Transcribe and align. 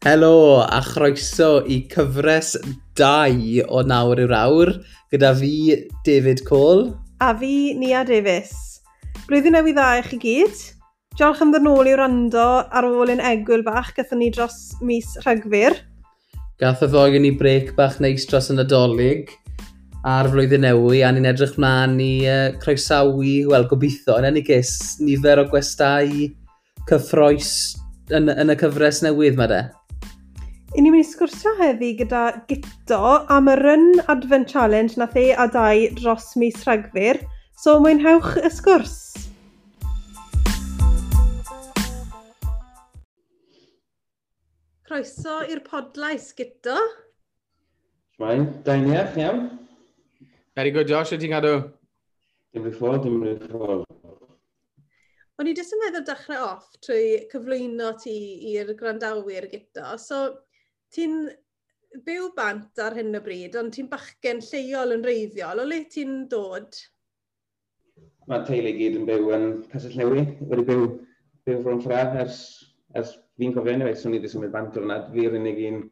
Helo 0.00 0.62
a 0.64 0.80
chroeso 0.80 1.60
i 1.68 1.82
cyfres 1.92 2.54
2 2.96 3.66
o 3.68 3.82
nawr 3.84 4.22
i'r 4.22 4.30
awr 4.32 4.70
gyda 5.12 5.34
fi 5.36 5.74
David 6.06 6.40
Cole. 6.46 6.94
A 7.20 7.34
fi 7.36 7.74
Nia 7.76 8.00
Davies. 8.08 8.54
Blwyddyn 9.26 9.52
newydd 9.52 9.76
dda 9.76 9.88
i 9.98 10.04
chi 10.06 10.16
gyd. 10.22 10.62
Diolch 11.18 11.42
am 11.44 11.50
ddynol 11.52 11.90
i 11.90 11.92
wrando 11.92 12.46
ar 12.64 12.88
ôl 12.88 13.12
yn 13.12 13.20
egwyl 13.20 13.60
bach 13.66 13.90
gathon 13.98 14.22
ni 14.22 14.30
dros 14.32 14.56
mis 14.80 15.10
rhagfyr. 15.26 15.76
Gath 16.64 16.80
y 16.86 16.88
ddoi 16.94 17.20
ni 17.20 17.34
brec 17.36 17.74
bach 17.76 17.98
neis 18.00 18.24
dros 18.30 18.48
yn 18.54 18.62
adolyg 18.64 19.34
a'r 20.08 20.30
flwyddyn 20.32 20.64
newy 20.64 21.02
a 21.04 21.10
ni'n 21.12 21.28
edrych 21.28 21.58
mlaen 21.60 21.98
i 22.00 22.14
uh, 22.24 22.46
croesawu, 22.62 23.34
wel 23.52 23.68
gobeithio, 23.68 24.16
yn 24.16 24.30
ennig 24.30 24.48
nifer 25.04 25.44
o 25.44 25.46
gwestai 25.52 26.30
cyffroes 26.88 27.52
yn, 28.08 28.32
yn 28.32 28.56
y 28.56 28.58
cyfres 28.64 29.02
newydd 29.04 29.36
mae 29.36 29.52
de. 29.52 29.60
'Y 30.70 30.84
ni'n 30.84 30.92
mynd 30.94 31.02
i 31.02 31.06
sgwrsio 31.08 31.50
heddi 31.58 31.88
gyda 31.98 32.20
Gito 32.46 32.98
am 33.34 33.48
y 33.50 33.56
Run 33.58 33.88
Advent 34.12 34.52
Challenge 34.52 35.00
nath 35.00 35.16
ei 35.18 35.32
a 35.34 35.48
dau 35.50 35.80
dros 35.98 36.28
mis 36.38 36.60
Rhagfyr. 36.62 37.18
So 37.58 37.72
mwynhewch 37.82 38.36
y 38.38 38.50
sgwrs. 38.54 38.92
Croeso 44.86 45.40
i'r 45.50 45.62
podlais, 45.66 46.28
Gito. 46.38 46.76
Mae'n, 48.22 48.46
Dainiach, 48.62 49.18
iawn. 49.18 49.48
Very 50.54 50.70
good, 50.70 50.86
Josh, 50.86 51.16
ydy'n 51.16 51.34
gadw? 51.34 51.56
Dim 52.54 52.62
rhywbeth 52.62 52.78
ffordd, 52.78 53.08
dim 53.08 53.18
rhywbeth 53.24 53.50
ffordd. 53.50 53.88
O'n 55.40 55.50
i 55.50 55.56
jyst 55.56 55.74
yn 55.74 55.82
meddwl 55.82 56.06
dechrau 56.06 56.46
off 56.52 56.70
trwy 56.84 57.26
cyflwyno 57.32 57.90
ti 57.98 58.14
i'r 58.52 58.70
grandawyr 58.78 59.46
gyda. 59.50 59.96
So, 59.98 60.20
ti'n 60.94 61.16
byw 62.06 62.30
bant 62.36 62.80
ar 62.82 62.96
hyn 62.98 63.18
o 63.18 63.20
bryd, 63.24 63.56
ond 63.58 63.74
ti'n 63.74 63.90
bachgen 63.90 64.42
lleol 64.46 64.94
yn 64.96 65.04
reiddiol. 65.06 65.62
O 65.62 65.66
le 65.66 65.82
ti'n 65.90 66.24
dod? 66.30 66.78
Mae 68.30 68.44
teulu 68.46 68.74
gyd 68.76 68.98
yn 69.00 69.06
byw 69.08 69.32
yn 69.36 69.46
Casell 69.72 69.96
Newi. 69.98 70.26
Wedi 70.50 70.66
byw, 70.68 70.84
byw 71.48 71.62
ffrwm 71.64 71.80
ffra 71.82 72.04
ers, 72.22 72.42
ers 72.98 73.16
fi'n 73.40 73.56
cofio 73.56 73.74
anyway, 73.74 73.96
swn 73.98 74.14
i 74.14 74.20
wedi 74.20 74.30
symud 74.30 74.54
bant 74.54 74.78
o'r 74.78 74.86
nad. 74.90 75.10
Fi'r 75.14 75.38
unig 75.40 75.58
un 75.70 75.82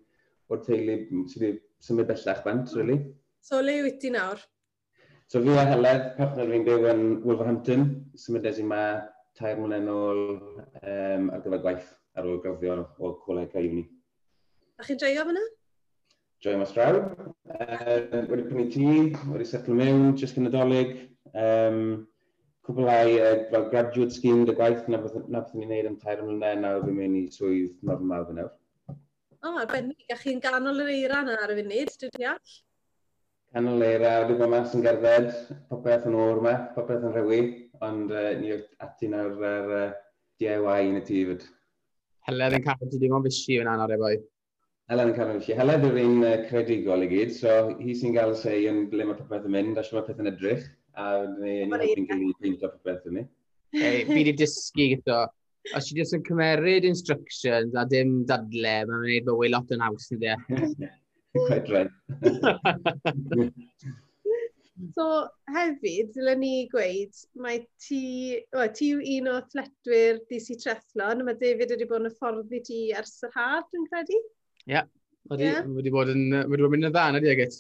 o'r 0.52 0.62
teulu 0.66 1.00
sydd 1.32 1.42
wedi 1.42 1.52
symud 1.88 2.10
bellach 2.10 2.44
bant, 2.46 2.70
really. 2.78 3.00
So 3.42 3.60
le 3.62 3.80
wyt 3.86 4.00
ti 4.02 4.12
nawr? 4.14 4.40
So 5.28 5.42
fi 5.44 5.58
a 5.60 5.66
Heledd, 5.68 6.12
partner 6.16 6.48
fi'n 6.48 6.66
byw 6.66 6.86
yn 6.94 7.04
Wolverhampton, 7.26 7.88
symudes 8.16 8.62
i 8.62 8.64
ma 8.66 8.82
tair 9.38 9.58
mlynedd 9.58 9.84
nôl 9.86 10.22
um, 10.38 11.28
ar 11.34 11.42
gyfer 11.44 11.62
gwaith 11.66 11.90
ar 12.18 12.26
ôl 12.26 12.40
gofio 12.42 12.78
o 12.98 13.12
coleg 13.26 13.54
a 13.54 13.62
uni. 13.62 13.84
A 14.78 14.84
chi'n 14.86 14.98
joio 15.02 15.24
fyna? 15.26 15.40
Joio 16.44 16.58
mas 16.60 16.72
draw. 16.74 17.00
Uh, 17.50 17.96
wedi 18.30 18.44
prynu 18.46 18.66
tŷ, 18.70 18.90
wedi 19.32 19.46
setlo 19.50 19.74
mewn, 19.74 20.12
jyst 20.20 20.38
yn 20.38 20.46
nadolig. 20.46 20.92
Um, 21.32 21.80
cwblau 22.68 23.16
uh, 23.16 23.32
fel 23.50 23.66
graduate 23.72 24.14
scheme 24.14 24.46
dy 24.46 24.54
gwaith 24.54 24.86
na 24.92 25.00
beth 25.02 25.16
ni'n 25.18 25.64
gwneud 25.64 25.90
am 25.90 25.98
tair 26.04 26.22
mlynedd 26.22 26.62
nawr 26.62 26.86
fi'n 26.86 26.96
mynd 27.00 27.18
i 27.18 27.24
swydd 27.34 27.82
normal 27.90 28.28
fy 28.30 28.38
nawr. 28.38 28.54
O, 28.92 29.50
oh, 29.50 29.58
arbennig. 29.64 30.06
A 30.14 30.20
chi'n 30.22 30.38
ganol 30.46 30.84
yr 30.86 30.94
eira 30.94 31.24
na 31.26 31.36
ar 31.42 31.56
y 31.56 31.58
funud, 31.58 31.92
dwi'n 32.04 32.16
deall? 32.20 32.56
Canol 33.50 33.84
eira, 33.90 34.16
wedi 34.22 34.38
bod 34.38 34.54
mas 34.54 34.78
yn 34.78 34.86
gerdded, 34.86 35.34
popeth 35.72 36.06
yn 36.06 36.18
o'r 36.22 36.42
yma, 36.44 36.56
popeth 36.78 37.02
yn 37.02 37.18
rhewi, 37.18 37.44
ond 37.82 38.14
uh, 38.14 38.30
ni 38.38 38.54
oedd 38.54 38.66
ati 38.86 39.10
nawr 39.10 39.46
ar 39.50 39.76
uh, 39.82 39.84
DIY 40.38 40.90
yn 40.94 41.02
y 41.02 41.06
tŷ 41.10 41.28
fyd. 41.32 41.46
Heledd 42.30 42.60
yn 42.62 42.68
cael 42.70 42.90
ti 42.90 42.98
ddim 43.00 43.18
ond 43.18 43.26
fysi 43.26 43.58
yn 43.58 43.74
anodd 43.74 43.98
i. 43.98 44.18
Helen 44.88 45.10
yn 45.10 45.16
cael 45.18 45.34
ei 45.36 45.56
Helen 45.56 45.82
yw'r 45.84 45.96
un 46.00 46.22
uh, 46.24 46.30
credigol 46.48 47.02
i 47.04 47.06
gyd, 47.10 47.32
so 47.36 47.54
hi 47.76 47.94
sy'n 47.96 48.14
gael 48.14 48.30
say 48.40 48.62
yn 48.70 48.86
ble 48.88 49.04
mae 49.04 49.16
popeth 49.18 49.44
yn 49.44 49.52
mynd, 49.52 49.76
a 49.76 49.82
sy'n 49.84 49.98
mae 49.98 50.06
peth 50.06 50.22
yn 50.22 50.30
edrych, 50.30 50.62
a 50.96 51.08
ni'n 51.28 51.74
hoffi'n 51.74 52.06
gilydd 52.08 52.64
o 52.64 52.70
popeth 52.72 53.10
yn 53.10 53.18
ni. 53.18 53.24
Ei, 53.76 54.06
fi 54.08 54.16
wedi 54.16 54.32
dysgu 54.40 54.86
gyda. 54.94 55.18
Os 55.76 55.90
ti 55.90 55.98
jyst 55.98 56.16
yn 56.16 56.22
cymeryd 56.24 56.86
instructions 56.88 57.76
a 57.76 57.84
dim 57.90 58.22
dadle, 58.30 58.72
mae'n 58.88 58.94
gwneud 58.94 59.28
fy 59.28 59.34
wyl 59.42 59.54
lot 59.58 59.74
yn 59.76 59.84
haws 59.84 60.08
i 60.16 60.18
dde. 60.22 60.38
Quite 61.36 61.68
right. 61.74 61.92
so, 64.96 65.04
hefyd, 65.52 66.16
dylen 66.16 66.42
ni 66.46 66.54
gweud, 66.72 67.12
mae 67.44 67.60
ti, 67.84 68.02
o, 68.56 68.64
ti 68.72 68.94
yw 68.94 69.04
un 69.18 69.28
o 69.34 69.36
thletwyr 69.52 70.24
DC 70.32 70.56
Trethlon, 70.64 71.26
mae 71.28 71.36
David 71.44 71.76
wedi 71.76 71.92
bod 71.92 72.06
yn 72.06 72.08
hyfforddi 72.08 72.64
ti 72.72 72.82
ers 72.96 73.18
yr 73.28 73.36
had, 73.36 73.68
yn 73.76 73.84
credu? 73.92 74.24
Ie. 74.68 74.84
Wedi, 75.28 75.44
yeah. 75.44 75.64
wedi 75.76 75.92
bod 75.92 76.10
yn, 76.12 76.28
wedi 76.48 76.62
bod 76.62 76.68
yn 76.68 76.74
mynd 76.76 76.88
yn 76.88 76.94
dda, 76.94 77.06
na 77.12 77.20
di 77.24 77.32
agit? 77.32 77.56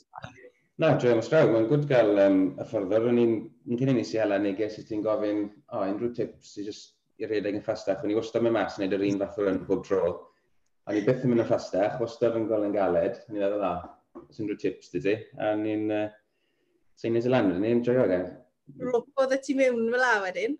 Na, 0.78 0.92
dwi'n 1.00 1.18
ysgrifennu, 1.20 1.54
mae'n 1.54 1.66
gwrdd 1.68 1.88
gael 1.90 2.20
um, 2.22 2.38
y 2.54 2.64
ffyrddwr. 2.68 3.08
O'n 3.10 3.20
i'n 3.22 3.80
cyn 3.80 3.92
i 3.92 3.96
ni 3.96 4.04
si 4.06 4.20
Helen 4.20 4.44
neu 4.46 4.56
ges 4.56 4.78
i 4.78 4.84
ti'n 4.86 5.02
gofyn, 5.04 5.42
o, 5.66 5.80
oh, 5.80 5.84
unrhyw 5.88 6.12
tips 6.16 6.52
i 6.60 6.64
just 6.68 6.94
i 7.18 7.26
redeg 7.26 7.58
yn 7.58 7.64
ffastach. 7.66 8.04
O'n 8.04 8.12
i 8.12 8.16
wastad 8.16 8.44
mewn 8.44 8.54
mas 8.54 8.78
yn 8.78 8.84
neud 8.84 8.94
yr 8.94 9.06
un 9.08 9.20
fath 9.24 9.40
o'r 9.42 9.50
yn 9.50 9.62
bob 9.66 9.82
tro. 9.88 10.12
A 10.86 10.94
ni 10.94 11.02
byth 11.04 11.24
yn 11.26 11.32
mynd 11.32 11.44
yn 11.44 11.48
ffastach, 11.48 11.98
wastad 12.00 12.38
yn 12.38 12.46
gol 12.50 12.68
yn 12.68 12.76
galed. 12.76 13.18
A 13.18 13.32
i'n 13.32 13.40
meddwl, 13.40 13.64
o, 13.66 14.20
oes 14.22 14.38
unrhyw 14.44 14.60
tips 14.62 14.92
di 14.94 15.02
ti. 15.08 15.16
A 15.42 15.50
ni'n 15.58 15.90
uh, 15.96 16.06
Sain 16.98 17.16
New 17.16 17.24
Zealand, 17.24 17.58
ni'n 17.64 17.82
joio 17.86 18.06
gael. 18.10 18.30
Ropo 18.84 19.26
dda 19.26 19.40
ti 19.42 19.56
mewn 19.58 19.88
fel 19.90 20.04
la 20.04 20.14
wedyn? 20.28 20.56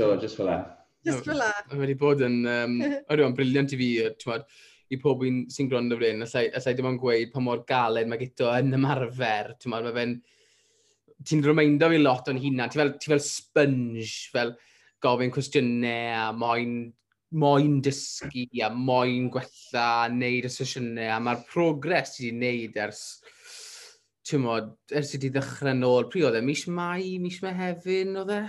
Do, 0.00 0.16
just 0.18 0.40
fel 0.40 0.50
la. 0.50 0.58
Just 1.06 1.28
fel 1.28 1.38
la. 1.40 1.52
Wedi 1.78 1.94
bod 2.00 2.26
yn, 2.26 2.40
um, 2.42 2.76
oedden, 3.10 3.38
briliant 3.38 3.76
i 3.76 3.78
fi, 3.80 3.90
twad 4.18 4.50
i 4.90 4.98
pob 4.98 5.22
un 5.26 5.44
sy'n 5.52 5.68
gwrando 5.70 5.96
fy 6.00 6.10
hyn, 6.10 6.24
allai, 6.26 6.48
allai 6.58 6.74
dim 6.74 6.88
ond 6.90 7.00
gweud 7.02 7.30
pa 7.30 7.42
mor 7.44 7.62
galed 7.68 8.08
mae 8.10 8.18
gyda 8.18 8.56
yn 8.58 8.74
ymarfer, 8.74 9.52
ti'n 9.62 9.70
ma, 9.70 9.82
fe'n, 9.94 10.16
ti'n 11.26 11.44
rymaindo 11.46 11.90
fi 11.92 12.00
lot 12.00 12.30
o'n 12.32 12.40
hunan, 12.42 12.72
ti'n 12.72 12.82
fel, 12.82 12.94
ti 12.98 13.12
fel 13.12 13.22
sponge, 13.22 14.08
fel 14.34 14.56
gofyn 15.04 15.30
cwestiynau 15.34 16.16
a 16.18 16.24
moyn, 16.36 16.74
moyn 17.38 17.78
dysgu 17.86 18.48
a 18.66 18.72
moyn 18.74 19.28
gwella 19.30 19.86
a 20.08 20.08
neud 20.10 20.48
y 20.48 20.50
sesiynau 20.50 21.14
a 21.14 21.20
mae'r 21.22 21.46
progres 21.52 22.16
ti 22.16 22.26
wedi 22.26 22.40
neud 22.42 22.82
ers, 22.82 23.04
ti'n 24.26 24.42
modd, 24.42 24.74
ers 24.90 25.14
i 25.14 25.22
ti 25.22 25.30
ddechrau 25.30 25.78
nôl, 25.78 26.10
pryd 26.10 26.26
oedd 26.32 26.40
e, 26.40 26.44
mis 26.50 26.66
mai, 26.66 27.14
mis 27.22 27.38
mehefin 27.46 28.18
oedd 28.24 28.34
e? 28.40 28.42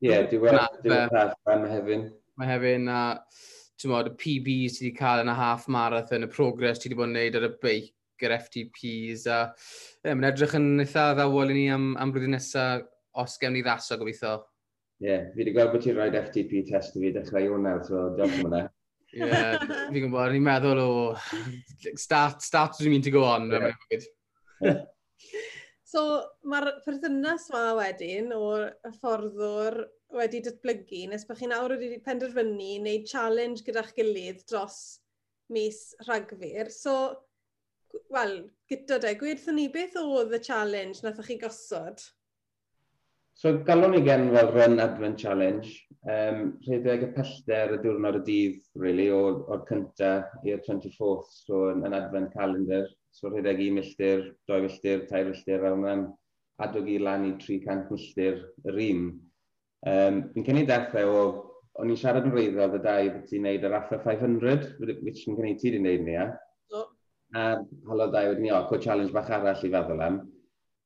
Ie, 0.00 0.12
yeah, 0.12 0.28
diwedd, 0.30 0.54
diwedd, 0.54 0.86
diwedd, 0.86 1.02
diwedd, 1.10 1.74
diwedd, 1.74 1.82
diwedd, 1.82 2.06
diwedd, 2.38 2.54
diwedd, 2.54 2.78
diwedd, 2.86 3.58
mod, 3.88 4.10
y 4.10 4.16
PBs 4.20 4.76
ti 4.76 4.84
wedi 4.84 4.96
cael 4.98 5.22
yn 5.24 5.32
y 5.32 5.38
half 5.38 5.64
marathon, 5.72 6.26
y 6.26 6.30
progress 6.32 6.82
ti 6.82 6.88
wedi 6.90 6.98
bod 6.98 7.08
yn 7.08 7.16
gwneud 7.16 7.38
ar 7.40 7.48
y 7.48 7.52
beic, 7.62 7.94
yr 8.20 8.36
FTPs, 8.36 9.26
a 9.32 9.38
yeah, 10.04 10.12
mae'n 10.12 10.28
edrych 10.28 10.56
yn 10.58 10.82
eitha 10.84 11.10
ddawol 11.16 11.52
i 11.52 11.56
ni 11.56 11.66
am, 11.72 11.94
am 12.00 12.12
blwyddyn 12.12 12.36
nesaf 12.36 12.84
os 13.20 13.38
gewn 13.40 13.56
ni 13.56 13.62
ddaso 13.64 13.96
gobeithio. 14.00 14.34
Ie, 15.00 15.08
yeah, 15.08 15.24
fi 15.32 15.40
wedi 15.40 15.54
gweld 15.56 15.72
bod 15.72 15.84
ti'n 15.84 15.96
rhoi 15.96 16.10
FTP 16.20 16.60
test 16.68 16.98
i 16.98 17.04
fi 17.04 17.14
dechrau 17.14 17.48
iwnaw, 17.48 17.80
so 17.86 18.10
diolch 18.18 18.36
yn 18.36 18.44
hwnna. 18.44 18.62
Ie, 19.14 19.24
yeah, 19.24 19.64
fi'n 19.64 20.04
gwybod, 20.04 20.34
ni'n 20.34 20.44
meddwl 20.46 20.82
o 20.84 20.90
start, 21.98 22.44
start 22.44 22.76
dwi'n 22.78 22.94
mynd 22.94 23.08
i 23.08 23.14
go 23.14 23.24
on. 23.26 23.48
Yeah. 24.60 24.82
so, 25.92 26.04
mae'r 26.46 26.74
perthynas 26.84 27.48
yma 27.50 27.64
wedyn 27.80 28.30
o'r 28.36 28.68
fforddwr 29.00 29.80
wedi 30.16 30.40
datblygu 30.44 31.06
nes 31.10 31.26
bych 31.28 31.42
chi'n 31.42 31.56
awr 31.56 31.76
wedi 31.78 32.00
penderfynu 32.06 32.70
wneud 32.80 33.08
challenge 33.10 33.64
gyda'ch 33.66 33.92
gilydd 33.98 34.44
dros 34.50 34.78
mis 35.50 35.82
Rhagfyr. 36.06 36.70
So, 36.70 36.94
wel, 38.14 38.36
gyda 38.70 39.00
de, 39.02 39.14
gwerthon 39.18 39.58
ni 39.58 39.68
beth 39.72 39.98
oedd 40.00 40.34
y 40.36 40.40
challenge 40.46 41.04
nath 41.04 41.20
chi 41.26 41.38
gosod? 41.42 42.02
So, 43.40 43.54
galon 43.64 43.94
ni 43.94 44.02
gen 44.04 44.28
fel 44.34 44.50
Run 44.52 44.82
Advent 44.84 45.18
Challenge. 45.22 45.68
Um, 46.12 46.40
rhedeg 46.66 47.06
y 47.06 47.10
pellter 47.14 47.74
y 47.76 47.78
diwrnod 47.80 48.18
y 48.18 48.22
dydd, 48.26 48.58
really, 48.82 49.06
o'r 49.14 49.62
cyntaf 49.68 50.44
i'r 50.44 50.60
24th, 50.66 51.30
so 51.46 51.62
yn, 51.70 51.86
yn 51.88 51.96
Advent 51.96 52.34
Calendar. 52.36 52.84
So, 53.16 53.30
rhedeg 53.32 53.62
i 53.64 53.70
milltir, 53.74 54.26
doi 54.50 54.60
milltir, 54.66 55.06
tair 55.08 55.30
milltir, 55.30 55.62
fel 55.64 55.78
yna'n 55.78 56.04
adog 56.66 56.90
i 56.92 56.98
lan 57.00 57.26
i 57.30 57.32
300 57.40 57.88
milltir 57.94 58.42
yr 58.68 58.80
un. 58.90 59.08
Um, 59.88 60.24
fi'n 60.34 60.44
cynnig 60.44 60.66
dechrau 60.68 61.08
o, 61.08 61.20
o'n 61.80 61.92
i'n 61.92 61.96
siarad 61.96 62.26
yn 62.28 62.34
reiddiol 62.34 62.74
y 62.76 62.80
dau 62.84 63.06
bod 63.14 63.22
ti'n 63.30 63.46
neud 63.46 63.62
yr 63.64 63.76
Afro 63.78 64.00
500, 64.02 64.66
which 64.80 65.22
yn 65.24 65.38
cynnig 65.38 65.60
ti 65.60 65.70
wedi 65.70 65.80
neud 65.80 66.02
ni, 66.04 66.16
ia? 66.16 66.26
No. 66.72 66.82
A 67.32 67.44
halo 67.88 68.10
dau 68.12 68.28
wedyn 68.32 68.44
ni, 68.44 68.52
o, 68.52 68.60
co 68.68 68.80
challenge 68.82 69.14
bach 69.14 69.30
arall 69.32 69.64
i 69.64 69.72
feddwl 69.72 70.04
am. 70.04 70.20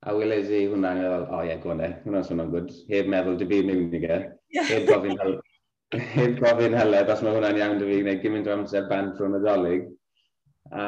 A 0.04 0.14
wyles 0.14 0.52
i 0.52 0.66
hwnna, 0.68 0.92
a 0.92 1.00
meddwl, 1.00 1.26
o 1.26 1.32
oh, 1.32 1.42
ie, 1.42 1.50
yeah, 1.50 1.60
gwne, 1.64 1.90
hwnna'n 2.04 2.28
swnio'n 2.28 2.52
gwyd. 2.52 2.70
Heb 2.92 3.10
meddwl 3.10 3.40
dy 3.40 3.48
byd 3.50 3.68
mewn 3.70 3.88
i 3.88 4.02
ge. 4.04 4.20
Heb 4.68 4.86
gofyn 4.92 5.18
hel... 5.24 5.36
heb 6.14 6.38
gofyn 6.42 6.78
help, 6.78 7.10
os 7.16 7.24
mae 7.24 7.34
hwnna'n 7.38 7.60
iawn 7.62 7.80
dy 7.80 7.90
fi, 7.90 7.98
neu 8.06 8.22
gymaint 8.22 8.50
o 8.50 8.54
amser 8.54 8.86
band 8.92 9.18
rhwng 9.18 9.38
y 9.40 9.42
dolyg. 9.42 9.90
A 10.70 10.86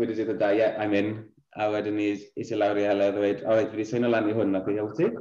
wedi 0.00 0.16
dweud 0.16 0.34
y 0.34 0.38
da, 0.40 0.50
yeah, 0.56 0.82
I'm 0.82 0.98
in. 0.98 1.14
A 1.56 1.70
wedyn 1.72 1.96
ni, 2.00 2.10
is 2.36 2.50
i 2.50 2.58
lawr 2.58 2.80
i 2.80 2.88
heledd, 2.88 3.14
a 3.14 3.20
dweud, 3.20 3.46
o, 3.46 3.54
oh, 3.54 3.62
wedi 3.62 3.86
seinio 3.86 4.10
lan 4.10 4.32
i 4.32 4.34
hwn, 4.36 4.58
ac 4.58 4.72
i 4.72 4.80
help 4.80 4.98
ti. 4.98 5.12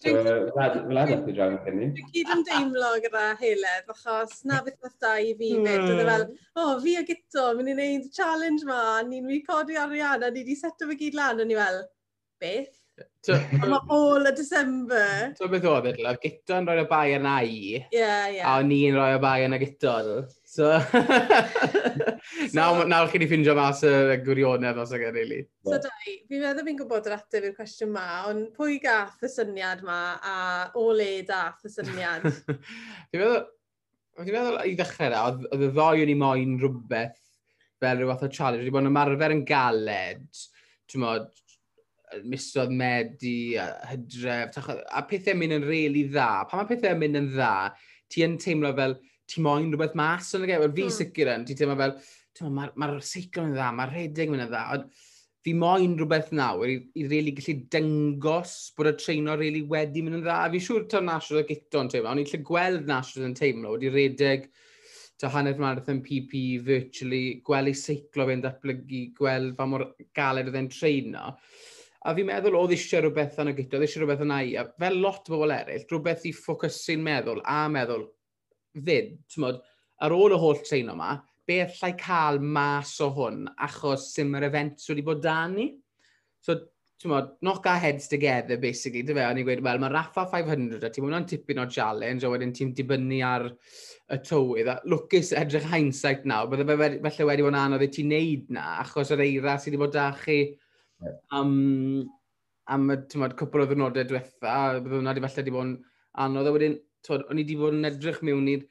So, 0.00 0.12
fel 0.24 1.00
adeg 1.02 1.28
i 1.28 1.34
drawn 1.36 1.56
gen 1.64 1.80
i. 1.84 1.88
Dwi'n 1.96 2.10
gyd 2.14 2.32
yn 2.34 2.44
deimlo 2.48 2.90
gyda 3.04 3.24
Heledd, 3.40 3.88
achos 3.94 4.42
na 4.48 4.60
beth 4.64 4.88
oedd 4.88 4.98
da 5.04 5.14
i 5.20 5.32
fi 5.38 5.52
fyd. 5.60 5.86
Oedd 5.86 6.02
e 6.02 6.08
fel, 6.08 6.26
o, 6.30 6.64
oh, 6.64 6.74
fi 6.84 6.96
a 7.00 7.04
Gito, 7.08 7.46
mynd 7.58 7.72
i 7.72 7.76
wneud 7.76 8.10
challenge 8.16 8.68
ma, 8.68 8.82
ni'n 9.06 9.24
mynd 9.26 9.38
i 9.38 9.40
codi 9.46 9.78
arian, 9.80 10.24
a 10.24 10.30
ni 10.30 10.44
wedi 10.44 10.58
seto 10.58 10.88
fe 10.90 10.98
gyd 11.00 11.18
lan, 11.18 11.42
a 11.42 11.48
ni 11.48 11.58
fel, 11.58 11.82
beth? 12.42 12.76
Mae 13.60 13.78
all 13.92 14.28
y 14.28 14.32
December. 14.36 15.32
So 15.38 15.48
beth 15.52 15.68
oedd 15.68 15.90
e, 15.90 15.94
oedd 16.04 16.20
Gito'n 16.24 16.68
rhoi'r 16.68 16.88
bai 16.90 17.06
yna 17.16 17.38
i, 17.44 17.60
Ie, 17.80 18.00
ie. 18.00 18.40
a 18.40 18.58
o'n 18.58 18.68
ni'n 18.72 18.96
rhoi'r 18.96 19.20
bai 19.22 19.38
yna 19.46 19.60
Gito'n. 19.60 20.28
So... 20.48 20.72
So, 22.40 22.56
nawr, 22.56 22.86
nawr 22.88 23.10
chi'n 23.12 23.24
i 23.24 23.28
ffindio 23.28 23.54
mas 23.58 23.82
y 23.84 23.92
gwirionedd 24.24 24.78
os 24.80 24.94
ag 24.96 25.04
really. 25.10 25.42
So 25.66 25.76
dau, 25.82 25.92
fi'n 26.04 26.44
meddwl 26.44 26.66
fi'n 26.66 26.78
gwybod 26.78 27.08
yr 27.10 27.16
ateb 27.18 27.48
i'r 27.50 27.56
cwestiwn 27.56 27.92
ma, 27.94 28.06
ond 28.30 28.48
pwy 28.56 28.78
gath 28.82 29.20
y 29.26 29.30
syniad 29.32 29.82
ma 29.86 30.00
a 30.16 30.36
o 30.80 30.86
le 30.96 31.10
dath 31.28 31.66
y 31.68 31.72
syniad? 31.74 32.24
fi'n 33.10 33.20
meddwl, 33.20 33.42
fi'n 34.22 34.36
meddwl 34.36 34.60
i 34.70 34.76
ddechrau 34.78 35.12
na, 35.12 35.26
oedd 35.50 35.66
y 35.66 35.72
ddoi 35.74 36.04
o'n 36.06 36.14
i 36.14 36.16
moyn 36.22 36.56
rhywbeth 36.62 37.20
fel 37.80 38.00
rhyw 38.00 38.10
fath 38.12 38.26
o 38.26 38.32
challenge, 38.32 38.64
wedi 38.64 38.74
bod 38.74 38.84
yn 38.84 38.92
ymarfer 38.92 39.34
yn 39.36 39.44
galed, 39.48 40.42
ti'n 40.90 41.04
modd, 41.04 41.28
misodd 42.26 42.72
medu, 42.74 43.36
a 43.60 43.68
hydref, 43.92 44.58
a 44.60 45.04
pethau 45.08 45.36
mynd 45.38 45.60
yn 45.60 45.68
really 45.68 46.06
dda. 46.08 46.46
Pan 46.50 46.62
mae 46.62 46.68
pethau 46.72 46.98
mynd 46.98 47.20
yn 47.20 47.30
dda, 47.34 47.52
ti 48.10 48.24
yn 48.26 48.36
teimlo 48.42 48.72
fel, 48.76 48.96
ti 49.30 49.44
moyn 49.44 49.70
rhywbeth 49.70 49.94
mas 49.98 50.32
yn 50.36 50.46
y 50.46 50.50
gefn, 50.50 50.74
fi 50.74 50.86
mm. 50.88 50.96
sicr 50.96 51.30
yn, 51.36 51.46
ti'n 51.46 51.60
teimlo 51.60 51.78
fel, 51.78 51.94
mae'r 52.40 52.74
ma, 52.78 52.90
r, 52.90 53.00
seiclo 53.04 53.46
yn 53.48 53.56
dda, 53.56 53.70
mae'r 53.76 53.94
rhedeg 53.94 54.34
yn 54.34 54.44
dda. 54.46 54.64
Ond 54.76 55.06
fi 55.44 55.54
moyn 55.56 55.96
rhywbeth 55.96 56.32
nawr 56.36 56.68
i, 56.68 56.76
i 57.00 57.06
really 57.08 57.32
gallu 57.36 57.56
dyngos 57.72 58.54
bod 58.76 58.90
y 58.90 58.96
treino 59.00 59.36
really 59.40 59.62
wedi 59.68 60.02
mynd 60.04 60.20
yn 60.20 60.24
dda. 60.26 60.42
A 60.44 60.50
fi 60.52 60.60
siŵr 60.64 60.86
ta'r 60.90 61.06
National 61.06 61.44
ac 61.44 61.54
eto 61.54 61.84
yn 61.84 61.92
teimlo. 61.92 62.12
Ond 62.12 62.22
i'n 62.22 62.30
lle 62.32 62.42
gweld 62.50 62.90
National 62.90 63.30
yn 63.30 63.38
teimlo 63.38 63.74
wedi 63.74 63.92
redeg 63.94 64.50
ta 65.20 65.28
hanner 65.28 65.58
marathon 65.60 66.00
PP 66.00 66.62
virtually, 66.64 67.40
gweld 67.44 67.68
ei 67.68 67.76
seiclo 67.76 68.24
fe'n 68.28 68.44
datblygu, 68.44 69.02
gweld 69.18 69.56
fa 69.58 69.66
mor 69.68 69.84
galed 70.16 70.48
oedd 70.48 70.56
e'n 70.56 70.70
treino. 70.72 71.34
A 72.08 72.14
fi'n 72.16 72.30
meddwl 72.30 72.56
oedd 72.56 72.72
eisiau 72.72 73.04
rhywbeth 73.04 73.36
yn 73.42 73.50
y 73.50 73.56
gyda, 73.58 73.76
oedd 73.76 73.84
eisiau 73.84 74.04
rhywbeth 74.04 74.24
yn 74.24 74.32
ai. 74.32 74.54
A 74.56 74.64
fel 74.80 74.96
lot 75.02 75.28
o 75.28 75.34
bobl 75.34 75.52
eraill, 75.52 75.84
rhywbeth 75.90 76.24
i 76.28 76.32
ffocysu'n 76.36 77.04
meddwl 77.04 77.42
a 77.44 77.58
meddwl 77.72 78.06
fyd, 78.80 79.12
ti'n 79.28 79.44
modd, 79.44 79.60
ar 80.00 80.16
ôl 80.16 80.32
y 80.32 80.40
holl 80.40 80.62
treino 80.64 80.96
yma, 80.96 81.18
beth 81.50 81.78
llai 81.80 81.94
cael 81.98 82.40
mas 82.40 82.96
o 83.04 83.10
hwn 83.16 83.44
achos 83.68 84.10
sy'n 84.14 84.36
yr 84.38 84.48
event 84.50 84.86
wedi 84.90 85.06
bod 85.06 85.22
da 85.24 85.40
ni. 85.50 85.72
So, 86.40 86.56
ti'n 87.00 87.12
modd, 87.14 87.30
knock 87.40 87.66
our 87.66 87.80
heads 87.80 88.08
together, 88.08 88.58
basically, 88.60 89.00
dy 89.06 89.14
fe, 89.16 89.24
o'n 89.24 89.38
i'n 89.40 89.46
gweud, 89.46 89.62
wel, 89.64 89.78
mae 89.80 89.92
Rafa 89.92 90.26
500 90.28 90.84
a 90.84 90.90
ti'n 90.92 91.06
mwyn 91.06 91.16
o'n 91.16 91.26
tipyn 91.28 91.62
o 91.62 91.64
challenge, 91.72 92.26
a 92.26 92.30
wedyn 92.32 92.52
ti'n 92.56 92.74
dibynnu 92.76 93.22
ar 93.24 93.46
y 93.48 94.18
tywydd, 94.26 94.68
a 94.68 94.74
lwcus 94.92 95.32
edrych 95.40 95.68
hindsight 95.72 96.26
nawr, 96.28 96.50
bydde 96.52 96.66
fe 96.68 96.90
felly 97.06 97.28
wedi 97.30 97.46
bod 97.46 97.54
yn 97.54 97.60
anodd 97.62 97.86
i 97.86 97.88
ti 97.94 98.04
wneud 98.04 98.52
na, 98.52 98.66
achos 98.82 99.14
yr 99.16 99.24
eira 99.24 99.56
sydd 99.56 99.72
wedi 99.72 99.80
bod 99.80 99.96
da 99.96 100.10
chi 100.18 100.38
am, 101.38 101.54
am 102.76 102.92
y, 102.92 102.98
ti'n 103.08 103.24
modd, 103.24 103.36
cwpl 103.40 103.64
o 103.64 103.68
ddynodau 103.70 104.08
diwetha, 104.12 104.58
bydde 104.84 104.98
hwnna 104.98 105.16
wedi 105.16 105.24
falle 105.24 105.40
wedi 105.40 105.56
bod 105.56 105.68
yn 105.70 105.74
anodd, 106.26 106.50
a 106.52 106.54
wedyn, 106.58 106.76
o'n 107.16 107.24
i 107.32 107.46
wedi 107.46 107.60
bod 107.62 107.80
yn 107.80 107.88
edrych 107.94 108.20
mewn 108.28 108.52
i'r 108.58 108.68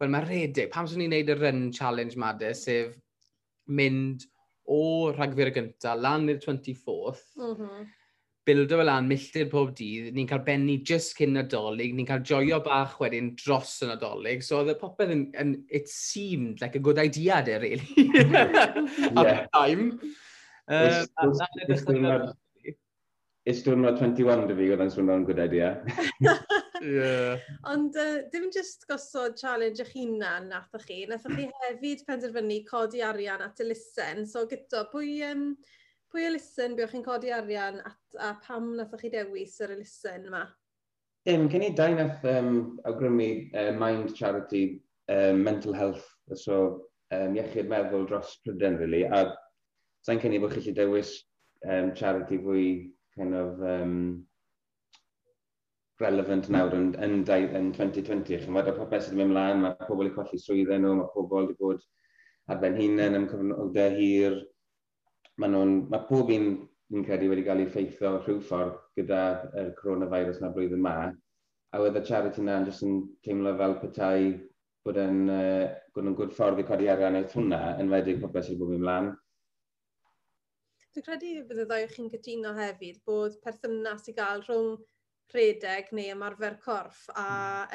Wel, 0.00 0.08
mae 0.08 0.24
redig, 0.24 0.70
pam 0.72 0.86
swn 0.88 1.02
i'n 1.04 1.10
neud 1.12 1.28
y 1.28 1.34
run 1.36 1.64
challenge 1.76 2.16
ma 2.20 2.32
de, 2.32 2.54
sef 2.56 2.94
mynd 3.76 4.24
o 4.70 4.82
rhagfyr 5.12 5.50
y 5.50 5.56
gyntaf 5.58 5.98
lan 6.00 6.28
i'r 6.32 6.38
24th, 6.40 7.24
mm 7.36 7.50
-hmm. 7.58 7.88
bildo 8.48 8.78
fel 8.80 8.88
lan, 8.88 9.10
milltir 9.10 9.50
pob 9.52 9.74
dydd, 9.76 10.08
ni'n 10.16 10.30
cael 10.30 10.40
benni 10.46 10.78
just 10.88 11.12
cyn 11.18 11.36
nadolig, 11.36 11.92
ni'n 11.92 12.08
cael 12.08 12.24
joio 12.30 12.62
bach 12.64 12.94
wedyn 13.02 13.34
dros 13.42 13.74
y 13.84 13.90
nadolig, 13.90 14.40
so 14.46 14.62
oedd 14.62 14.72
y 14.72 14.76
popeth 14.80 15.12
yn, 15.12 15.26
yn, 15.42 15.52
it 15.68 15.92
seemed 15.92 16.64
like 16.64 16.80
a 16.80 16.84
good 16.88 16.98
idea 17.02 17.42
de, 17.44 17.58
really, 17.60 18.08
at 18.24 18.40
yeah. 18.40 19.12
the 19.20 19.48
time. 19.52 20.00
Um, 20.70 22.32
It's 23.48 23.62
diwrnod 23.64 23.96
21 23.98 24.42
dy 24.48 24.54
fi, 24.56 24.66
oedd 24.72 24.82
yn 24.84 24.90
swnio'n 24.92 25.22
good 25.28 25.40
idea. 25.40 25.70
yeah. 26.80 27.42
Ond 27.70 27.96
uh, 27.96 28.22
dim 28.32 28.48
jyst 28.54 28.86
gosod 28.90 29.36
challenge 29.40 29.82
eich 29.84 29.92
hunan 29.94 30.48
nathoch 30.52 30.86
chi, 30.88 31.02
nathoch 31.08 31.36
chi 31.36 31.48
hefyd 31.64 32.04
penderfynu 32.08 32.62
codi 32.68 33.04
arian 33.06 33.44
at 33.44 33.60
y 33.60 33.68
lusen. 33.68 34.26
So 34.28 34.46
gyda, 34.50 34.86
pwy, 34.92 35.20
um, 35.30 35.44
pwy 36.12 36.26
y 36.28 36.32
lusen 36.36 36.76
bywch 36.78 36.94
chi'n 36.94 37.06
codi 37.06 37.34
arian 37.36 37.80
at, 37.84 38.00
a 38.18 38.34
pam 38.46 38.72
nathoch 38.78 39.04
chi 39.04 39.12
dewis 39.12 39.58
yr 39.64 39.76
y 39.76 39.80
lusen 39.82 40.28
yma? 40.30 40.46
Dim, 41.28 41.50
Cyn 41.52 41.66
i 41.66 41.74
dau 41.76 41.92
nath 41.96 42.24
um, 42.24 42.78
awgrymu 42.88 43.30
uh, 43.52 43.72
Mind 43.76 44.14
Charity 44.16 44.80
um, 45.12 45.42
Mental 45.44 45.74
Health, 45.76 46.06
so 46.34 46.86
um, 47.12 47.36
iechyd 47.36 47.68
meddwl 47.68 48.06
dros 48.08 48.38
Pryden, 48.44 48.78
really, 48.80 49.02
a 49.04 49.26
sa'n 50.06 50.20
cynnig 50.22 50.40
bod 50.40 50.54
chi 50.54 50.62
wedi 50.62 50.78
dewis 50.78 51.12
um, 51.68 51.92
charity 51.94 52.38
fwy 52.40 52.64
kind 53.16 53.36
of, 53.36 53.60
um, 53.60 54.24
relevant 56.00 56.48
nawr 56.52 56.74
yn, 56.76 56.90
yn, 57.04 57.20
yn 57.28 57.70
2020. 57.76 58.40
Chym 58.44 58.56
fod 58.56 58.72
popeth 58.76 59.06
sydd 59.06 59.14
wedi 59.14 59.22
mynd 59.22 59.34
mlaen, 59.34 59.62
mae 59.64 59.76
pobl 59.86 60.04
wedi 60.06 60.14
colli 60.16 60.40
swydden 60.40 60.84
nhw, 60.84 60.96
mae 61.00 61.12
pobl 61.14 61.44
wedi 61.44 61.56
bod 61.60 61.84
ar 62.50 62.60
ben 62.62 62.78
hunain 62.78 63.18
am 63.18 63.28
cyfnodau 63.30 63.96
hir. 63.98 64.38
Mae, 65.40 65.52
nhw'n, 65.52 65.74
mae 65.92 66.06
pob 66.08 66.32
un 66.34 66.50
fi'n 66.90 67.06
credu 67.06 67.30
wedi 67.30 67.46
cael 67.46 67.62
ei 67.62 67.70
ffeithio 67.70 68.16
rhyw 68.18 68.40
ffordd 68.46 68.78
gyda'r 68.98 69.74
coronavirus 69.78 70.40
na 70.42 70.50
blwyddyn 70.54 70.82
ma. 70.86 70.94
A 71.70 71.82
wedd 71.82 71.98
y 72.00 72.04
charity 72.06 72.42
na'n 72.42 72.66
jyst 72.66 72.82
yn 72.86 72.96
teimlo 73.24 73.52
fel 73.58 73.76
petai 73.82 74.32
bod 74.84 74.98
yn 74.98 75.28
uh, 75.30 75.68
bod 75.94 76.08
yn 76.08 76.16
gwrdd 76.18 76.34
ffordd 76.34 76.62
i 76.62 76.66
codi 76.66 76.88
arian 76.90 77.18
eith 77.18 77.36
hwnna 77.36 77.76
yn 77.82 77.92
wedig 77.92 78.18
popeth 78.22 78.48
sydd 78.48 78.56
wedi 78.56 78.64
bod 78.64 78.78
yn 78.78 78.86
mlaen. 78.86 79.10
Dwi'n 80.90 81.06
credu 81.06 81.34
bydd 81.46 81.62
y 81.62 81.66
ddau 81.70 81.84
o 81.86 81.90
chi'n 81.92 82.08
cytuno 82.10 82.56
hefyd 82.56 82.96
bod 83.06 83.36
perthynas 83.44 84.08
i 84.10 84.16
gael 84.16 84.42
rhwng 84.48 84.80
rhedeg 85.34 85.90
neu 85.96 86.12
ymarfer 86.14 86.56
corff 86.64 87.06
a 87.14 87.26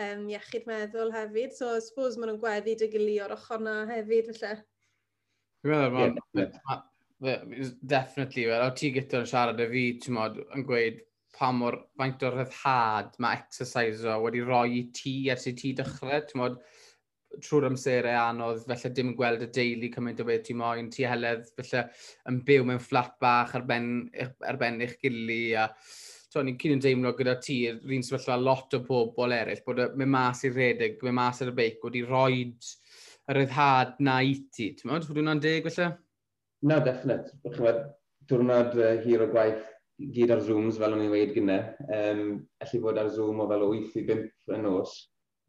um, 0.07 0.27
iechyd 0.31 0.67
meddwl 0.69 1.13
hefyd. 1.15 1.55
So, 1.55 1.75
I 1.75 1.83
suppose 1.83 2.19
maen 2.19 2.33
nhw'n 2.33 2.41
gweddi 2.43 2.75
dy 2.81 2.91
gili 2.93 3.17
o'r 3.23 3.35
ochr 3.37 3.63
na 3.63 3.81
hefyd, 3.89 4.31
felly. 4.35 4.61
Dwi'n 5.65 5.97
meddwl, 5.97 6.21
yeah. 6.37 7.75
definitely, 7.81 8.47
fel, 8.51 8.67
o 8.67 8.71
ti 8.77 8.91
gyda 8.95 9.23
yn 9.23 9.29
siarad 9.31 9.61
y 9.63 9.69
fi, 9.71 9.85
ti'n 10.03 10.17
modd, 10.17 10.41
yn 10.55 10.65
gweud 10.67 11.03
pa 11.35 11.51
mor 11.51 11.77
faint 11.99 12.23
o 12.23 12.31
rhyddhad 12.31 13.15
mae 13.19 13.41
exercise 13.41 14.07
o 14.07 14.19
wedi 14.23 14.43
roi 14.45 14.79
i 14.79 14.83
ti 14.95 15.15
ers 15.31 15.47
i 15.49 15.55
ti 15.57 15.73
dechrau, 15.75 16.21
ti'n 16.27 16.41
modd, 16.41 16.59
trwy'r 17.43 17.67
amserau 17.69 18.19
anodd, 18.29 18.63
felly 18.69 18.91
dim 18.95 19.11
yn 19.11 19.17
gweld 19.19 19.43
y 19.43 19.49
deulu 19.57 19.89
cymaint 19.95 20.21
o 20.23 20.27
beth 20.27 20.45
ti'n 20.47 20.59
moyn, 20.59 20.91
ti 20.93 21.07
heledd, 21.07 21.47
felly 21.57 21.83
yn 22.31 22.41
byw 22.47 22.67
mewn 22.69 22.83
fflat 22.83 23.17
bach 23.23 23.55
ar 23.57 23.65
ben, 23.67 23.89
ar 24.47 24.59
ben 24.61 24.79
eich 24.85 24.95
gili, 25.01 25.41
a 25.59 25.67
so 26.35 26.43
ni'n 26.43 26.57
cyn 26.59 26.75
yn 26.75 26.81
deimlo 26.83 27.13
gyda 27.15 27.37
ti, 27.39 27.61
rhan 27.71 28.03
sefyllfa 28.03 28.35
lot 28.41 28.73
o 28.75 28.81
bobl 28.83 29.31
eraill, 29.31 29.61
bod 29.63 29.79
mynd 29.95 30.11
mas 30.11 30.43
i'r 30.43 30.57
redeg, 30.59 30.97
mynd 31.05 31.15
mas 31.15 31.39
ar 31.43 31.53
y 31.53 31.55
beic, 31.55 31.77
wedi 31.85 32.01
rhoi 32.03 32.41
y 32.43 33.35
ryddhad 33.37 33.93
na 34.03 34.17
i 34.19 34.33
ti. 34.51 34.73
Ti'n 34.75 34.91
meddwl, 34.91 35.07
fod 35.07 35.21
hwnna'n 35.21 35.43
deg 35.45 35.69
felly? 35.69 35.87
Na, 36.67 36.81
definit. 36.83 37.31
Chymod, 37.45 37.79
diwrnod 38.27 38.75
uh, 38.81 38.91
hir 39.05 39.23
o 39.23 39.29
gwaith 39.31 39.63
gyd 40.15 40.33
ar 40.35 40.41
Zooms, 40.43 40.79
fel 40.81 40.95
o'n 40.95 41.03
i'n 41.05 41.13
weid 41.13 41.31
gynne. 41.35 41.59
Um, 41.87 42.23
Elli 42.65 42.81
bod 42.83 42.99
ar 42.99 43.11
Zoom 43.15 43.39
o 43.39 43.47
fel 43.51 43.63
o 43.63 43.69
8 43.77 44.01
i 44.01 44.03
5 44.09 44.57
y 44.57 44.59
nos. 44.63 44.95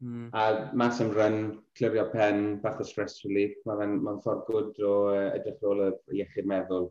Mm. 0.03 0.29
A 0.37 0.45
mas 0.77 1.01
am 1.03 1.11
run, 1.11 1.41
clirio 1.75 2.05
pen, 2.13 2.61
bach 2.63 2.79
o 2.79 2.87
stress 2.87 3.19
relief. 3.25 3.57
Mae'n 3.67 3.97
ma, 4.05 4.15
ffordd 4.23 4.45
gwrdd 4.47 4.79
o 4.87 4.93
uh, 5.11 5.27
edrych 5.33 5.67
ôl 5.67 5.83
y 5.89 6.21
iechyd 6.21 6.47
meddwl. 6.47 6.87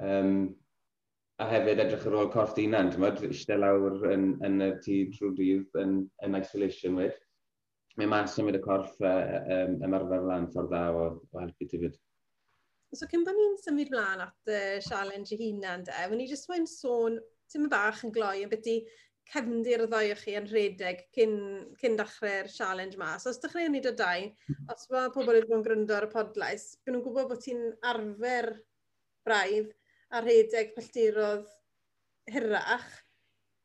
Um, 0.00 0.32
a 1.38 1.46
hefyd 1.46 1.80
edrych 1.84 2.06
ar 2.10 2.16
ôl 2.18 2.30
corff 2.34 2.56
hunan, 2.58 2.90
ti'n 2.90 3.04
bod, 3.04 3.20
eistedd 3.28 3.62
lawr 3.62 3.98
yn, 4.10 4.32
yn 4.46 4.62
y 4.64 4.72
tŷ 4.82 4.98
trwy 5.14 5.32
dydd 5.38 5.80
yn, 5.82 5.94
yn 6.26 6.38
isolation 6.38 6.98
wed. 6.98 7.14
Mae 7.98 8.10
mas 8.10 8.34
yn 8.38 8.48
mynd 8.48 8.58
y 8.58 8.62
corff 8.62 8.98
uh, 9.02 9.38
um, 9.54 9.76
ymarfer 9.86 10.26
lan 10.26 10.48
ffordd 10.50 10.72
dda 10.72 10.82
o, 10.94 11.04
o 11.22 11.42
helpu 11.42 11.68
ti 11.70 11.80
fyd. 11.84 11.98
So 12.94 13.06
cyn 13.10 13.22
bod 13.26 13.38
ni'n 13.38 13.58
symud 13.62 13.90
mlaen 13.94 14.24
at 14.24 14.50
y 14.50 14.62
challenge 14.86 15.34
i 15.34 15.38
hunan 15.44 15.86
de, 15.86 15.94
wna 16.08 16.18
ni 16.18 16.26
jyst 16.30 16.50
wedi'n 16.50 16.66
sôn 16.70 17.20
tym 17.52 17.68
bach 17.70 18.02
yn 18.06 18.14
gloi 18.14 18.42
yn 18.42 18.50
beth 18.50 18.70
i 18.70 18.78
cefndir 19.28 19.84
y 19.84 19.88
ddoi 19.92 20.12
o 20.14 20.18
chi 20.18 20.34
yn 20.40 20.46
rhedeg 20.48 21.02
cyn, 21.14 21.34
cyn 21.78 21.98
dechrau'r 22.00 22.50
challenge 22.50 22.98
ma. 22.98 23.14
So 23.20 23.30
os 23.30 23.42
dechrau 23.44 23.68
ni 23.70 23.82
dy 23.84 23.92
dau, 23.94 24.26
os 24.72 24.88
mae 24.90 25.12
pobl 25.14 25.36
wedi 25.36 25.46
bod 25.46 25.60
yn 25.60 25.66
gryndo 25.66 25.98
ar 25.98 26.08
y 26.08 26.12
podlais, 26.14 26.70
byd 26.82 26.96
nhw'n 26.96 27.04
gwybod 27.06 27.30
bod 27.34 27.44
ti'n 27.44 27.66
arfer 27.92 28.54
braidd 29.28 29.74
a 30.14 30.22
rhedeg 30.24 30.74
pelltirodd 30.76 31.46
hirach, 32.32 32.88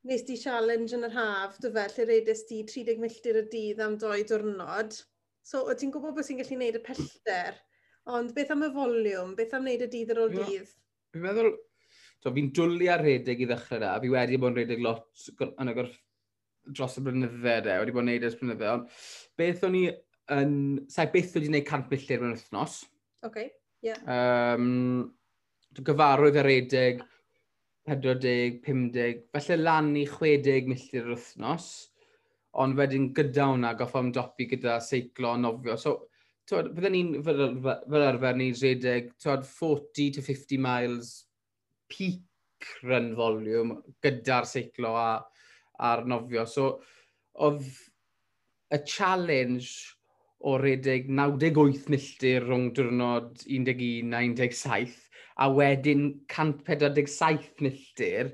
nes 0.08 0.24
di 0.28 0.36
challenge 0.40 0.96
yn 0.96 1.08
yr 1.08 1.16
haf, 1.16 1.58
dy 1.64 1.72
fel, 1.76 1.94
lle 1.96 2.08
redes 2.10 2.44
di 2.50 2.62
30 2.68 3.00
milltir 3.04 3.40
y 3.40 3.44
dydd 3.52 3.84
am 3.84 3.98
doi 4.00 4.24
diwrnod. 4.28 4.96
So, 5.44 5.64
o 5.68 5.76
ti'n 5.76 5.92
gwybod 5.92 6.16
bod 6.18 6.28
ti'n 6.28 6.40
gallu 6.40 6.58
gwneud 6.58 6.80
y 6.80 6.84
pellter, 6.84 7.60
ond 8.12 8.34
beth 8.36 8.52
am 8.56 8.66
y 8.68 8.72
foliwm, 8.76 9.36
beth 9.40 9.56
am 9.56 9.68
wneud 9.68 9.86
y 9.86 9.90
dydd 9.96 10.14
ar 10.16 10.24
ôl 10.26 10.36
dydd? 10.36 10.72
Fi'n 11.14 11.24
meddwl, 11.24 11.52
so 12.24 12.32
fi'n 12.36 12.52
dwlu 12.56 12.90
ar 12.92 13.04
redeg 13.04 13.44
i 13.44 13.50
ddechrau 13.50 13.84
da, 13.84 13.96
fi 14.04 14.12
wedi 14.12 14.40
bod 14.40 14.54
yn 14.54 14.62
redeg 14.62 14.84
lot 14.84 15.28
yn 15.48 15.72
y 15.72 15.78
gorff 15.80 16.00
dros 16.72 16.96
y 17.00 17.04
blynydde 17.04 17.58
de, 17.66 17.80
wedi 17.82 17.96
bod 17.96 18.06
yn 18.06 18.12
neud 18.14 18.28
ers 18.28 18.40
blynydde, 18.40 18.72
ond 18.72 19.02
beth 19.40 19.68
o'n 19.68 19.80
i 19.80 19.84
yn, 20.36 20.56
sa'i 20.92 21.12
beth 21.16 21.36
wedi 21.38 21.52
gwneud 21.52 21.68
cant 21.68 21.92
milltir 21.92 22.24
mewn 22.24 22.36
wythnos. 22.36 22.80
Oce, 23.24 23.28
okay, 23.28 23.52
ie. 23.84 23.92
Yeah. 23.92 24.56
Um, 24.56 25.12
gyfarwydd 25.82 26.40
ar 26.42 26.50
edeg 26.52 27.02
40, 27.90 28.62
50, 28.64 29.24
felly 29.36 29.58
lan 29.60 29.92
i 30.00 30.06
60 30.08 30.70
milltir 30.72 31.04
yr 31.04 31.16
wythnos, 31.18 31.68
ond 32.64 32.78
wedyn 32.80 33.10
gyda 33.18 33.50
hwnna 33.50 33.74
goff 33.80 33.96
am 34.00 34.12
dopi 34.16 34.48
gyda 34.52 34.78
seiclo 34.84 35.34
a 35.34 35.40
nofio. 35.42 35.76
So, 35.80 35.96
twod, 36.48 36.72
fydden 36.78 36.96
ni'n 36.96 37.14
fel, 37.26 37.44
arfer 38.08 38.38
ni'n 38.40 38.56
rhedeg, 38.56 39.12
40 39.20 40.14
to 40.18 40.24
50 40.24 40.62
miles 40.64 41.14
peak 41.92 42.70
run 42.88 43.12
volume 43.18 43.82
gyda'r 44.04 44.48
seiclo 44.48 44.94
a, 45.00 45.10
a'r 45.90 46.06
nofio. 46.08 46.46
So, 46.48 46.70
oedd 47.44 47.68
y 48.74 48.80
challenge 48.88 49.98
o 50.44 50.56
redeg 50.60 51.10
98 51.12 51.90
milltir 51.92 52.46
rhwng 52.48 52.72
diwrnod 52.76 53.44
11 53.48 54.14
a 54.16 54.22
17 54.40 55.03
a 55.42 55.50
wedyn 55.50 56.08
147 56.30 57.64
milltir 57.64 58.34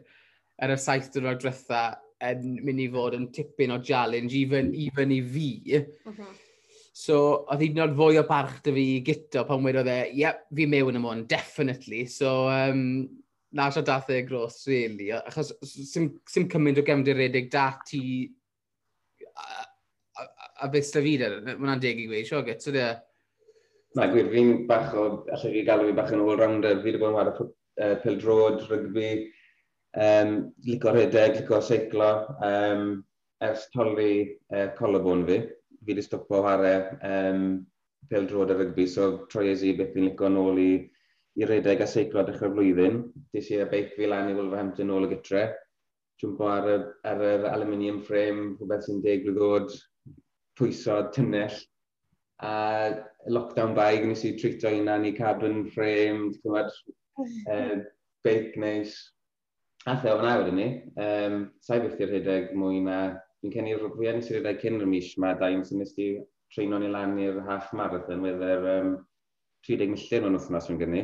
ar 0.60 0.76
y 0.76 0.78
saith 0.80 1.10
diwrnod 1.14 1.40
drwetha 1.42 1.84
yn 2.30 2.58
mynd 2.66 2.84
i 2.84 2.90
fod 2.92 3.16
yn 3.16 3.30
tipyn 3.36 3.72
o 3.72 3.80
challenge, 3.80 4.36
even, 4.36 4.74
even 4.76 5.14
i 5.16 5.22
fi. 5.24 5.50
Uh 5.80 6.12
-huh. 6.12 6.34
So, 7.00 7.46
oedd 7.48 7.62
hi'n 7.64 7.78
nod 7.80 7.96
fwy 7.96 8.18
o 8.20 8.26
barch 8.28 8.58
dy 8.66 8.74
fi 8.76 8.86
gyto 9.08 9.46
pan 9.48 9.64
wedodd 9.64 9.88
e, 9.88 10.00
yep, 10.20 10.42
fi 10.56 10.66
mewn 10.68 11.00
y 11.00 11.04
hwn, 11.04 11.22
definitely. 11.32 12.06
So, 12.12 12.50
um, 12.52 13.08
na 13.56 13.70
sio 13.72 13.84
dath 13.88 14.10
e 14.12 14.22
gros, 14.28 14.66
really. 14.68 15.12
Achos, 15.16 15.54
sy'n 15.64 16.10
sy 16.28 16.44
cymaint 16.52 16.82
o 16.82 16.86
gefndiredig 16.86 17.48
da 17.54 17.70
ti 17.88 18.02
a, 19.30 19.46
a, 19.46 20.26
a, 20.26 20.50
a 20.66 20.70
beth 20.74 20.92
da 20.98 21.06
fi 21.06 21.16
da, 21.22 21.30
mae'n 21.56 21.80
deg 21.86 22.04
i 22.04 22.10
gweud, 22.10 22.28
sio 22.28 22.44
gyt, 22.44 22.66
so 22.66 22.76
de. 22.76 22.90
Na, 23.98 24.06
gwir, 24.12 24.28
fi'n 24.30 24.68
bach 24.70 24.92
o, 24.94 25.04
allai 25.34 25.52
chi 25.56 25.62
galw 25.66 25.88
fi 25.88 25.94
bach 25.98 26.12
yn 26.14 26.22
all-rounder, 26.22 26.82
fi 26.82 26.92
wedi 26.92 27.00
bod 27.02 27.10
yn 27.10 27.16
wario 27.18 27.46
uh, 27.46 27.96
pildrod, 28.04 28.60
rygbi, 28.70 29.08
um, 30.06 30.36
lico 30.68 30.94
rhedeg, 30.94 31.40
lico 31.40 31.58
seiclo, 31.66 32.10
um, 32.46 32.84
ers 33.48 33.66
tollu 33.74 34.12
uh, 34.54 34.68
colobon 34.78 35.24
fi, 35.26 35.40
fi 35.80 35.90
wedi 35.90 36.06
stopo 36.06 36.44
wario 36.46 36.76
um, 37.10 37.48
pildrod 38.12 38.54
a 38.54 38.60
rygbi, 38.60 38.86
so 38.88 39.10
troi 39.32 39.48
e 39.48 39.56
troes 39.56 39.66
i 39.66 39.74
beth 39.80 39.96
fi'n 39.96 40.06
lico 40.12 40.30
nôl 40.30 40.62
i, 40.62 40.70
i 41.42 41.50
redeg 41.50 41.82
a 41.82 41.90
seiclo 41.90 42.22
dechrau'r 42.28 42.54
flwyddyn. 42.60 43.02
Dis 43.34 43.50
i 43.50 43.58
a 43.64 43.66
beic 43.74 43.96
fi 43.98 44.06
lan 44.12 44.30
i 44.30 44.38
Wolverhampton 44.38 44.92
nôl 44.94 45.10
y 45.10 45.12
gytre, 45.16 45.48
jwmpo 46.22 46.46
ar 46.52 46.70
yr, 46.76 46.86
ar 47.10 47.26
yr 47.32 47.50
aluminium 47.56 48.04
frame, 48.06 48.52
rhywbeth 48.60 48.86
sy'n 48.86 49.02
deg 49.02 49.26
ddod, 49.34 49.74
pwyso, 50.60 51.02
tynnell, 51.16 51.58
A 52.40 52.96
lockdown 53.28 53.76
2, 53.76 54.08
nes 54.08 54.24
i 54.24 54.34
trito 54.40 54.72
hynna 54.72 54.96
i 55.04 55.12
carbon 55.16 55.66
frame, 55.74 56.30
ti'n 56.32 56.44
gwybod, 56.44 56.70
uh, 57.52 57.80
big 58.24 58.56
neis. 58.58 58.96
A 59.88 59.96
the 59.96 60.12
fyna 60.12 60.36
awr 60.38 60.52
ni, 60.56 60.68
um, 61.00 61.40
sa'i 61.64 61.84
byth 61.84 62.00
i'r 62.00 62.14
rhedeg 62.14 62.54
mwy 62.56 62.82
na, 62.84 63.00
fi'n 63.42 63.54
cynnu 63.54 63.78
rhywbeth 63.78 64.18
nes 64.18 64.30
i 64.32 64.36
rhedeg 64.38 64.60
cyn 64.64 64.80
yr 64.80 64.92
mis 64.92 65.14
yma, 65.18 65.34
da 65.40 65.50
i'n 65.52 65.66
sy'n 65.68 65.84
i 65.84 66.10
treino 66.56 66.80
ni 66.80 66.90
lan 66.92 67.18
i'r 67.20 67.42
half 67.48 67.74
marathon, 67.76 68.24
wedi'r 68.24 68.68
um, 68.76 68.94
30 69.68 69.92
milltir 69.94 70.28
o'n 70.28 70.40
wythnos 70.40 70.70
yn 70.72 70.80
gynnu. 70.80 71.04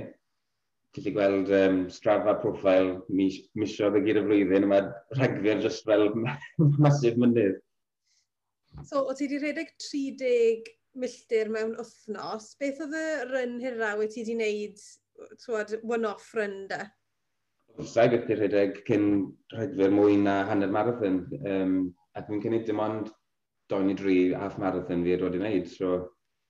Gallu 0.96 1.14
gweld 1.18 1.52
um, 1.56 1.82
strafa 1.92 2.38
profile 2.40 3.02
mis, 3.12 3.42
misio 3.60 3.92
fe 3.92 4.04
gyd 4.08 4.22
y 4.22 4.26
flwyddyn, 4.30 4.68
yma 4.70 4.82
rhagfyr 5.20 5.60
just 5.64 5.84
fel 5.88 6.08
masif 6.86 7.20
mynydd. 7.20 7.60
So, 8.84 9.04
o 9.04 9.16
ti 9.16 9.28
wedi 9.28 9.44
rhedeg 9.44 9.76
30 9.80 10.72
milltir 11.00 11.50
mewn 11.54 11.76
wythnos, 11.80 12.54
beth 12.60 12.82
oedd 12.86 12.96
y 13.00 13.08
ryn 13.32 13.58
hiraw 13.64 14.00
wyt 14.00 14.16
ti 14.16 14.24
wedi 14.24 14.36
wneud, 14.38 14.86
one-off 15.96 16.32
ryn 16.38 16.66
da? 16.72 16.86
Sa'i 17.92 18.16
i'r 18.16 18.40
rhedeg 18.40 18.82
cyn 18.88 19.08
rhedfyr 19.54 19.94
mwy 19.94 20.16
na 20.22 20.42
hanner 20.50 20.72
marathon. 20.72 21.24
Um, 21.44 21.78
ac 22.16 22.30
dwi'n 22.30 22.44
cynnig 22.44 22.68
dim 22.68 22.80
ond 22.80 23.10
doen 23.72 23.92
i 23.92 23.96
dri 23.98 24.20
half 24.34 24.60
marathon 24.62 25.04
fi 25.04 25.16
wedi 25.16 25.40
i 25.40 25.42
wneud. 25.42 25.72
So... 25.72 25.96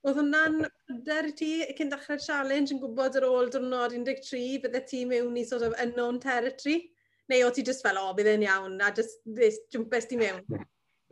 Oedd 0.06 0.20
hwnna'n 0.20 0.60
hyder 0.92 1.32
ti 1.34 1.50
cyn 1.78 1.90
dechrau'r 1.90 2.22
challenge 2.22 2.74
yn 2.74 2.82
gwybod 2.82 3.18
ar 3.18 3.26
ôl 3.26 3.50
diwrnod 3.50 3.96
13 3.96 4.62
bydde 4.62 4.84
ti 4.86 5.02
mewn 5.08 5.34
i 5.40 5.44
sort 5.48 5.66
of 5.66 5.74
unknown 5.82 6.20
territory? 6.22 6.78
Neu 7.26 7.42
o 7.42 7.50
ti 7.50 7.64
just 7.66 7.82
fel, 7.82 7.98
o, 7.98 8.12
bydd 8.14 8.30
e'n 8.36 8.46
iawn, 8.46 8.78
a 8.78 8.92
just, 8.94 9.18
just 9.34 9.66
jwmpes 9.74 10.06
ti 10.06 10.20
mewn? 10.20 10.44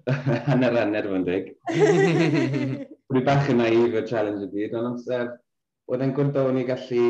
hanner 0.47 0.79
hanner, 0.79 1.09
fy'n 1.11 1.27
dig. 1.27 1.51
rwy 3.15 3.23
bach 3.23 3.47
yn 3.47 3.61
naif 3.61 3.93
y 3.95 4.01
challenge 4.11 4.43
y 4.43 4.51
byd, 4.51 4.73
ond 4.75 4.89
amser, 4.89 5.29
oedd 5.87 6.03
e'n 6.03 6.13
gwrdd 6.17 6.39
o'n 6.41 6.57
i 6.59 6.65
gallu, 6.67 7.03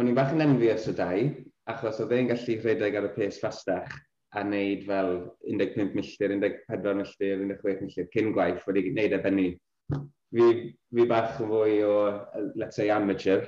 o'n 0.00 0.08
i 0.10 0.14
bach 0.16 0.32
yn 0.34 0.42
envious 0.42 0.88
o 0.90 0.94
dau, 0.98 1.28
achos 1.70 2.00
oedd 2.02 2.14
e'n 2.16 2.30
gallu 2.32 2.56
rhedeg 2.58 2.96
ar 2.98 3.06
y 3.06 3.10
pes 3.14 3.38
fastach 3.38 3.92
a 4.34 4.42
wneud 4.42 4.82
fel 4.88 5.12
15 5.46 5.94
milltir, 5.94 6.34
14 6.42 6.96
milltir, 6.98 7.44
16 7.52 7.84
milltir 7.84 8.08
cyn 8.16 8.32
gwaith 8.34 8.66
wedi 8.66 8.82
gwneud 8.88 9.14
e 9.14 9.20
benni. 9.28 9.46
Fi, 9.94 10.48
fi 10.96 11.06
bach 11.14 11.38
fwy 11.38 11.78
o, 11.86 11.94
let's 12.58 12.80
say, 12.80 12.90
amateur. 12.90 13.46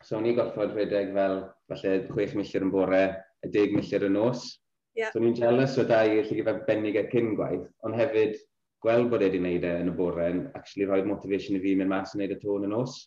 So, 0.00 0.16
o'n 0.16 0.30
i 0.30 0.34
gorfod 0.38 0.72
rhedeg 0.72 1.12
fel, 1.12 1.42
falle, 1.68 1.94
6 2.16 2.34
milltir 2.40 2.64
yn 2.64 2.72
bore, 2.72 3.04
a 3.44 3.52
10 3.52 3.76
milltir 3.76 4.08
yn 4.08 4.16
nos. 4.16 4.48
Yeah. 4.96 5.12
So, 5.12 5.20
o'n 5.20 5.28
i'n 5.34 5.36
jealous 5.36 5.76
o 5.76 5.84
dau 5.84 6.16
i 6.16 6.24
allu 6.24 6.40
gyfer 6.40 6.64
benni 6.64 6.96
gael 6.96 7.12
cyn 7.12 7.34
gwaith, 7.36 7.68
ond 7.84 8.00
hefyd, 8.00 8.40
gweld 8.84 9.10
bod 9.10 9.24
e 9.24 9.28
wedi 9.30 9.40
gwneud 9.40 9.64
e 9.64 9.72
yn 9.80 9.90
y 9.90 9.96
bore 9.96 10.28
yn 10.30 10.42
actually 10.58 10.88
rhoi 10.88 11.02
motivation 11.08 11.56
i 11.56 11.62
fi 11.62 11.74
mynd 11.78 11.92
mas 11.92 12.14
yn 12.14 12.20
wneud 12.20 12.36
y 12.36 12.40
tôn 12.42 12.66
yn 12.66 12.72
y 12.72 12.74
nos. 12.74 12.98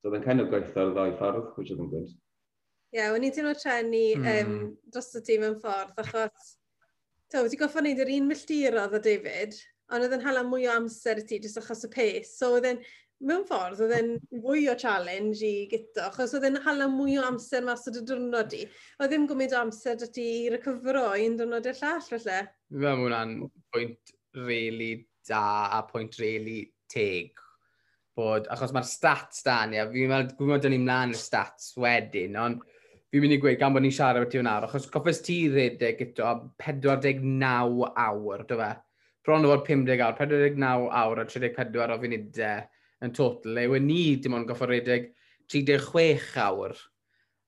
So 0.00 0.08
oedd 0.08 0.18
e'n 0.18 0.24
kind 0.26 0.42
of 0.42 0.48
gweithio'r 0.52 0.94
ddoi 0.96 1.10
ffordd, 1.18 1.50
which 1.56 1.70
oedd 1.74 1.84
yn 1.84 1.90
gwyd. 1.92 2.14
Ie, 2.90 2.98
yeah, 2.98 3.12
o'n 3.14 3.26
i'n 3.26 3.50
o 3.50 3.52
trenu 3.54 4.06
mm. 4.18 4.30
um, 4.32 4.54
dros 4.90 5.12
y 5.14 5.22
tîm 5.26 5.44
yn 5.46 5.58
ffordd, 5.62 5.92
achos 6.02 6.54
to, 7.30 7.44
wedi 7.44 7.60
goffa 7.60 7.82
wneud 7.84 8.00
yr 8.02 8.10
un 8.16 8.26
milltirodd 8.30 8.96
o 8.96 9.00
David, 9.04 9.54
ond 9.90 10.06
oedd 10.06 10.16
yn 10.16 10.24
hala 10.24 10.42
mwy 10.46 10.66
o 10.66 10.72
amser 10.74 11.20
i 11.22 11.26
ti, 11.28 11.38
jyst 11.44 11.60
achos 11.60 11.86
y 11.86 11.92
pace. 11.92 12.32
So 12.32 12.56
oedd 12.56 12.66
e'n, 12.72 12.80
mewn 13.28 13.44
ffordd, 13.46 13.82
oedd 13.84 13.94
e'n 13.94 14.10
fwy 14.42 14.64
o 14.72 14.74
challenge 14.80 15.44
i 15.46 15.68
gyto, 15.70 16.08
achos 16.08 16.34
oedd 16.34 16.48
e'n 16.48 16.58
hala 16.64 16.88
mwy 16.90 17.18
o 17.20 17.26
amser 17.28 17.62
mas 17.66 17.86
o 17.86 17.94
dy 17.94 18.02
diwrnod 18.08 18.56
i. 18.58 18.64
Oedd 18.98 19.12
ddim 19.12 19.28
gwmyd 19.30 19.54
o 19.54 19.60
amser 19.60 20.00
dy 20.00 20.10
ti 20.16 20.26
i 20.40 20.50
recyfro 20.56 21.04
un 21.12 21.38
diwrnod 21.38 21.68
i'r 21.70 21.78
llall, 21.84 22.02
felly. 22.08 22.40
Fe 22.72 22.80
mae 22.80 22.98
hwnna'n 23.04 23.36
bwynt 23.76 24.14
really 24.48 24.90
da 25.30 25.44
a 25.76 25.84
pwynt 25.88 26.18
really 26.20 26.64
teg. 26.90 27.38
Bod, 28.18 28.50
achos 28.52 28.74
mae'r 28.74 28.88
stats 28.88 29.44
da 29.46 29.62
ni, 29.70 29.78
a 29.80 29.86
fi'n 29.88 30.34
gwybod 30.36 30.66
dyn 30.66 30.74
ni 30.74 30.82
mlaen 30.82 31.14
y 31.14 31.18
stats 31.18 31.72
wedyn, 31.80 32.36
ond 32.42 32.66
fi'n 33.10 33.24
mynd 33.24 33.36
i 33.36 33.40
gweud 33.42 33.58
gan 33.60 33.74
bod 33.74 33.86
ni'n 33.86 33.94
siarad 33.94 34.28
ti 34.30 34.42
nawr, 34.44 34.66
achos 34.66 34.90
goffes 34.92 35.22
ti 35.26 35.38
redeg 35.50 36.02
eto 36.04 36.34
49 36.60 37.88
awr, 38.04 38.44
dy 38.50 38.58
fe? 38.60 38.70
Bron 39.26 39.46
o 39.46 39.50
fod 39.52 39.64
50 39.66 40.04
awr, 40.04 40.18
49 40.18 40.90
awr 41.00 41.22
a 41.22 41.26
34 41.28 41.94
o 41.94 41.98
funudau 42.02 42.68
yn 43.04 43.14
total. 43.16 43.58
Ewe 43.64 43.80
ni 43.82 44.02
dim 44.22 44.36
ond 44.36 44.48
goffo 44.48 44.68
redeg 44.68 45.10
36 45.50 46.36
awr 46.44 46.76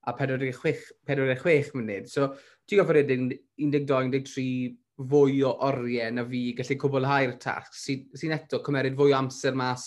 a 0.08 0.14
46, 0.18 0.92
46 1.06 1.74
munud. 1.78 2.08
So, 2.10 2.32
ti 2.66 2.78
goffo 2.78 2.96
redeg 2.96 3.36
12, 3.56 3.86
13, 3.86 4.76
fwy 5.00 5.40
o 5.46 5.52
oriau 5.68 6.12
na 6.14 6.24
fi 6.28 6.42
gallu 6.58 6.76
cwblhau'r 6.82 7.36
tasg, 7.40 7.76
sy'n 7.76 8.02
sy, 8.18 8.32
eto 8.36 8.60
cymeryd 8.64 8.98
fwy 8.98 9.14
o 9.14 9.18
amser 9.18 9.56
mas 9.56 9.86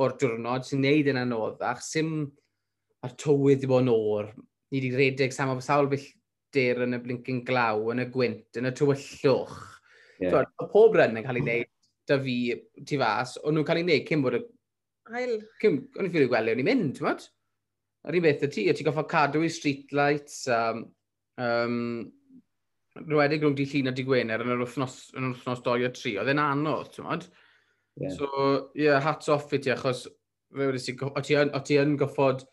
o'r 0.00 0.14
diwrnod, 0.20 0.66
sy'n 0.66 0.84
neud 0.84 1.10
yn 1.10 1.18
anoddach, 1.20 1.82
sy'n 1.84 2.22
a'r 3.04 3.16
tywydd 3.20 3.66
i 3.66 3.70
bod 3.70 3.84
yn 3.84 3.92
o'r, 3.92 4.30
ni 4.70 4.78
wedi 4.78 4.92
redeg 4.94 5.34
sam 5.34 5.54
o 5.54 5.58
sawl 5.64 5.90
billtir 5.90 6.84
yn 6.86 6.96
y 6.96 7.02
blincyn 7.02 7.42
glaw, 7.46 7.90
yn 7.94 8.04
y 8.04 8.06
gwynt, 8.12 8.60
yn 8.60 8.70
y 8.70 8.74
tywyllwch. 8.76 9.58
Yeah. 10.20 10.30
Twod, 10.30 10.54
so, 10.54 10.70
pob 10.70 10.96
ryn 11.00 11.18
yn 11.18 11.26
cael 11.26 11.40
ei 11.40 11.44
wneud 11.44 11.70
da 12.10 12.18
fi 12.22 12.36
tu 12.86 13.00
fas, 13.00 13.36
ond 13.42 13.56
nhw'n 13.56 13.66
cael 13.66 13.82
ei 13.82 13.86
wneud 13.88 14.08
cyn 14.08 14.24
bod 14.24 14.38
y... 14.38 14.44
Ail. 15.16 15.36
Cyn, 15.62 15.82
o'n 15.96 16.06
i'n 16.06 16.12
ffili 16.12 16.30
gweld 16.30 16.52
o'n 16.52 16.62
i'n 16.62 16.68
mynd, 16.68 16.94
ti'n 16.96 17.08
bod? 17.08 17.26
Yr 18.08 18.16
un 18.16 18.24
beth 18.24 18.46
y 18.46 18.50
ti, 18.52 18.66
o 18.70 18.76
ti'n 18.76 18.88
goffa 18.88 19.04
cadw 19.10 19.42
i 19.44 19.50
streetlights, 19.52 20.42
um, 20.54 20.84
um, 21.40 21.80
rwedig 23.08 23.44
rhwng 23.44 23.56
di 23.58 23.66
llun 23.68 23.90
a 23.90 23.94
di 23.96 24.04
Gwener 24.06 24.44
yn 24.44 24.54
yr 24.54 24.64
wythnos, 24.64 24.96
yn 25.16 25.28
yr 25.28 25.34
wythnos 25.34 25.62
2 25.66 25.86
o 25.88 25.92
3, 25.96 26.16
oedd 26.22 26.32
e'n 26.32 26.42
anodd, 26.42 26.90
ti'n 26.94 27.06
modd? 27.06 27.28
Yeah. 28.00 28.16
So, 28.16 28.26
ie, 28.74 28.86
yeah, 28.86 29.00
hats 29.04 29.30
off 29.32 29.52
i 29.56 29.60
ti, 29.62 29.72
achos 29.74 30.06
fe 30.50 30.66
wedi 30.66 30.82
si, 30.82 30.96
o 31.00 31.22
ti, 31.22 31.78
yn 31.80 31.96
goffod 32.00 32.44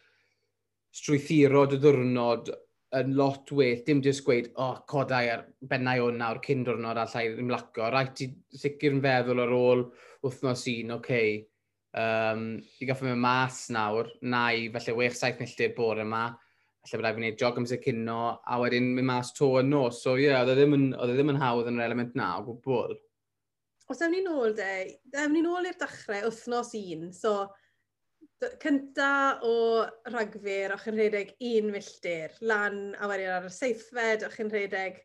strwythuro 0.98 1.66
dy 1.70 1.80
ddwrnod 1.82 2.52
yn 2.98 3.14
lot 3.20 3.52
well, 3.52 3.84
dim 3.86 4.02
jyst 4.04 4.24
gweud, 4.26 4.50
o, 4.56 4.70
oh, 4.70 4.80
codau 4.90 5.30
ar 5.34 5.44
bennau 5.70 6.08
o'n 6.08 6.20
nawr 6.22 6.40
cyn 6.46 6.64
diwrnod 6.66 7.00
a 7.02 7.06
llai 7.12 7.28
ddim 7.34 7.52
laco. 7.52 7.90
Rhaid 7.92 8.14
ti 8.16 8.30
sicr 8.56 8.96
yn 8.96 9.04
feddwl 9.04 9.44
ar 9.44 9.54
ôl 9.54 9.86
wythnos 10.26 10.64
un, 10.72 10.96
oce, 10.96 11.02
okay. 11.02 11.34
um, 12.00 12.50
i 12.80 12.88
gaffa 12.88 13.10
mewn 13.10 13.24
mas 13.24 13.66
nawr, 13.76 14.10
nai, 14.24 14.70
falle 14.74 14.96
6-7 15.12 15.44
milltir 15.44 15.76
bore 15.78 16.06
yma, 16.08 16.30
lle 16.88 17.00
byddai 17.00 17.14
fi'n 17.14 17.24
gwneud 17.24 17.44
jog 17.44 17.60
amser 17.60 17.82
cynno, 17.84 18.22
a 18.40 18.60
wedyn 18.62 18.94
mynd 18.96 19.10
mas 19.10 19.34
to 19.36 19.50
yn 19.62 19.70
nos. 19.74 20.02
So 20.04 20.16
ie, 20.16 20.28
yeah, 20.30 20.42
oedd 20.42 20.54
e 20.54 20.58
ddim, 20.58 20.76
e 20.96 21.10
ddim 21.12 21.34
yn 21.34 21.42
hawdd 21.42 21.70
yn 21.72 21.80
yr 21.82 21.88
element 21.90 22.18
na 22.20 22.34
o 22.40 22.46
gwbl. 22.48 22.96
Os 23.92 24.04
ewn 24.04 24.14
ni 24.16 24.24
nôl 24.26 24.56
de, 24.56 24.72
ewn 25.16 25.34
ni 25.36 25.44
nôl 25.46 25.68
i'r 25.68 25.80
dechrau 25.80 26.28
wythnos 26.28 26.74
un. 26.80 27.10
So, 27.16 27.36
cynta 28.62 29.12
o 29.48 29.54
rhagfyr 30.12 30.76
o'ch 30.76 30.88
yn 30.92 31.00
rhedeg 31.00 31.36
un 31.52 31.72
milltir, 31.74 32.36
lan 32.42 32.82
a 33.00 33.10
wedyn 33.10 33.36
ar 33.38 33.48
y 33.48 33.54
seithfed 33.54 34.26
o'ch 34.28 34.42
yn 34.44 34.52
rhedeg 34.54 35.00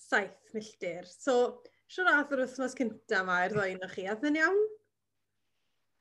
saith 0.00 0.54
milltir. 0.56 1.06
So, 1.08 1.62
siwr 1.92 2.10
ath 2.14 2.32
yr 2.34 2.46
wythnos 2.46 2.76
cynta 2.78 3.20
yma 3.22 3.42
i'r 3.46 3.54
ddoi 3.56 3.92
chi, 3.92 4.08
ath 4.10 4.24
yn 4.26 4.40
iawn? 4.40 4.64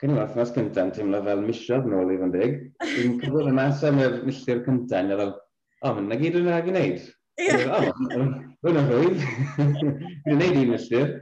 Cyn 0.02 0.16
i'n 0.16 0.20
othnos 0.24 0.50
cynta'n 0.56 0.88
teimlo 0.96 1.20
fel 1.22 1.42
misiodd 1.46 1.84
nôl 1.86 2.10
i 2.10 2.16
fan 2.18 2.32
dig. 2.34 2.54
Dwi'n 2.82 3.20
cofio'r 3.22 3.52
mas 3.54 3.84
am 3.86 4.00
y 4.02 4.08
milltir 4.26 4.64
cyntaf, 4.66 5.12
a 5.14 5.18
fel, 5.20 5.34
o, 5.86 5.92
mae'n 5.94 6.08
na 6.10 6.18
gyd 6.18 6.38
yn 6.40 6.48
rhaid 6.50 6.70
i 6.72 6.74
wneud. 6.74 7.04
Rwy'n 8.64 8.80
yn 8.82 8.90
rwydd. 8.90 9.28
Dwi'n 9.60 10.26
gwneud 10.26 10.58
un 10.64 10.72
milltir. 10.72 11.14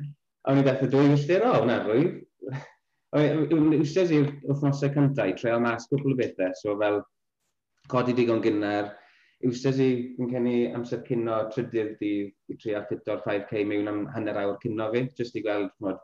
A 0.48 0.55
wni 0.55 0.63
beth 0.63 0.86
y 0.88 0.89
dwy 0.93 1.09
milltir, 1.12 1.43
o, 1.43 1.59
na 1.67 1.81
rwydd. 1.83 2.15
Wstedd 3.83 4.15
i'r 4.15 4.31
wythnosau 4.48 4.95
cyntaf 4.95 5.27
i 5.27 5.36
treol 5.36 5.63
mas 5.67 5.91
gwbl 5.91 6.15
o 6.15 6.19
bethau, 6.24 6.55
so 6.62 6.79
fel 6.79 7.01
codi 7.91 8.15
digon 8.15 8.39
gynnar, 8.45 8.93
wstedd 9.43 9.83
i 9.83 9.89
yn 10.24 10.31
cynnu 10.31 10.57
amser 10.77 11.03
cynno 11.09 11.41
trydydd 11.51 11.98
dydd 12.00 12.53
i 12.55 12.62
trio 12.62 12.88
ffito'r 12.88 13.25
5k 13.27 13.67
mewn 13.67 13.91
am 13.91 14.05
hanner 14.15 14.39
awr 14.39 14.55
cynno 14.63 14.88
fi, 14.95 15.03
jyst 15.19 15.36
i 15.36 15.43
gweld 15.43 15.75
mod, 15.83 16.00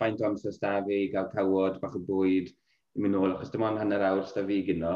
faint 0.00 0.22
o 0.22 0.28
amser 0.28 0.52
sta 0.54 0.76
fi 0.86 0.96
i 1.04 1.10
gael 1.12 1.30
cawod, 1.32 1.80
bach 1.82 1.96
o 1.98 2.00
bwyd, 2.08 2.46
i 2.94 3.02
mynd 3.02 3.16
nôl, 3.16 3.34
achos 3.34 3.52
dim 3.52 3.64
ond 3.66 3.80
hanner 3.80 4.02
awr 4.08 4.24
sta 4.28 4.40
fi 4.46 4.56
gyno. 4.66 4.94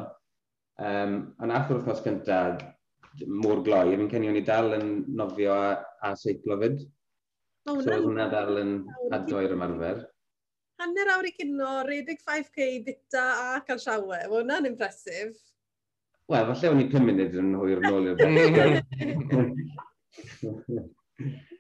Um, 0.78 1.12
a 1.42 1.44
nath 1.50 1.70
o'r 1.72 1.80
wythnos 1.80 2.04
cyntaf, 2.04 2.54
mor 3.26 3.58
gloi, 3.66 3.96
fi'n 3.96 4.10
cynnig 4.12 4.30
o'n 4.32 4.40
i 4.40 4.44
dal 4.46 4.68
yn 4.76 4.86
nofio 5.18 5.52
a, 5.54 5.66
a 6.06 6.08
seiclo 6.18 6.54
fyd. 6.62 6.76
Oh, 7.68 7.80
so, 7.80 7.90
nice. 7.90 8.04
hwnna 8.04 8.26
dal 8.32 8.54
yn 8.62 8.72
adnoi'r 9.16 9.54
ymarfer. 9.56 9.98
Hanner 10.78 11.08
awr 11.16 11.26
i 11.26 11.34
gyno, 11.34 11.72
redig 11.88 12.20
5k 12.22 12.58
bita 12.86 13.24
a 13.34 13.60
cael 13.66 13.80
siawe. 13.82 14.18
mae 14.20 14.30
hwnna'n 14.30 14.70
impresif. 14.70 15.30
Wel, 16.28 16.46
falle 16.52 16.70
o'n 16.70 16.84
i 16.84 16.86
5 16.92 17.08
munud 17.08 17.32
yn 17.42 17.50
hwyr 17.58 17.80
nôl 17.82 18.04
i'r 18.12 18.18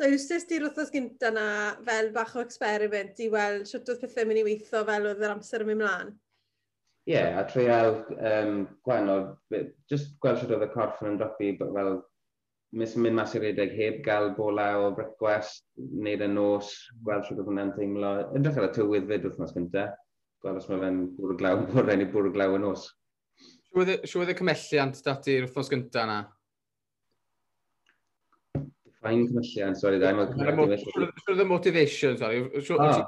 So 0.00 0.06
eistedd 0.08 0.46
di'r 0.48 0.62
wythnos 0.64 0.88
gynta 0.94 1.28
na 1.28 1.46
fel 1.84 2.06
bach 2.14 2.30
o 2.32 2.40
experiment 2.40 3.18
i 3.20 3.26
weld 3.28 3.66
sut 3.68 3.88
oedd 3.92 3.98
pethau 4.00 4.24
mynd 4.24 4.40
i 4.40 4.44
weithio 4.46 4.80
fel 4.88 5.08
oedd 5.10 5.20
yr 5.20 5.34
amser 5.34 5.60
yn 5.60 5.68
mynd 5.68 5.82
mlaen? 5.82 6.14
Ie, 7.04 7.18
yeah, 7.18 7.36
a 7.36 7.42
treial 7.44 7.98
um, 8.14 8.62
gwahanol, 8.86 9.26
just 9.92 10.14
gweld 10.24 10.40
sut 10.40 10.54
oedd 10.56 10.64
y 10.64 10.70
corff 10.72 11.02
yn 11.04 11.10
ymdopi 11.10 11.50
fel 11.60 11.98
mis 12.80 12.96
yn 12.96 13.04
mynd 13.04 13.18
mas 13.18 13.36
i'r 13.36 13.44
redeg 13.44 13.76
heb 13.76 14.00
gael 14.06 14.30
bola 14.38 14.70
o 14.80 14.88
brecwest, 14.96 15.66
wneud 15.76 16.24
y 16.24 16.32
nos, 16.32 16.72
gweld 17.04 17.28
sut 17.28 17.36
oedd 17.36 17.52
hwnna'n 17.52 17.76
teimlo. 17.76 18.16
Ydych 18.40 18.56
ar 18.56 18.70
y 18.70 18.74
tywydd 18.78 19.08
fyd 19.12 19.28
wythnos 19.28 19.52
gynta, 19.58 19.86
gweld 20.40 20.62
os 20.62 20.72
mae 20.72 20.80
fe'n 20.86 21.06
bwrw 21.20 21.40
glaw, 21.44 21.60
bwrw 21.74 21.88
rhaid 21.90 22.06
i 22.06 22.10
bwrw 22.16 22.32
glaw 22.40 22.56
y 22.56 22.64
nos. 22.64 22.88
Siwedd 23.76 24.32
y 24.32 24.40
cymelliant 24.40 25.04
dati'r 25.04 25.42
yr 25.42 25.50
wythnos 25.50 25.74
gyntaf 25.76 26.08
yna? 26.08 26.22
Fain 29.00 29.26
cymyllion, 29.28 29.76
sori 29.80 30.00
dda, 30.00 30.12
mae'n 30.16 30.34
cymyllion. 30.34 31.12
Sure 31.24 31.36
the 31.38 31.46
motivation, 31.48 32.18
sori. 32.20 32.42
Ah. 32.78 33.04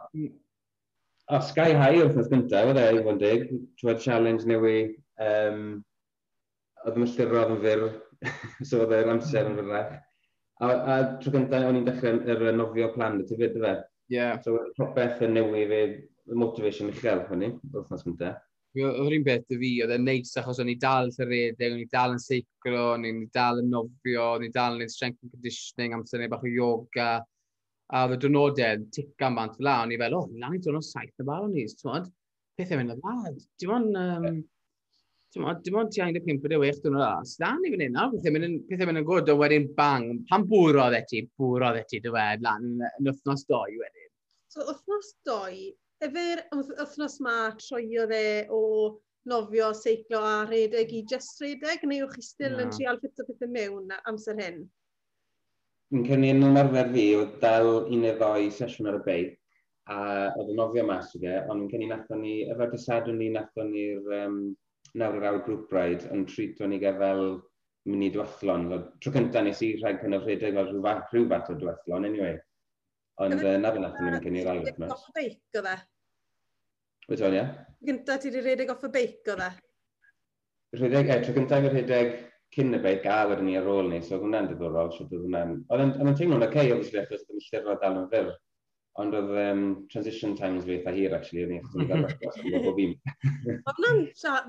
O, 1.32 1.40
Sky 1.44 1.72
High 1.78 2.00
wrth 2.02 2.16
nes 2.18 2.30
gyntaf, 2.32 2.70
oedd 2.70 2.80
e, 2.80 2.86
i 2.92 3.02
fod 3.02 3.14
yn 3.14 3.20
dig. 3.20 3.44
Twyd 3.80 4.00
challenge 4.04 4.48
newi. 4.48 4.76
Um, 5.22 5.82
oedd 6.82 6.98
mylltirodd 6.98 7.52
yn 7.54 7.60
fyr, 7.62 7.84
so 8.68 8.82
oedd 8.82 8.94
e'r 8.96 9.12
amser 9.12 9.50
yn 9.50 9.58
fyrrach. 9.60 9.92
A, 10.62 10.68
a 10.68 10.96
tro 11.22 11.34
gyntaf, 11.34 11.66
o'n 11.68 11.80
i'n 11.80 11.86
dechrau 11.88 12.22
yr 12.34 12.48
nofio 12.56 12.88
plan 12.94 13.20
y 13.22 13.26
tyfyd, 13.28 13.56
dy 13.56 13.62
fe. 13.64 13.74
Yeah. 14.12 14.40
So, 14.44 14.58
popeth 14.78 15.22
yn 15.26 15.36
newi 15.36 15.66
fi, 15.70 15.82
motivation 16.38 16.90
uchel, 16.92 17.24
hynny, 17.30 17.52
wrth 17.72 17.92
nes 17.92 18.04
gyntaf. 18.06 18.40
Oedd 18.72 19.02
yr 19.04 19.14
un 19.18 19.24
beth 19.26 19.50
y 19.52 19.58
fi, 19.60 19.70
oedd 19.84 19.90
e'n 19.92 20.06
neis 20.08 20.30
achos 20.40 20.62
o'n 20.62 20.70
i 20.72 20.78
dal 20.80 21.10
y 21.12 21.26
rhedeg, 21.26 21.74
o'n 21.74 21.82
i 21.82 21.90
dal 21.92 22.14
yn 22.14 22.22
seiclo, 22.22 22.86
o'n 22.94 23.04
i 23.04 23.12
dal 23.36 23.60
yn 23.60 23.68
nofio, 23.72 24.30
o'n 24.38 24.46
i 24.46 24.48
dal 24.54 24.80
yn 24.80 24.88
strength 24.88 25.20
and 25.20 25.34
conditioning, 25.34 25.92
amser 25.92 26.22
neu 26.22 26.32
bach 26.32 26.46
o 26.46 26.52
yoga. 26.52 27.10
A 27.92 28.06
oedd 28.06 28.16
y 28.16 28.22
dwrnodau 28.22 28.86
tic 28.96 29.26
am 29.26 29.36
bant 29.36 29.58
fel 29.58 29.68
la, 29.68 29.74
o'n 29.84 29.92
i 29.92 29.98
fel, 30.00 30.16
o, 30.16 30.22
oh, 30.24 30.40
lan 30.40 30.56
i 30.56 30.62
dwrnod 30.64 30.86
saith 30.88 31.20
y 31.20 31.26
bar 31.28 31.44
o'n 31.44 31.58
i, 31.60 31.66
ti'n 31.68 32.08
pethau 32.56 32.80
mynd 32.80 32.94
yn 32.94 33.02
dda. 33.02 33.34
Dim 33.60 33.74
ond, 33.76 33.98
um, 33.98 34.40
dim 35.34 35.46
ond, 35.48 35.60
dim 35.66 35.78
ond 35.82 35.92
ti 35.92 36.02
angen 36.04 36.20
y 36.20 36.24
pimp 36.24 36.48
ydy 36.48 36.60
wych 36.62 36.80
dwrnod 36.80 37.04
dda. 37.04 37.28
Sdan 37.28 37.68
i 37.68 37.74
fan 37.74 37.84
hyn, 37.84 38.56
pethau 38.70 38.88
mynd 38.88 39.02
yn 39.02 39.08
gwrdd 39.08 39.32
o 39.32 39.36
wedyn 39.40 39.68
bang. 39.76 40.08
Pan 40.30 40.48
bwrodd 40.48 40.96
e 40.96 41.02
ti, 41.08 41.26
bwrodd 41.40 41.80
e 41.80 41.84
ti, 41.88 42.00
dy 42.04 42.12
wed, 42.16 42.44
lan 42.44 42.66
yn, 42.68 42.80
yn 42.88 43.10
wythnos 43.10 43.44
doi 43.52 43.68
wedyn. 43.76 44.08
So, 44.52 44.64
wythnos 44.68 45.14
doi, 45.28 45.72
efo'r 46.06 46.44
wythnos 46.52 47.18
ma 47.24 47.36
troiodd 47.60 48.14
e 48.16 48.26
o 48.50 48.62
nofio, 49.30 49.70
seiclo 49.76 50.22
a 50.26 50.44
redeg 50.48 50.92
i 50.92 51.02
just 51.08 51.40
redeg, 51.42 51.84
neu 51.86 52.06
o'ch 52.06 52.16
chi 52.16 52.24
still 52.26 52.56
yeah. 52.56 52.64
yn 52.64 52.72
trial 52.74 52.98
ffit 53.02 53.22
o 53.22 53.26
bethau 53.28 53.52
mewn 53.54 53.92
amser 54.10 54.40
hyn? 54.40 54.64
Yn 55.92 56.08
cynnig 56.08 56.34
yn 56.34 56.48
ymarfer 56.48 56.90
fi, 56.94 57.06
oedd 57.20 57.38
dal 57.44 57.70
un 57.82 58.02
neu 58.02 58.16
ddoi 58.18 58.50
sesiwn 58.56 58.90
ar 58.90 58.98
y 58.98 59.04
beic, 59.06 59.38
a 59.92 60.00
oedd 60.40 60.50
yn 60.50 60.58
nofio 60.58 60.84
mas 60.88 61.12
i 61.14 61.22
fe, 61.22 61.38
ond 61.46 61.66
yn 61.66 61.70
cynnig 61.70 61.92
nathon 61.92 62.22
ni, 62.24 62.36
efo'r 62.50 62.74
dysadwn 62.74 63.20
ni 63.20 63.30
nathon 63.36 63.72
ni'r 63.74 64.12
um, 64.22 64.38
nawr 64.98 65.18
yr 65.20 65.28
awr 65.30 65.42
grŵp 65.46 65.68
braidd 65.70 66.08
yn 66.12 66.26
trîto 66.28 66.68
ni 66.68 66.80
gefel 66.82 67.22
mynd 67.88 68.06
i 68.06 68.10
dwethlon. 68.14 68.68
Tro 69.02 69.12
cynta 69.14 69.42
nes 69.44 69.62
i 69.64 69.74
rhaid 69.78 70.00
cynnal 70.02 70.24
rhedeg 70.26 70.58
fel 70.58 70.70
rhyw, 70.70 70.98
rhyw 71.12 71.28
fath 71.30 71.52
o 71.54 71.58
dwethlon, 71.62 72.08
anyway. 72.10 72.36
Ond 73.22 73.38
uh, 73.38 73.56
na 73.60 73.72
fe 73.74 73.82
nathon 73.82 74.08
ni'n 74.08 74.22
cynnig 74.24 74.46
rhaid. 74.48 74.70
Beic 75.14 75.60
o 75.60 75.66
dde? 75.66 75.78
Wyt 77.10 77.22
o'n 77.26 77.34
ia? 77.34 77.46
Gynta 77.82 78.18
ti 78.20 78.30
wedi 78.30 78.42
redeg 78.44 78.70
off 78.70 78.84
y 78.86 78.90
beic 78.94 79.26
o 79.32 79.34
dda? 79.38 79.48
E? 79.50 80.78
Rhedeg, 80.78 81.10
e, 81.10 81.16
tro 81.24 81.34
gyntaf 81.34 81.66
i'r 81.66 81.74
rhedeg 81.74 82.14
cyn 82.54 82.76
y 82.76 82.80
beic 82.84 83.06
a 83.10 83.18
wedyn 83.30 83.48
ni 83.48 83.56
ar 83.58 83.66
ôl 83.72 83.90
ni, 83.90 83.98
so 84.04 84.14
oedd 84.14 84.26
hwnna'n 84.26 84.48
diddorol, 84.52 84.92
so 84.94 85.04
oedd 85.04 85.18
hwnna'n... 85.18 85.58
Oedd 85.72 85.82
yn 85.84 86.16
teimlo'n 86.18 86.46
oce, 86.46 86.64
obviously, 86.68 87.00
achos 87.02 87.24
ddim 87.26 87.40
eisiau 87.40 87.64
roed 87.66 87.80
dal 87.82 87.98
yn 88.00 88.08
fyr. 88.12 88.30
Ond 89.02 89.16
oedd 89.16 89.30
um, 89.40 89.62
transition 89.92 90.36
times 90.36 90.66
fi 90.68 90.76
eitha 90.76 90.92
hir, 90.94 91.16
actually, 91.16 91.46
o'n 91.46 91.54
i 91.56 91.60
achos 91.62 91.78
yn 91.80 91.90
gael 91.90 92.06
rhaid 92.06 92.56
o'r 92.58 92.66
bob 92.68 92.80
un. 92.84 92.94
Oedd 93.56 93.80
hwnna'n 93.80 94.02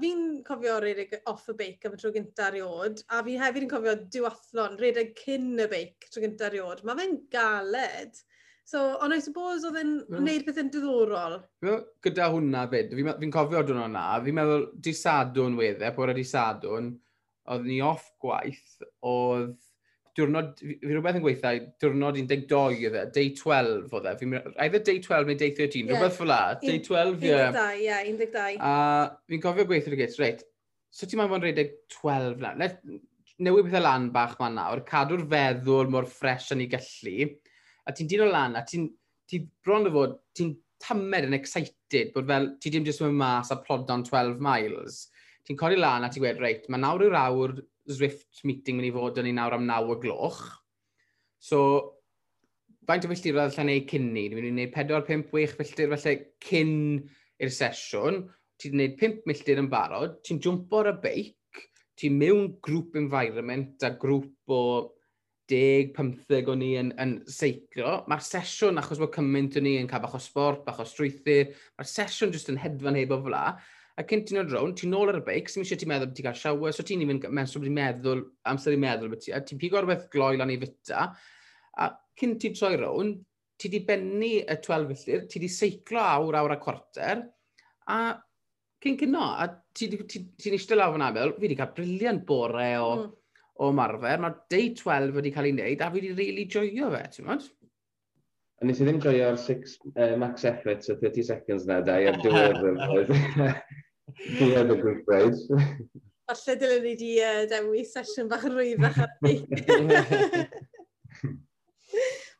fi'n 0.03 0.25
cofio 0.49 0.75
redeg 0.83 1.15
off 1.31 1.47
y 1.49 1.57
beic 1.63 1.87
am 1.87 1.95
y 1.97 2.01
tro 2.03 2.11
gyntaf 2.13 2.53
riod, 2.53 3.01
a 3.09 3.23
fi 3.25 3.39
hefyd 3.39 3.65
yn 3.65 3.71
cofio 3.71 3.95
diwathlon, 4.17 4.77
redeg 4.83 5.15
cyn 5.23 5.49
y 5.63 5.69
beic 5.71 6.09
tro 6.11 6.25
gyntaf 6.27 6.53
riod. 6.53 6.85
Mae 6.85 7.01
fe'n 7.01 7.17
galed 7.33 8.21
So, 8.63 8.79
ond 9.03 9.13
I 9.13 9.19
suppose 9.19 9.67
oedd 9.67 9.79
yn 9.81 9.91
yeah. 9.97 10.15
gwneud 10.15 10.45
pethau'n 10.47 10.71
diddorol. 10.71 11.35
Gyda 12.05 12.29
hwnna 12.31 12.63
fyd, 12.71 12.93
fi'n 12.95 13.11
fi 13.19 13.31
cofio 13.35 13.63
dwn 13.67 13.81
o'na, 13.89 14.05
fi'n 14.23 14.37
meddwl 14.37 14.69
di 14.85 14.93
sadwn 14.95 15.57
weddau, 15.59 15.91
pwyr 15.97 16.13
di 16.15 16.23
sadwn, 16.27 16.93
oedd 17.51 17.67
ni 17.67 17.81
off 17.83 18.07
gwaith, 18.23 18.85
oedd 19.03 19.53
diwrnod, 20.15 20.55
fi 20.61 20.77
rhywbeth 20.93 21.19
yn 21.19 21.25
gweithio, 21.25 21.53
diwrnod 21.81 22.19
12 22.21 22.85
oedd 22.87 22.97
e, 23.01 23.05
day 23.15 23.31
12 23.35 23.95
oedd 23.97 24.09
e, 24.09 24.15
fi'n 24.21 24.35
either 24.37 24.83
day 24.85 24.99
12 25.01 25.29
neu 25.29 25.39
day 25.39 25.55
13, 25.57 25.87
yeah. 25.89 25.97
rhywbeth 25.97 26.19
fel 26.21 26.31
la, 26.31 26.41
day 26.61 26.79
12, 26.87 27.23
ie. 27.27 27.31
12, 27.57 27.79
ie, 27.83 28.17
12. 28.21 28.59
A 28.63 28.73
fi'n 29.27 29.43
cofio 29.43 29.67
gweithio 29.67 29.95
rhywbeth, 29.95 30.19
reit, 30.21 30.45
so 30.93 31.09
ti'n 31.09 31.19
meddwl 31.19 31.35
bod 31.35 31.43
yn 31.43 31.49
redeg 31.49 31.73
12 31.97 32.45
na, 32.61 32.69
newid 33.43 33.67
pethau 33.67 33.83
lan 33.83 34.11
bach 34.13 34.37
ma 34.39 34.51
nawr, 34.53 34.85
cadw'r 34.87 35.25
feddwl 35.33 35.89
mor 35.91 36.07
ffres 36.07 36.53
yn 36.55 36.63
ei 36.63 36.69
gallu, 36.71 37.33
a 37.87 37.95
ti'n 37.95 38.09
dyn 38.11 38.25
o 38.25 38.29
lan, 38.31 38.57
a 38.59 38.63
ti'n 38.67 38.87
ti 39.29 39.41
bron 39.63 39.89
o 39.89 39.93
fod, 39.93 40.15
ti'n 40.37 40.53
tamed 40.83 41.29
yn 41.29 41.37
excited 41.37 42.11
bod 42.15 42.27
fel, 42.29 42.49
ti 42.59 42.71
ddim 42.71 42.87
jyst 42.87 43.03
mynd 43.03 43.19
mas 43.19 43.51
a 43.53 43.59
plodo'n 43.63 44.05
12 44.07 44.41
miles. 44.43 45.07
Ti'n 45.47 45.59
codi 45.59 45.79
lan 45.79 46.05
a 46.05 46.11
ti'n 46.11 46.23
gweud, 46.23 46.41
reit, 46.43 46.67
mae 46.71 46.81
nawr 46.83 47.05
yw'r 47.07 47.19
awr 47.19 47.57
Zwift 47.91 48.45
meeting 48.47 48.77
mynd 48.79 48.87
i 48.87 48.93
fod 48.95 49.17
yn 49.19 49.27
ei 49.27 49.35
nawr 49.35 49.57
am 49.57 49.65
9 49.67 49.91
o 49.91 49.97
gloch. 49.99 50.39
So, 51.43 51.59
faint 52.87 53.03
o 53.03 53.09
filltir 53.11 53.35
fel 53.35 53.49
allan 53.49 53.71
ei 53.73 53.83
cyn 53.89 54.05
ni? 54.15 54.29
Dwi'n 54.31 54.39
mynd 54.39 54.61
i 54.63 54.67
wneud 54.69 54.77
4-5-6 54.77 55.57
filltir 55.59 55.91
felly 55.91 56.15
cyn 56.47 56.73
i'r 57.43 57.51
sesiwn. 57.51 58.21
Ti'n 58.61 58.75
gwneud 58.77 58.95
5 59.01 59.27
milltir 59.27 59.59
yn 59.59 59.67
barod, 59.71 60.15
ti'n 60.23 60.39
jwmpo 60.43 60.79
ar 60.79 60.93
y 60.93 60.95
beic, 61.03 61.63
ti'n 61.99 62.15
mewn 62.21 62.53
grŵp 62.63 62.95
environment 62.99 63.83
a 63.83 63.91
grŵp 63.99 64.55
o 64.55 64.61
deg, 65.51 65.91
pymtheg 65.95 66.49
o'n 66.51 66.61
ni 66.61 66.73
yn, 66.79 66.91
yn 67.01 67.13
seiclo. 67.29 67.99
Mae'r 68.09 68.23
sesiwn, 68.25 68.79
achos 68.79 69.01
bod 69.01 69.13
cymaint 69.15 69.57
o'n 69.59 69.65
ni 69.67 69.75
yn 69.81 69.89
cael 69.91 70.03
bach 70.03 70.17
o 70.17 70.21
sport, 70.23 70.63
bach 70.67 70.81
o 70.81 70.87
strwythyr, 70.87 71.51
mae'r 71.77 71.89
sesiwn 71.89 72.33
jyst 72.33 72.51
yn 72.53 72.59
hedfan 72.61 72.99
heb 72.99 73.13
o 73.15 73.19
fla. 73.25 73.43
A 73.99 74.05
cyn 74.09 74.23
ti'n 74.25 74.41
oed 74.41 74.53
rown, 74.55 74.73
ti'n 74.77 74.95
ôl 74.97 75.11
ar 75.11 75.19
y 75.19 75.23
beic, 75.27 75.51
sy'n 75.51 75.65
eisiau 75.65 75.81
ti'n 75.81 75.91
meddwl 75.91 76.09
bod 76.09 76.17
ti'n 76.17 76.27
cael 76.29 76.39
siawer, 76.39 76.73
so 76.73 76.85
ti'n 76.87 77.03
mynd 77.05 77.27
mewn 77.29 77.49
sôn 77.49 77.67
meddwl, 77.75 78.23
amser 78.49 78.73
i 78.73 78.79
meddwl 78.81 79.11
bod 79.11 79.21
ti, 79.21 79.33
a 79.35 79.41
ti'n 79.45 79.61
pigo 79.61 79.77
rhywbeth 79.81 80.07
gloi 80.13 80.33
lan 80.39 80.53
i 80.53 80.57
fita, 80.61 81.11
a 81.77 81.89
cyn 82.17 82.33
ti'n 82.41 82.57
troi 82.57 82.73
rown, 82.81 83.13
ti 83.61 83.69
di 83.69 83.83
bennu 83.85 84.31
y 84.41 84.57
12 84.65 84.89
filltir, 84.89 85.27
ti 85.29 85.43
di 85.43 85.51
seiclo 85.51 86.01
awr, 86.01 86.39
awr 86.39 86.55
a 86.55 86.59
cwarter, 86.63 87.21
a 87.93 87.99
cyn 88.81 88.97
cynno, 88.97 89.27
a 89.37 89.45
ti'n 89.77 89.93
ti, 89.93 90.01
ti, 90.09 90.23
ti 90.41 90.55
eistedd 90.57 90.81
lawr 90.81 90.97
yn 90.97 91.05
abel, 91.05 91.35
fi 91.37 91.45
wedi 91.45 91.59
cael 91.59 91.75
briliant 91.77 92.25
bore 92.25 92.71
o 92.79 92.95
mm 92.95 93.11
o 93.61 93.71
marfer. 93.75 94.21
Mae 94.21 94.37
day 94.51 94.71
12 94.77 95.13
wedi 95.17 95.33
cael 95.33 95.49
ei 95.49 95.55
wneud 95.57 95.83
a 95.83 95.91
fi 95.91 95.99
wedi 95.99 96.13
really 96.17 96.47
joio 96.49 96.89
fe, 96.93 97.03
ti'n 97.13 97.29
modd? 97.29 97.45
A 98.61 98.67
nes 98.67 98.79
i 98.79 98.87
ddim 98.87 99.01
joio'r 99.03 99.37
six, 99.39 99.77
uh, 99.93 100.15
max 100.19 100.45
effort 100.47 100.85
o 100.89 100.97
30 101.01 101.27
seconds 101.29 101.67
na, 101.69 101.81
da, 101.85 101.99
i'r 101.99 102.19
diwedd 102.23 102.61
yn 102.69 102.81
oedd. 102.87 103.13
Diwedd 104.37 104.73
y 104.73 104.77
group 104.81 105.09
raid. 105.09 105.35
Falle 106.29 106.55
dylen 106.59 106.85
ni 106.85 106.93
di 106.99 107.11
uh, 107.23 107.43
dewi 107.51 107.83
sesiwn 107.87 108.29
bach 108.31 108.45
rwyddach 108.47 109.01
ar 109.03 109.11
ni. 109.25 109.35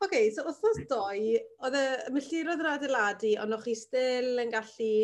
OK, 0.04 0.16
so 0.34 0.44
os 0.50 0.58
dos 0.60 0.80
doi, 0.90 1.36
oedd 1.64 1.76
y 1.78 1.84
milltirodd 2.12 2.62
yr 2.64 2.72
adeiladu, 2.74 3.34
ond 3.40 3.56
o'ch 3.56 3.68
chi 3.68 3.76
still 3.78 4.42
yn 4.42 4.52
gallu 4.52 4.94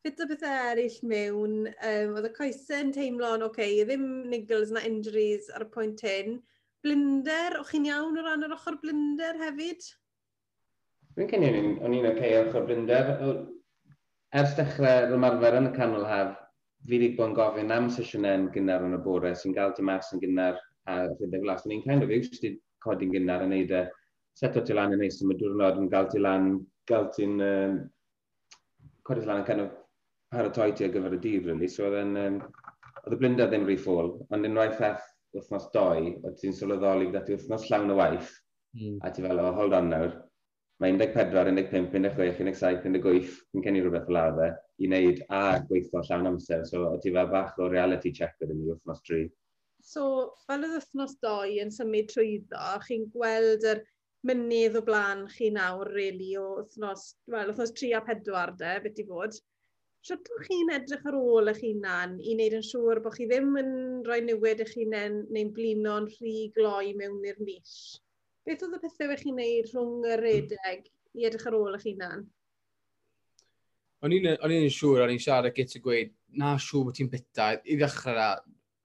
ffit 0.00 0.20
o 0.24 0.26
bethau 0.30 0.68
eraill 0.70 0.98
mewn, 1.04 1.56
um, 1.68 2.12
oedd 2.16 2.28
y 2.30 2.32
coesau'n 2.36 2.92
teimlo'n, 2.96 3.42
oce, 3.44 3.50
okay, 3.50 3.82
ddim 3.84 4.04
niggles 4.32 4.70
na 4.72 4.80
injuries 4.88 5.50
ar 5.52 5.66
y 5.66 5.68
pwynt 5.74 6.00
hyn. 6.06 6.38
Blinder, 6.80 7.58
o'ch 7.60 7.74
chi'n 7.74 7.88
iawn 7.90 8.16
o 8.16 8.24
ran 8.24 8.46
yr 8.46 8.54
ochr 8.56 8.78
blinder 8.80 9.36
hefyd? 9.42 9.84
Dwi'n 11.18 11.28
cynnig 11.34 11.58
o'n 11.84 11.96
i'n 11.98 12.08
oce 12.08 12.14
okay, 12.14 12.38
ochr 12.40 12.64
blinder. 12.70 13.12
Ers 14.40 14.56
dechrau 14.56 15.12
ymarfer 15.18 15.58
yn 15.58 15.68
y 15.68 15.74
canol 15.76 16.08
haf, 16.08 16.32
fi 16.86 16.96
wedi 16.96 17.12
bod 17.18 17.32
yn 17.32 17.36
gofyn 17.36 17.76
am 17.76 17.92
sesiynau 17.92 18.38
yn 18.40 18.48
gynnar 18.54 18.86
yn 18.86 18.96
y 18.96 19.02
bore 19.04 19.34
sy'n 19.36 19.56
gael 19.56 19.76
ti 19.76 19.84
mas 19.84 20.08
yn 20.16 20.24
gynnar 20.24 20.56
a 20.88 20.96
rhedeg 21.10 21.44
glas. 21.44 21.66
Ni'n 21.68 21.84
kind 21.84 22.06
of 22.06 22.14
used 22.14 22.38
wedi 22.38 22.54
codi'n 22.86 23.12
gynnar 23.12 23.44
yn 23.44 23.52
neud 23.52 23.76
e. 23.76 23.84
o 24.48 24.64
ti 24.64 24.72
lan 24.72 24.96
yn 24.96 25.04
neis 25.04 25.20
am 25.20 25.34
y 25.34 25.36
diwrnod 25.36 25.82
yn 25.82 25.92
gael 25.92 26.08
ti 26.08 26.24
lan, 26.24 26.54
gael 26.88 27.10
ti'n 27.12 27.36
um, 27.44 27.80
codi 29.04 29.26
lan 29.26 29.42
yn 29.42 29.48
kind 29.50 29.66
of 29.66 29.79
paratoi 30.34 30.72
ti 30.76 30.86
ar 30.86 30.92
gyfer 30.94 31.16
y 31.16 31.20
dydd, 31.24 31.48
really. 31.50 31.68
So, 31.70 31.88
oedd 31.88 32.18
um, 32.24 32.40
oedd 33.04 33.16
y 33.16 33.20
blinder 33.20 33.50
ddim 33.50 33.66
rhy 33.66 33.76
ffôl, 33.80 34.12
ond 34.34 34.46
unwaith 34.46 34.82
eth 34.86 35.06
wythnos 35.36 35.68
doi, 35.74 36.16
oedd 36.20 36.38
ti'n 36.40 36.56
sylweddoli 36.56 37.10
gyda 37.10 37.22
ti 37.26 37.36
wythnos 37.36 37.66
llawn 37.68 37.94
y 37.94 37.98
waith, 38.00 38.32
mm. 38.78 38.98
a 39.06 39.12
ti 39.14 39.24
fel, 39.26 39.42
o, 39.42 39.52
hold 39.56 39.76
on 39.78 39.90
nawr, 39.92 40.16
mae 40.80 40.96
14, 40.96 41.60
15, 41.68 42.08
16, 42.16 42.56
17, 42.56 42.96
18, 43.04 43.36
yn 43.56 43.66
cenni 43.66 43.82
rhywbeth 43.84 44.06
fel 44.08 44.20
arfe, 44.22 44.48
i 44.80 44.88
wneud 44.88 45.22
a 45.36 45.42
gweithio 45.68 46.02
llawn 46.06 46.30
amser, 46.32 46.64
so 46.68 46.86
oedd 46.88 47.04
ti 47.04 47.12
fel 47.16 47.30
bach 47.34 47.58
o 47.60 47.68
reality 47.68 48.12
check 48.16 48.36
gyda 48.40 48.56
ni 48.56 48.70
wythnos 48.70 49.02
3. 49.10 49.28
So, 49.84 50.04
fel 50.46 50.66
oedd 50.66 50.76
wythnos 50.78 51.16
2 51.24 51.60
yn 51.64 51.74
symud 51.74 52.10
trwyddo, 52.12 52.64
chi'n 52.86 53.06
gweld 53.14 53.66
yr 53.74 53.84
mynydd 54.28 54.78
o 54.80 54.82
blaen 54.86 55.26
chi 55.34 55.50
nawr, 55.52 55.88
really, 55.96 56.34
o 56.40 56.48
wythnos, 56.58 57.14
wel, 57.32 57.52
wythnos 57.52 57.74
3 57.76 57.94
a 57.98 58.02
4, 58.08 58.56
de, 58.60 58.74
beth 58.86 59.00
i 59.04 59.06
fod, 59.08 59.38
Sut 60.00 60.28
ydych 60.32 60.46
chi'n 60.48 60.70
edrych 60.72 61.02
ar 61.10 61.16
ôl 61.18 61.50
eich 61.50 61.58
hunan 61.60 62.14
i 62.24 62.32
wneud 62.32 62.54
yn 62.56 62.62
siŵr 62.64 63.02
bod 63.04 63.18
chi 63.18 63.26
ddim 63.28 63.50
yn 63.60 63.72
rhoi 64.06 64.22
newid 64.24 64.62
eich 64.64 64.72
hunan 64.78 65.18
neu'n 65.28 65.50
blino'n 65.56 66.06
rhy 66.14 66.46
gloi 66.56 66.94
mewn 66.96 67.26
i'r 67.28 67.42
mis? 67.44 67.74
Beth 68.48 68.64
oedd 68.64 68.78
y 68.78 68.80
pethau 68.84 69.10
wych 69.10 69.24
chi'n 69.26 69.36
neud 69.36 69.68
rhwng 69.74 70.06
y 70.08 70.16
redeg 70.22 70.88
i 71.20 71.28
edrych 71.28 71.44
ar 71.50 71.58
ôl 71.58 71.76
eich 71.76 71.84
hunan? 71.90 72.24
O'n 74.00 74.16
i'n 74.16 74.70
siŵr, 74.72 75.02
o'n 75.04 75.12
i'n 75.12 75.20
siarad 75.20 75.52
gyda 75.52 75.74
ti 75.74 75.84
gweud, 75.84 76.16
na 76.40 76.54
siŵr 76.56 76.88
bod 76.88 76.96
ti'n 76.96 77.12
bita, 77.12 77.52
i 77.68 77.76
ddechrau 77.76 78.16
na, 78.16 78.32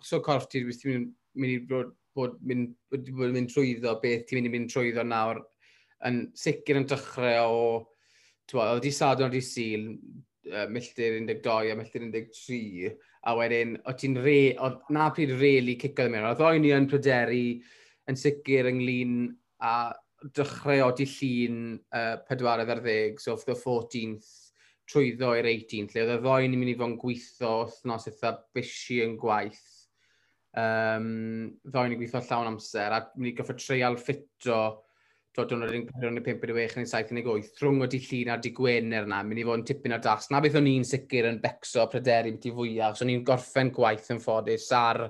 so 0.04 0.20
corff 0.26 0.52
ti, 0.52 0.66
byth 0.68 0.84
ti'n 0.84 1.08
mynd 1.40 1.54
i 1.54 1.58
bod, 1.72 1.96
bod, 2.16 2.36
mynd, 2.44 2.76
bod, 2.92 3.08
bod 3.16 3.40
mynd 3.40 3.56
trwyddo, 3.56 3.96
beth 4.04 4.28
ti'n 4.28 4.42
mynd 4.42 4.52
i 4.52 4.56
mynd 4.58 4.76
trwyddo 4.76 5.08
nawr, 5.08 5.40
yn 6.12 6.26
sicr 6.36 6.82
yn 6.82 6.92
dechrau 6.92 7.56
o, 7.56 7.68
ti'n 8.44 8.60
bod, 8.60 8.74
oedd 8.76 8.84
di 8.84 8.92
sadwn, 9.00 9.30
oedd 9.30 9.40
di 9.40 9.46
sil, 9.48 9.94
uh, 10.52 10.66
milltir 10.72 11.20
12 11.28 11.74
a 11.74 11.76
milltir 11.80 12.06
13, 12.14 12.96
a 13.26 13.36
wedyn, 13.40 13.76
o 13.86 13.96
ti'n 13.98 14.18
re, 14.22 14.40
o, 14.62 14.72
na 14.94 15.10
pryd 15.14 15.36
really 15.40 15.78
cicodd 15.82 16.12
mewn, 16.14 16.28
oedd 16.30 16.44
o'i 16.46 16.62
ni 16.62 16.74
yn 16.76 16.90
pryderu 16.90 17.44
yn 18.10 18.20
sicr 18.20 18.70
ynglyn 18.70 19.30
a 19.66 19.76
dechrau 20.36 20.88
o 20.88 20.92
di 20.96 21.06
llun 21.10 21.62
uh, 21.94 22.18
40, 22.30 23.20
so 23.22 23.36
the 23.46 23.56
14th 23.58 24.34
trwyddo 24.90 25.32
i'r 25.40 25.50
18th, 25.50 25.96
lle 25.96 26.04
oedd 26.06 26.14
y 26.16 26.22
ddoen 26.22 26.54
yn 26.54 26.62
mynd 26.62 26.74
i 26.74 26.78
fod 26.78 26.92
yn 26.92 27.00
gweithio 27.02 27.54
wythnos 27.64 28.10
eitha 28.12 28.36
bysi 28.54 29.02
yn 29.06 29.16
gwaith. 29.22 29.64
Um, 30.56 31.56
ddoen 31.66 31.96
i 31.96 32.00
gweithio 32.00 32.22
llawn 32.28 32.52
amser, 32.54 32.94
a 32.94 33.02
mynd 33.18 33.32
i 33.32 33.36
goffa 33.38 33.58
treial 33.58 33.98
ffitio 34.00 34.60
diwrnod 35.44 35.74
14, 35.76 36.22
15, 36.24 36.86
16, 36.88 36.88
17, 36.88 37.24
18, 37.28 37.60
rhwng 37.60 37.84
o 37.84 37.88
di 37.92 38.00
llun 38.00 38.32
a'r 38.32 38.42
di 38.44 38.52
gwener 38.56 39.08
yna, 39.08 39.20
mynd 39.28 39.42
i 39.42 39.44
fod 39.48 39.60
yn 39.60 39.66
tipyn 39.68 39.96
o 39.98 40.00
das. 40.06 40.30
Na 40.32 40.40
beth 40.44 40.56
o'n 40.56 40.70
i'n 40.72 40.88
sicr 40.88 41.28
yn 41.28 41.42
becso 41.44 41.84
pryderu 41.92 42.32
beth 42.38 42.48
i 42.48 42.54
fwyaf, 42.56 42.96
so 42.96 43.04
o'n 43.04 43.12
i'n 43.12 43.26
gorffen 43.28 43.72
gwaith 43.76 44.08
yn 44.16 44.22
ffodus 44.24 44.70
ar 44.78 45.02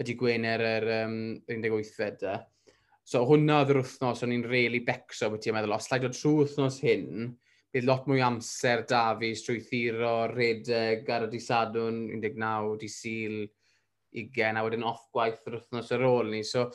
y 0.00 0.06
di 0.08 0.16
gwener 0.18 0.64
er, 0.64 0.88
yr 0.88 1.08
um, 1.10 1.18
18fed. 1.52 2.24
So 3.04 3.26
hwnna 3.28 3.60
oedd 3.60 3.74
yr 3.74 3.82
wythnos, 3.82 4.24
o'n 4.24 4.32
i'n 4.32 4.46
really 4.48 4.80
becso 4.86 5.28
beth 5.34 5.50
i'n 5.50 5.58
meddwl, 5.58 5.76
os 5.76 5.90
llaid 5.92 6.08
o 6.08 6.12
trwy 6.14 6.38
wythnos 6.40 6.80
hyn, 6.86 7.28
bydd 7.74 7.88
lot 7.90 8.08
mwy 8.08 8.24
amser 8.24 8.86
da 8.88 9.10
fi 9.20 9.34
strwythuro, 9.36 10.14
redeg 10.32 11.10
ar 11.12 11.28
y 11.28 11.32
disadwn, 11.36 12.06
19, 12.14 12.78
di 12.80 12.88
sil, 12.88 13.42
20, 14.14 14.56
a 14.56 14.62
wedyn 14.64 14.86
off 14.86 15.08
gwaith 15.12 15.42
yr 15.50 15.58
wythnos 15.58 15.92
ar 15.92 16.06
ôl 16.06 16.30
ni. 16.32 16.40
So, 16.46 16.70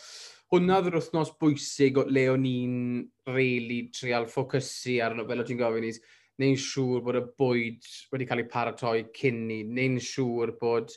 hwnna 0.49 0.79
ddod 0.81 0.95
wythnos 0.97 1.29
bwysig 1.41 1.99
o 2.01 2.05
le 2.09 2.23
o'n 2.31 2.45
i'n 2.49 2.77
reili 3.29 3.83
trial 3.93 4.25
ffocysu 4.29 4.95
arno 5.05 5.25
fel 5.29 5.43
o 5.43 5.45
ti'n 5.45 5.59
gofyn 5.59 5.85
is, 5.85 5.99
neu'n 6.41 6.57
siŵr 6.63 7.03
bod 7.05 7.19
y 7.19 7.23
bwyd 7.41 7.89
wedi 8.13 8.27
cael 8.29 8.41
ei 8.41 8.49
paratoi 8.49 9.03
cyn 9.15 9.43
ni, 9.49 9.59
neu'n 9.67 9.99
siŵr 10.01 10.55
bod 10.61 10.95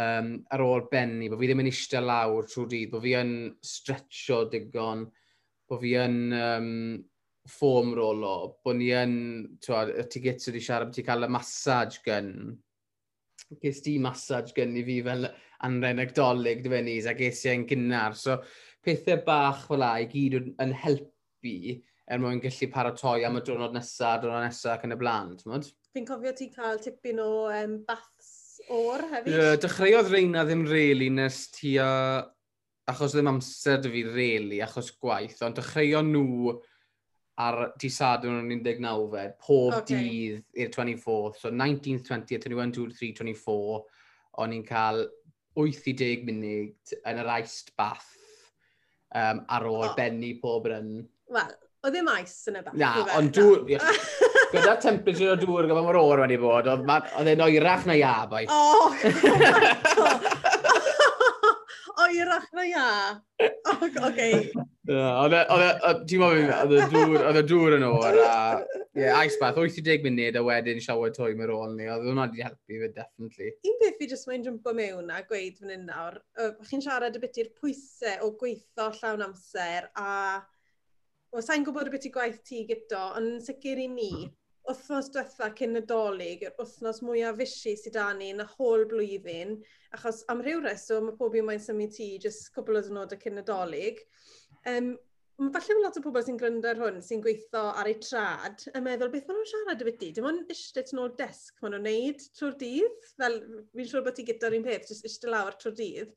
um, 0.00 0.32
ar 0.50 0.64
ôl 0.64 0.88
benni, 0.90 1.28
bod 1.30 1.38
fi 1.38 1.50
ddim 1.50 1.62
yn 1.62 1.70
eistedd 1.70 2.08
lawr 2.08 2.48
trwy 2.50 2.66
dydd, 2.72 2.90
bod 2.94 3.04
fi 3.04 3.14
yn 3.20 3.34
stretcho 3.74 4.40
digon, 4.50 5.04
bod 5.70 5.82
fi 5.84 5.94
yn 6.00 6.18
um, 6.40 6.72
ffom 7.50 7.94
rolo, 7.94 8.34
bod 8.64 8.80
ni 8.80 8.90
yn, 8.96 9.14
twad, 9.62 9.94
y 10.00 10.06
tigets 10.10 10.50
wedi 10.50 10.64
siarad, 10.64 10.90
bod 10.90 10.98
ti 10.98 11.06
cael 11.06 11.28
y 11.28 11.30
massage 11.36 12.02
gan, 12.06 12.32
ges 13.62 13.80
di 13.82 13.98
massage 14.02 14.54
gen 14.54 14.76
i 14.78 14.82
fi 14.86 15.00
fel 15.06 15.28
anrenegdolig, 15.66 16.62
dy 16.64 16.72
fe 16.72 16.82
a 17.10 17.14
ges 17.18 17.44
i'n 17.50 17.66
gynnar. 17.68 18.16
So, 18.16 18.38
pethau 18.84 19.20
bach 19.26 19.66
fel 19.68 19.82
la 19.82 19.94
i 20.00 20.08
gyd 20.10 20.36
yn, 20.40 20.50
yn 20.64 20.74
helpu 20.82 21.54
er 22.10 22.22
mwyn 22.22 22.40
gallu 22.42 22.68
paratoi 22.72 23.26
am 23.26 23.38
y 23.38 23.44
diwrnod 23.46 23.76
nesaf, 23.76 24.20
diwrnod 24.22 24.46
nesaf 24.46 24.78
ac 24.78 24.86
yn 24.88 24.96
y 24.96 24.98
blaen, 25.00 25.36
ti'n? 25.38 25.68
Fi'n 25.94 26.08
cofio 26.08 26.32
ti 26.36 26.48
cael 26.54 26.80
tipyn 26.82 27.20
o 27.22 27.30
um, 27.54 27.76
baths 27.86 28.60
o'r 28.70 29.06
hefyd? 29.12 29.30
Yeah, 29.34 29.54
dechreuodd 29.62 30.10
reina 30.12 30.44
ddim 30.46 30.66
reili 30.70 31.10
nes 31.14 31.44
ti 31.54 31.76
a... 31.82 31.90
achos 32.90 33.14
ddim 33.14 33.30
amser 33.30 33.78
dy 33.84 33.92
fi 33.92 34.04
reili, 34.08 34.58
achos 34.64 34.90
gwaith, 34.98 35.38
ond 35.46 35.58
dechreuon 35.60 36.10
nhw 36.10 36.56
ar 37.40 37.60
di 37.80 37.88
sadwn 37.92 38.42
yn 38.42 38.50
19 38.58 39.06
fed, 39.12 39.36
pob 39.40 39.76
okay. 39.78 40.02
dydd 40.02 40.64
i'r 40.64 40.72
24th, 40.74 41.38
so 41.40 41.52
19th, 41.54 42.10
20th, 42.10 42.48
21, 42.48 42.74
2, 42.76 42.88
3, 42.98 43.12
24, 43.22 43.84
o'n 44.42 44.56
i'n 44.56 44.66
cael 44.66 45.04
8 45.60 45.86
i 45.92 45.94
10 46.02 46.26
munud 46.26 46.98
yn 47.00 47.22
yr 47.22 47.30
iced 47.38 47.70
bath 47.78 48.10
um, 49.14 49.42
ar 49.48 49.66
ôl 49.70 49.88
oh. 49.88 49.96
benni 49.98 50.34
pob 50.42 50.68
yn... 50.70 50.92
Wel, 51.30 51.54
oedd 51.84 51.96
ddim 51.96 52.10
ice 52.16 52.52
yn 52.52 52.60
y 52.60 52.64
bach. 52.66 52.76
Na, 52.80 52.92
ond 53.18 53.34
dŵr... 53.36 53.64
Gyda 54.50 54.74
temperature 54.82 55.30
o 55.30 55.38
dŵr 55.38 55.68
gyda 55.70 55.82
mor 55.86 56.00
o'r 56.00 56.24
wedi 56.24 56.40
bod, 56.42 56.66
oedd 56.66 57.28
e'n 57.30 57.44
oerach 57.46 57.86
na 57.86 57.94
iab. 58.00 58.34
O, 58.50 58.90
oh 60.10 60.38
oerach 62.10 62.50
na 62.56 62.66
ia. 62.66 62.84
Oce. 63.72 64.28
E, 64.90 64.98
e, 64.98 65.92
ti'n 66.10 66.22
meddwl, 66.22 67.16
oedd 67.22 67.38
e 67.38 67.42
y 67.42 67.46
dŵr 67.48 67.76
yn 67.78 67.86
o'r 67.86 68.20
a... 68.24 68.36
Ie, 68.98 69.06
ice 69.22 69.38
bath, 69.38 69.58
80 69.60 70.02
munud 70.02 70.36
a 70.36 70.42
wedyn 70.42 70.80
shower 70.82 71.12
toy 71.14 71.36
mae'r 71.38 71.52
ôl 71.54 71.76
ni, 71.76 71.86
oedd 71.86 72.08
hwnna 72.08 72.26
wedi 72.26 72.42
helpu 72.42 72.80
fi, 72.80 72.88
definitely. 72.96 73.52
Un 73.70 73.76
beth 73.82 74.00
fi 74.00 74.08
jyst 74.10 74.26
mae'n 74.26 74.46
jumpo 74.48 74.74
mewn 74.76 75.12
a 75.14 75.20
gweud 75.28 75.60
fan 75.60 75.70
hyn 75.76 75.86
nawr, 75.86 76.18
chi'n 76.66 76.82
siarad 76.82 77.18
y 77.18 77.22
bit 77.22 77.38
i'r 77.38 77.52
pwysau 77.60 78.26
o 78.26 78.32
gweithio 78.40 78.90
llawn 78.98 79.28
amser 79.28 79.86
a... 79.94 80.08
Wel, 81.30 81.44
sa'n 81.46 81.62
gwybod 81.62 81.86
y 81.86 81.94
bit 81.94 82.08
i 82.08 82.10
gwaith 82.10 82.40
ti 82.42 82.64
gyda, 82.66 83.04
ond 83.20 83.38
sicr 83.46 83.78
i 83.78 83.86
ni, 83.86 84.10
wythnos 84.70 85.10
diwetha 85.14 85.50
cyn 85.58 85.80
y 85.80 85.84
dolyg, 85.90 86.46
yw'r 86.46 86.56
wythnos 86.58 87.02
mwyaf 87.06 87.38
fysi 87.42 87.76
sydd 87.78 87.98
da 87.98 88.08
ni 88.16 88.30
yn 88.34 88.44
y 88.44 88.48
hol 88.54 88.86
blwyddyn, 88.90 89.58
achos 89.96 90.24
am 90.32 90.42
rhyw 90.46 90.64
reswm 90.64 91.10
mae 91.10 91.20
pob 91.20 91.36
un 91.38 91.46
mae'n 91.50 91.62
symud 91.66 91.94
ti, 91.96 92.10
jyst 92.22 92.50
cwbl 92.56 92.80
o 92.80 92.84
ddynodau 92.86 93.22
cyn 93.22 93.42
y 93.42 93.46
dolyg. 93.52 94.02
Um, 94.70 94.92
Mae 95.40 95.52
falle 95.54 95.74
lot 95.80 95.96
o 95.96 96.00
pobl 96.04 96.20
sy'n 96.24 96.36
gryndo 96.36 96.68
ar 96.68 96.80
hwn 96.82 96.98
sy'n 97.00 97.22
gweithio 97.24 97.60
ar 97.80 97.88
ei 97.88 97.94
trad 97.96 98.60
yn 98.76 98.82
meddwl 98.84 99.08
beth 99.12 99.24
maen 99.24 99.38
nhw'n 99.38 99.48
siarad 99.48 99.80
y 99.80 99.86
byddi. 99.86 100.10
Dim 100.18 100.26
ond 100.28 100.50
eistedd 100.52 100.90
yn 100.92 101.00
ôl 101.00 101.14
desg 101.16 101.62
maen 101.64 101.72
nhw'n 101.78 101.86
neud 101.88 102.26
trwy'r 102.36 102.58
dydd. 102.60 103.06
Fel, 103.22 103.38
fi'n 103.72 103.88
siŵr 103.88 104.04
bod 104.04 104.18
ti 104.18 104.26
gyda'r 104.28 104.56
un 104.58 104.66
peth, 104.66 104.90
jyst 104.92 105.08
eistedd 105.08 105.32
lawr 105.32 105.56
trwy'r 105.56 105.78
dydd. 105.78 106.12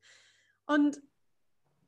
Ond 0.76 0.98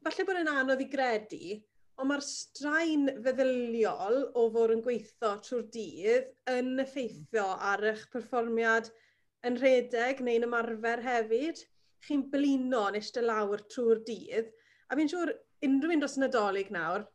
falle 0.07 0.27
bod 0.31 0.41
yn 0.41 0.53
anodd 0.55 0.81
i 0.81 0.89
gredu 0.97 1.59
Ond 1.97 2.11
mae'r 2.11 2.25
straen 2.29 3.07
feddyliol 3.25 4.19
o 4.37 4.43
fod 4.55 4.73
yn 4.75 4.83
gweithio 4.85 5.31
trwy'r 5.45 5.63
dydd 5.77 6.27
yn 6.53 6.83
effeithio 6.83 7.45
hmm. 7.47 7.63
ar 7.71 7.85
eich 7.93 8.03
perfformiad 8.13 8.91
yn 9.49 9.57
rhedeg 9.63 10.21
neu'n 10.27 10.45
ymarfer 10.49 11.05
hefyd. 11.07 11.63
Chi'n 12.05 12.27
blino 12.33 12.83
yn 12.91 12.99
eistedd 13.01 13.25
lawr 13.31 13.65
trwy'r 13.73 14.03
dydd. 14.11 14.51
A 14.91 14.99
fi'n 14.99 15.13
siŵr 15.13 15.33
unrhyw 15.69 15.95
un 15.97 16.05
dros 16.05 16.19
y 16.19 16.23
nadolig 16.23 16.73
nawr, 16.77 17.07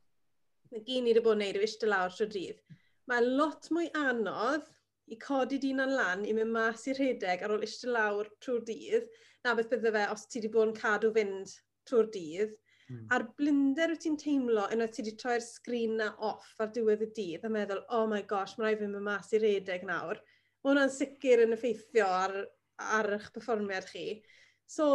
na 0.71 0.81
gyn 0.87 1.05
ni 1.05 1.13
wedi 1.13 1.25
bod 1.27 1.37
yn 1.37 1.43
neud 1.45 1.59
yw 1.59 1.67
eistedd 1.67 1.93
lawr 1.93 2.17
trwy'r 2.17 2.33
dydd. 2.37 2.79
Mae 3.11 3.27
lot 3.27 3.69
mwy 3.75 3.91
anodd 4.01 4.65
i 5.13 5.19
codi 5.27 5.61
dyn 5.61 5.83
yn 5.85 5.93
lan 5.99 6.25
i 6.25 6.33
mynd 6.33 6.55
mas 6.55 6.87
i'r 6.89 6.97
rhedeg 7.03 7.45
ar 7.45 7.53
ôl 7.53 7.67
eistedd 7.67 7.93
lawr 7.93 8.33
trwy'r 8.41 8.65
dydd 8.71 9.07
na 9.45 9.53
beth 9.57 9.69
bydde 9.75 9.93
fe 9.99 10.03
os 10.15 10.25
ti 10.25 10.39
wedi 10.39 10.51
bod 10.57 10.71
yn 10.71 10.75
cadw 10.81 11.13
fynd 11.19 11.55
trwy'r 11.89 12.11
dydd 12.17 12.57
Mm. 12.91 13.07
A'r 13.15 13.23
blinder 13.39 13.93
wyt 13.93 14.03
ti'n 14.03 14.17
teimlo 14.19 14.65
yna 14.73 14.87
ti 14.91 15.03
wedi 15.03 15.15
troi'r 15.21 15.43
sgrin 15.45 15.95
na 16.01 16.09
off 16.27 16.51
ar 16.59 16.71
diwedd 16.75 17.05
y 17.05 17.09
dydd 17.15 17.47
a 17.47 17.51
meddwl, 17.53 17.85
oh 17.95 18.03
my 18.11 18.21
gosh, 18.27 18.57
mae 18.57 18.67
rhaid 18.67 18.81
fi 18.81 18.89
mynd 18.89 19.05
mas 19.05 19.31
i'r 19.37 19.45
redeg 19.45 19.85
nawr. 19.87 20.19
Mae 20.61 20.73
hwnna'n 20.73 20.93
sicr 20.93 21.45
yn 21.45 21.55
effeithio 21.55 22.09
ar, 22.11 22.35
ar 22.99 23.11
eich 23.15 23.29
performiad 23.35 23.87
chi. 23.93 24.05
So, 24.67 24.89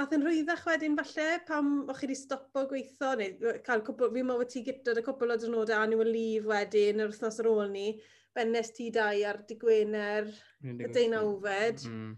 ath 0.00 0.12
yn 0.16 0.26
rhwyddach 0.26 0.66
wedyn 0.68 0.98
falle 0.98 1.28
pam 1.48 1.72
o'ch 1.86 2.02
chi 2.02 2.08
wedi 2.08 2.18
stopo 2.18 2.66
gweithio 2.72 3.14
neu 3.20 3.56
cael 3.68 3.84
cwpl, 3.86 4.12
fi'n 4.16 4.28
meddwl 4.28 4.50
ti 4.52 4.64
gytod 4.66 5.00
y 5.00 5.04
cwpl 5.06 5.36
o 5.36 5.40
dynodau 5.40 5.86
annual 5.86 6.10
leave 6.10 6.50
wedyn 6.50 7.04
yr 7.04 7.12
wythnos 7.12 7.40
ar 7.42 7.50
ôl 7.52 7.70
ni, 7.72 7.88
bennes 8.36 8.74
ti 8.76 8.90
dau 8.92 9.22
ar 9.30 9.40
digwener, 9.48 10.32
y 10.66 10.90
deunawfed. 10.98 11.86
Mm. 11.88 12.14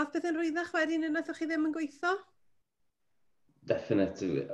Ath 0.00 0.14
beth 0.14 0.30
yn 0.30 0.38
rhwyddach 0.38 0.72
wedyn 0.72 1.10
yn 1.10 1.20
athoch 1.20 1.42
chi 1.42 1.50
ddim 1.50 1.68
yn 1.68 1.74
gweithio? 1.74 2.14
definite. 3.68 4.48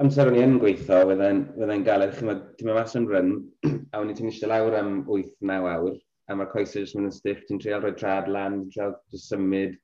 amser 0.00 0.30
o'n 0.30 0.38
i 0.38 0.42
yn 0.44 0.58
gweithio, 0.62 1.02
wedi'n 1.10 1.84
gael 1.86 2.06
eich 2.06 2.16
chi'n 2.18 2.30
mynd 2.30 2.76
mas 2.76 2.96
yn 2.98 3.08
ryn, 3.10 3.34
a 3.92 4.00
o'n 4.00 4.10
i 4.10 4.16
ti'n 4.16 4.30
eisiau 4.30 4.50
lawr 4.50 4.76
am 4.80 4.94
8-9 5.06 5.68
awr, 5.74 5.98
a 6.26 6.36
mae'r 6.38 6.50
coesau 6.52 6.84
jyst 6.84 6.96
mynd 6.98 7.10
yn 7.10 7.14
stiff, 7.14 7.44
ti'n 7.46 7.60
treol 7.62 7.84
rhoi 7.84 7.94
trad 7.98 8.30
lan, 8.30 8.62
ti'n 8.64 8.72
treol 8.74 8.96
jyst 9.14 9.34
symud. 9.34 9.76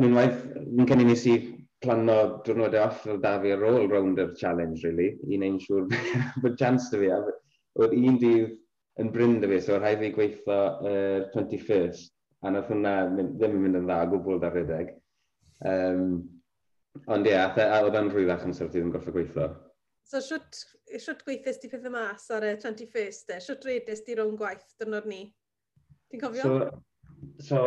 i'n 0.00 0.16
waith, 0.18 0.40
fi'n 0.56 0.90
cynnig 0.90 1.10
nes 1.10 1.26
i 1.30 1.36
plano 1.84 2.18
diwrnodau 2.44 2.86
off 2.86 3.02
fel 3.04 3.20
da 3.22 3.36
fi 3.40 3.52
ar 3.54 3.64
ôl 3.68 3.88
round 3.92 4.20
yr 4.20 4.34
challenge, 4.40 4.84
really, 4.84 5.14
i 5.28 5.38
wneud 5.38 5.62
siŵr 5.64 5.88
bod 6.44 6.60
chance 6.60 6.90
da 6.92 7.00
fi. 7.00 7.12
Oedd 7.80 7.96
un 7.96 8.20
dydd 8.20 8.52
yn 9.02 9.10
bryn 9.14 9.40
da 9.42 9.50
fi, 9.50 9.60
so 9.62 9.80
rhaid 9.80 10.04
fi 10.04 10.12
gweithio 10.14 10.60
uh, 10.84 11.24
21st, 11.34 12.12
a 12.44 12.52
nath 12.52 12.70
hwnna 12.72 12.94
ddim 13.16 13.56
yn 13.56 13.60
mynd 13.64 13.80
yn 13.80 13.88
dda 13.88 14.00
gwbl 14.12 14.40
da 14.42 14.52
rhedeg. 14.52 14.94
Um, 15.64 16.16
Ond 17.10 17.26
ie, 17.26 17.34
yeah, 17.34 17.80
oedd 17.82 17.96
yn 17.98 18.10
rhywbeth 18.12 18.44
amser 18.46 18.68
ti 18.70 18.78
ddim 18.78 18.92
gorfod 18.94 19.16
gweithio. 19.16 19.48
So, 20.08 20.20
siwt, 20.22 20.60
siwt 21.00 21.24
gweithus 21.26 21.58
ti 21.60 21.70
pethau 21.72 21.92
mas 21.92 22.28
ar 22.34 22.44
y 22.46 22.52
21st 22.60 23.32
e? 23.34 23.40
Siwt 23.42 23.64
redus 23.66 24.04
ti 24.06 24.14
rhwng 24.14 24.36
gwaith 24.40 24.76
dynod 24.80 25.08
ni? 25.10 25.24
Ti'n 26.12 26.22
cofio? 26.22 26.44
So, 26.44 26.68
so 27.48 27.60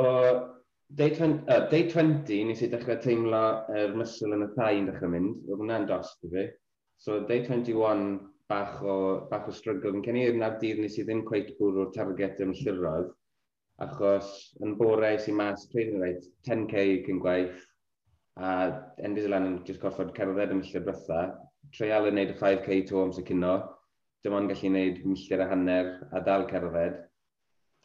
day, 1.01 1.11
20, 1.11 1.43
uh, 1.49 1.67
day 1.73 1.89
20 1.89 2.47
nes 2.47 2.63
i 2.63 2.71
dechrau 2.71 3.01
teimlo 3.03 3.43
yr 3.73 3.83
er 3.83 3.99
muscle 3.99 4.31
yn 4.37 4.47
y 4.47 4.49
thai 4.55 4.71
yn 4.79 4.89
dechrau 4.91 5.11
mynd. 5.11 5.43
Oedd 5.49 5.63
hwnna'n 5.65 5.89
dos 5.91 6.15
i 6.23 6.31
fi. 6.33 6.47
So, 7.03 7.19
day 7.27 7.43
21 7.43 8.07
bach 8.47 8.79
o, 8.81 8.97
bach 9.31 9.51
o 9.51 9.55
struggle. 9.59 9.91
Yn 9.97 10.05
cyn 10.07 10.21
i'r 10.23 10.39
nab 10.39 10.61
dydd 10.63 10.79
nes 10.81 10.95
i 11.01 11.05
ddim 11.05 11.25
cweith 11.27 11.51
bwrw 11.59 11.89
target 11.97 12.39
ym 12.45 12.55
llyrodd. 12.61 13.11
Achos 13.83 14.31
yn 14.65 14.77
bore 14.79 15.11
i 15.19 15.33
mas, 15.35 15.67
trwy'n 15.73 15.99
rhaid 15.99 16.23
10k 16.47 16.85
cyn 17.05 17.19
gwaith, 17.21 17.66
A 18.37 18.49
envis 19.01 19.25
i 19.25 19.29
lan 19.31 19.47
yn 19.47 19.55
just 19.65 19.81
gorfod 19.81 20.13
cerdded 20.17 20.51
y 20.53 20.59
milltir 20.59 20.83
brytha. 20.85 21.21
treial 21.73 22.05
yn 22.07 22.15
neud 22.15 22.29
y 22.31 22.35
5k 22.39 22.75
to 22.87 23.01
amser 23.01 23.25
cynno, 23.27 23.53
dim 24.23 24.35
ond 24.37 24.51
gallu 24.51 24.69
neud 24.71 24.99
milltir 25.05 25.41
a 25.43 25.47
hanner 25.49 25.89
a 26.15 26.21
dal 26.23 26.45
cerdded. 26.51 27.01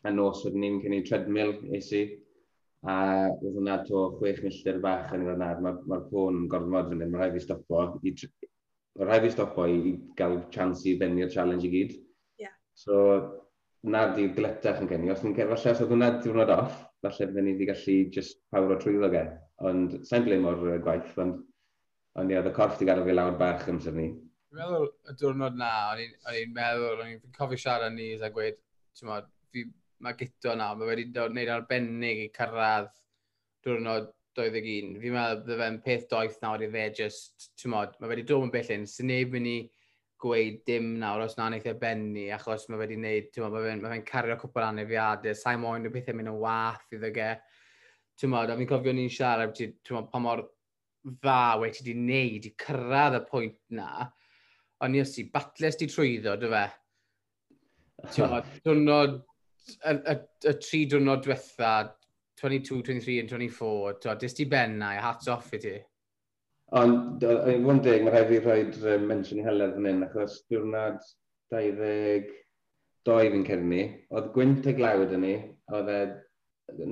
A 0.04 0.12
nos 0.12 0.44
wedyn 0.44 0.62
ni'n 0.62 0.78
cynnig 0.82 1.08
treadmill 1.08 1.54
eisi, 1.74 2.02
a 2.84 2.96
oedd 3.30 3.56
hwnna 3.56 3.78
to 3.88 4.04
6 4.20 4.44
milltir 4.44 4.78
bach 4.84 5.12
yn 5.16 5.24
fan 5.28 5.42
mae'r 5.42 5.82
ma 5.90 5.98
pôn 6.10 6.42
yn 6.42 6.48
gorfod 6.52 6.92
fan 6.92 7.00
hyn, 7.00 7.10
mae 7.14 7.22
rhaid 7.22 7.36
fi 7.38 7.44
stopo, 7.46 7.82
i, 8.02 8.14
mae 8.98 9.08
rhaid 9.08 9.26
fi 9.26 9.34
stopo 9.34 9.66
i, 9.70 9.76
i 9.90 9.96
gael 10.18 10.40
chance 10.54 10.86
i 10.90 10.96
bennu'r 11.00 11.32
challenge 11.32 11.66
i 11.68 11.72
gyd. 11.74 11.98
Yeah. 12.42 12.54
So, 12.74 12.96
na'r 13.82 14.16
di 14.18 14.28
gletach 14.36 14.82
yn 14.82 14.90
cynnig, 14.90 15.14
os 15.16 15.24
ni'n 15.24 15.36
cerdd 15.38 15.54
falle 15.54 15.76
os 15.76 15.84
oedd 15.86 15.94
hwnna 15.96 16.10
diwrnod 16.22 16.54
off, 16.60 16.82
falle 17.02 17.28
byddwn 17.28 17.48
ni 17.48 17.54
wedi 17.56 17.68
gallu 17.70 17.96
just 18.14 18.38
pawr 18.52 18.74
o 18.74 18.78
trwyddo 18.80 19.10
ge. 19.12 19.24
Ond 19.68 19.98
sa'n 20.08 20.26
blame 20.26 20.48
o'r 20.50 20.82
gwaith, 20.84 21.16
ond 21.22 21.40
ond 22.20 22.32
ie, 22.32 22.38
oedd 22.38 22.50
y 22.50 22.54
corff 22.56 22.76
wedi 22.76 22.88
gadael 22.90 23.08
fi 23.08 23.16
lawr 23.16 23.36
bach 23.40 23.68
amser 23.72 23.94
ni. 23.96 24.08
Dwi'n 24.52 24.60
meddwl 24.60 24.88
y 25.08 25.14
diwrnod 25.20 25.54
na, 25.58 25.70
o'n 25.92 26.02
i'n 26.04 26.56
meddwl, 26.56 27.00
o'n 27.00 27.12
i'n 27.14 27.36
cofio 27.36 27.60
siarad 27.60 27.94
ni 27.94 28.10
a 28.20 28.30
gweud, 28.34 28.58
ti'n 28.98 29.08
modd, 29.08 29.30
fi, 29.52 29.64
mae 30.04 30.18
gyto 30.18 30.56
na, 30.58 30.72
mae 30.76 30.90
wedi 30.90 31.06
gwneud 31.14 31.52
arbennig 31.54 32.26
i 32.26 32.32
cyrraedd 32.36 32.90
diwrnod 33.64 34.10
21. 34.36 34.98
Fi'n 35.00 35.16
meddwl, 35.16 35.40
bydde 35.46 35.60
fe'n 35.62 35.78
peth 35.86 36.08
doeth 36.10 36.36
nawr 36.44 36.66
i 36.66 36.68
fe, 36.74 36.88
just, 37.00 37.48
ti'n 37.60 37.72
modd, 37.72 37.96
mae 38.00 38.12
wedi 38.12 38.26
dod 38.28 38.48
yn 38.48 38.52
bellyn, 38.52 38.84
sy'n 38.90 39.08
neb 39.08 39.32
mynd 39.32 39.52
i 39.54 39.56
gweud 40.22 40.60
dim 40.68 40.92
nawr 41.00 41.24
os 41.24 41.36
na 41.38 41.48
wneud 41.48 41.66
e 41.66 41.74
benni, 41.78 42.26
achos 42.34 42.68
mae 42.70 42.80
wedi 42.80 42.98
gwneud, 42.98 43.28
ti'n 43.34 43.44
mae 43.50 43.64
fe'n 43.66 43.82
ma 43.82 43.92
fe 43.92 44.00
cario 44.06 44.36
cwpl 44.40 44.68
anefiadau, 44.68 45.36
sa'i 45.38 45.58
moyn 45.60 45.88
y 45.88 45.92
pethau 45.94 46.18
mynd 46.18 46.32
yn 46.32 46.40
wath 46.42 46.94
iddo 46.94 47.10
ge. 47.14 47.30
Ti'n 48.20 48.32
modd, 48.32 48.52
a 48.52 48.58
fi'n 48.58 48.70
cofio 48.70 48.94
ni'n 48.94 49.10
siarad, 49.12 49.54
ti'n 49.56 49.96
modd, 49.96 50.10
pa 50.12 50.20
mor 50.22 50.44
dda 51.02 51.40
wedi 51.62 51.86
di 51.88 51.96
wneud 51.98 52.46
i 52.46 52.54
cyrraedd 52.64 53.18
y 53.18 53.22
pwynt 53.30 53.58
na, 53.78 53.90
ond 54.82 54.94
ni 54.94 55.02
os 55.02 55.16
ti 55.16 55.26
batles 55.32 55.80
di 55.80 55.90
trwyddo, 55.90 56.36
dy 56.38 56.52
fe. 56.52 56.64
Ti'n 58.12 58.30
modd, 58.30 58.52
diwrnod, 58.66 59.18
y, 59.72 59.96
y, 59.96 60.18
y, 60.46 60.56
tri 60.62 60.84
diwrnod 60.90 61.26
diwetha, 61.26 61.72
22, 62.42 62.82
23 62.82 63.22
and 63.22 63.34
24, 63.34 63.98
ti'n 63.98 64.14
modd, 64.14 64.28
ti 64.38 64.46
benna 64.50 64.94
i 64.96 65.02
hats 65.02 65.30
off 65.32 65.50
i 65.58 65.62
ti. 65.62 65.80
Ond, 66.80 67.24
i 67.52 67.58
fod 67.60 67.82
deg, 67.84 68.04
mae 68.04 68.14
rhaid 68.14 68.30
fi 68.30 68.38
rhoi 68.40 68.94
mention 69.04 69.42
i 69.42 69.44
heledd 69.44 69.74
yn 69.76 69.88
un, 69.90 70.04
achos 70.06 70.38
diwrnod 70.48 71.02
22 71.52 73.32
fi'n 73.34 73.44
cyrni, 73.48 73.82
oedd 74.16 74.30
gwynt 74.36 74.68
y 74.70 74.72
glawd 74.78 75.12
yn 75.12 75.24
ni, 75.26 75.34
oedd 75.76 75.90
e, 75.92 75.98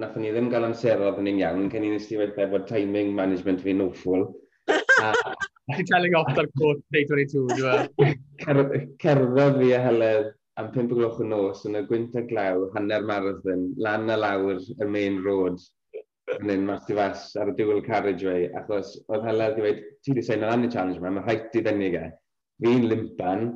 nath 0.02 0.18
ni 0.20 0.34
ddim 0.34 0.50
gael 0.52 0.68
amser 0.68 1.00
oedd 1.00 1.22
yn 1.22 1.30
un 1.32 1.40
iawn, 1.40 1.70
cyn 1.72 1.86
i 1.88 1.94
nes 1.94 2.10
i 2.12 2.20
wedi 2.20 2.48
bod 2.52 2.68
timing 2.68 3.14
management 3.16 3.64
fi'n 3.64 3.80
awful. 3.86 4.28
Ti'n 5.70 5.88
telling 5.88 6.18
off 6.18 6.36
ar 6.36 6.50
gwrt 6.60 6.84
22, 6.98 7.46
dwi'n 7.56 8.94
Cerddodd 9.00 9.60
fi 9.62 9.72
a 9.78 9.82
heledd 9.86 10.30
am 10.60 10.72
5 10.76 10.92
o 10.92 11.00
gloch 11.00 11.20
y 11.24 11.28
nos 11.30 11.64
yn 11.70 11.80
y 11.80 11.86
gwynt 11.88 12.20
a 12.20 12.26
glaw, 12.28 12.66
hanner 12.74 13.06
marathon, 13.08 13.70
lan 13.80 14.12
a 14.12 14.20
lawr 14.20 14.60
y 14.60 14.88
main 14.92 15.22
road, 15.24 15.56
yn 16.38 16.52
un 16.54 16.66
mas 16.68 16.88
i 16.90 16.96
fas 16.98 17.30
ar 17.40 17.50
y 17.52 17.56
dual 17.58 17.82
carriageway, 17.86 18.48
achos 18.60 18.94
oedd 19.08 19.26
Helel 19.26 19.56
wedi 19.56 19.62
dweud, 19.62 19.82
ti 20.04 20.14
wedi 20.14 20.24
sein 20.26 20.46
am 20.46 20.66
y 20.66 20.70
challenge 20.72 21.00
yma, 21.00 21.12
mae 21.16 21.26
rhaid 21.26 21.58
i 21.58 21.64
ddenu 21.66 21.90
ge. 21.94 22.04
Fi'n 22.64 22.86
limpan, 22.90 23.46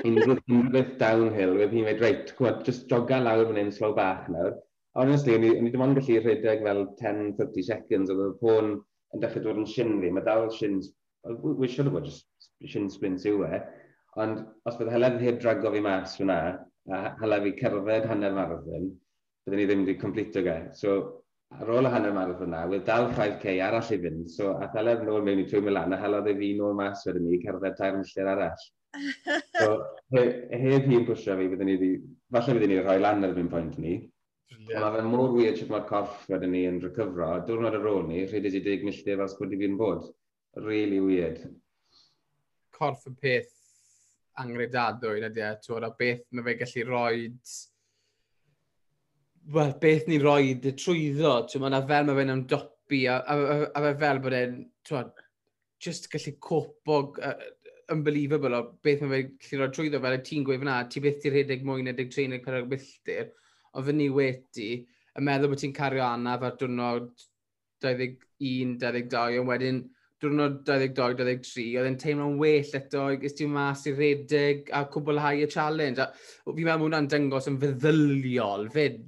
unrhyw 0.00 0.38
unrhyw 0.58 0.94
downhill, 1.02 1.56
wedd 1.60 1.74
hi'n 1.76 1.88
dweud, 1.88 2.04
reit, 2.04 2.32
chwad, 2.38 2.62
just 2.68 2.86
joga 2.92 3.20
lawr 3.24 3.48
fan 3.50 3.60
hyn 3.62 3.74
slow 3.74 3.94
bach 3.96 4.28
nawr. 4.32 4.54
Honestly, 4.98 5.36
o'n 5.36 5.46
i 5.46 5.70
ddim 5.70 5.84
ond 5.84 5.98
gallu 5.98 6.20
rhedeg 6.22 6.64
fel 6.66 6.84
10-30 7.00 7.66
seconds, 7.68 8.14
oedd 8.14 8.24
y 8.24 8.30
ffôn 8.40 8.72
yn 9.14 9.22
dechrau 9.22 9.44
dod 9.44 9.60
yn 9.62 9.68
shin 9.68 9.98
fi, 10.02 10.12
mae 10.14 10.24
dal 10.26 10.48
shins, 10.54 10.92
we 11.42 11.68
should 11.68 11.86
have 11.86 11.94
got 11.94 12.08
just 12.08 12.26
shin 12.66 12.88
sprints 12.90 13.26
yw 13.28 13.44
e, 13.46 13.60
ond 14.22 14.42
os 14.66 14.78
bydd 14.78 14.90
Helen 14.92 15.18
heb 15.22 15.38
drago 15.42 15.70
fi 15.74 15.82
mas 15.84 16.16
fyna, 16.18 16.38
a 16.88 17.00
hala 17.20 17.40
fi 17.44 17.54
cerdded 17.60 18.08
hanner 18.10 18.34
marathon, 18.36 18.90
byddwn 19.46 19.60
ni 19.60 19.66
ddim 19.68 19.84
wedi 19.84 19.98
completo 20.00 20.42
ge. 20.44 20.56
So, 20.74 21.22
ar 21.56 21.70
ôl 21.72 21.88
y 21.88 21.92
hanner 21.92 22.12
marathon 22.12 22.52
na, 22.52 22.64
wedd 22.68 22.84
dal 22.86 23.08
5k 23.16 23.54
arall 23.64 23.92
i 23.94 23.98
fynd. 24.02 24.26
So, 24.32 24.50
a 24.62 24.68
thalef 24.74 25.00
nôl 25.06 25.24
mewn 25.24 25.42
i 25.42 25.46
trwy 25.48 25.62
Milan, 25.64 25.94
a 25.96 26.00
halodd 26.02 26.28
ei 26.28 26.36
fi 26.38 26.50
nôl 26.58 26.76
mas 26.76 27.06
wedyn 27.08 27.24
ni, 27.24 27.40
cerdded 27.44 27.78
tair 27.78 27.96
milltir 27.96 28.28
arall. 28.28 28.66
so, 29.60 29.70
he, 30.14 30.24
heb 30.52 30.88
hi'n 30.90 31.06
pwysio 31.08 31.36
fi, 31.38 31.48
byddwn 31.48 31.70
ni, 31.70 31.76
wedi... 31.80 31.90
falle 32.34 32.56
byddwn 32.56 32.74
ni 32.74 32.80
rhoi 32.82 32.98
lan 33.00 33.24
ar 33.28 33.34
fy'n 33.36 33.50
pwynt 33.54 33.78
ni. 33.82 33.94
Yeah. 34.68 34.82
Mae 34.82 34.98
fe'n 34.98 35.08
mor 35.08 35.32
wir 35.32 35.56
sut 35.56 35.72
mae'r 35.72 35.88
corff 35.88 36.26
wedyn 36.28 36.52
ni 36.52 36.66
yn 36.68 36.82
recyfro. 36.84 37.30
Diwrnod 37.48 37.78
ar 37.80 37.88
ôl 37.94 38.04
ni, 38.10 38.26
rhaid 38.26 38.48
i 38.48 38.52
ti 38.52 38.62
deg 38.64 38.84
milltir 38.84 39.16
fel 39.22 39.32
sgwyd 39.32 39.56
i 39.56 39.62
fi'n 39.64 39.80
bod. 39.80 40.04
Really 40.60 41.00
weird. 41.00 41.40
Corff 42.76 43.08
y 43.08 43.14
peth 43.16 43.56
angredadwy, 44.38 45.24
ydy 45.26 45.42
e, 45.42 45.50
twyd, 45.64 45.88
a 45.88 45.90
beth 45.96 46.22
mae 46.30 46.46
fe 46.50 46.56
gallu 46.60 46.86
roed... 46.92 47.40
Roed 47.40 47.66
well, 49.54 49.72
beth 49.80 50.08
ni'n 50.08 50.22
rhoi 50.22 50.56
dy 50.62 50.74
trwyddo, 50.76 51.34
ti'n 51.48 51.62
mae'n 51.64 51.78
fel 51.88 52.08
mae 52.08 52.18
fe'n 52.18 52.34
ymdopi, 52.34 53.04
a, 53.10 53.18
a, 53.22 53.36
a, 53.38 53.56
a 53.70 53.84
fe 53.86 53.94
fel 54.02 54.20
bod 54.24 54.36
e'n, 54.38 54.58
ti'n 54.86 55.10
just 55.84 56.10
gallu 56.12 56.34
copog, 56.42 57.20
uh, 57.22 57.34
unbelievable 57.94 58.58
o 58.58 58.62
beth 58.84 59.04
mae 59.04 59.24
fe'n 59.24 59.34
gallu 59.38 59.64
rhoi 59.64 59.74
trwyddo, 59.76 60.02
fel 60.04 60.18
y 60.18 60.22
ti'n 60.28 60.46
gweud 60.46 60.62
fyna, 60.64 60.78
ti 60.92 61.02
beth 61.04 61.20
ti'r 61.22 61.36
rhedeg 61.36 61.66
mwy 61.66 61.86
na 61.86 61.96
13, 61.96 62.38
14 62.44 62.70
milltir, 62.72 63.32
ond 63.74 63.88
fy 63.88 63.96
ni 63.96 64.08
wedi, 64.12 64.70
yn 65.18 65.28
meddwl 65.28 65.52
bod 65.52 65.62
ti'n 65.62 65.76
cario 65.76 66.04
anaf 66.08 66.44
ar 66.48 66.58
diwrnod 66.60 67.12
21, 67.84 68.76
22, 68.82 69.40
ond 69.42 69.52
wedyn, 69.52 69.84
diwrnod 70.22 70.62
22-23, 70.66 71.64
oedd 71.78 71.88
e'n 71.88 71.98
teimlo'n 72.00 72.38
well 72.40 72.72
eto, 72.78 73.04
gys 73.22 73.36
ti'n 73.38 73.52
mas 73.54 73.84
i 73.86 73.94
redeg 73.94 74.72
a 74.74 74.82
cwblhau 74.90 75.44
y 75.44 75.46
challenge. 75.50 76.02
A 76.02 76.10
fi'n 76.50 76.66
meddwl 76.66 76.88
hwnna'n 76.88 77.10
dyngos 77.12 77.46
yn 77.50 77.60
feddyliol 77.62 78.66
fyd. 78.74 79.06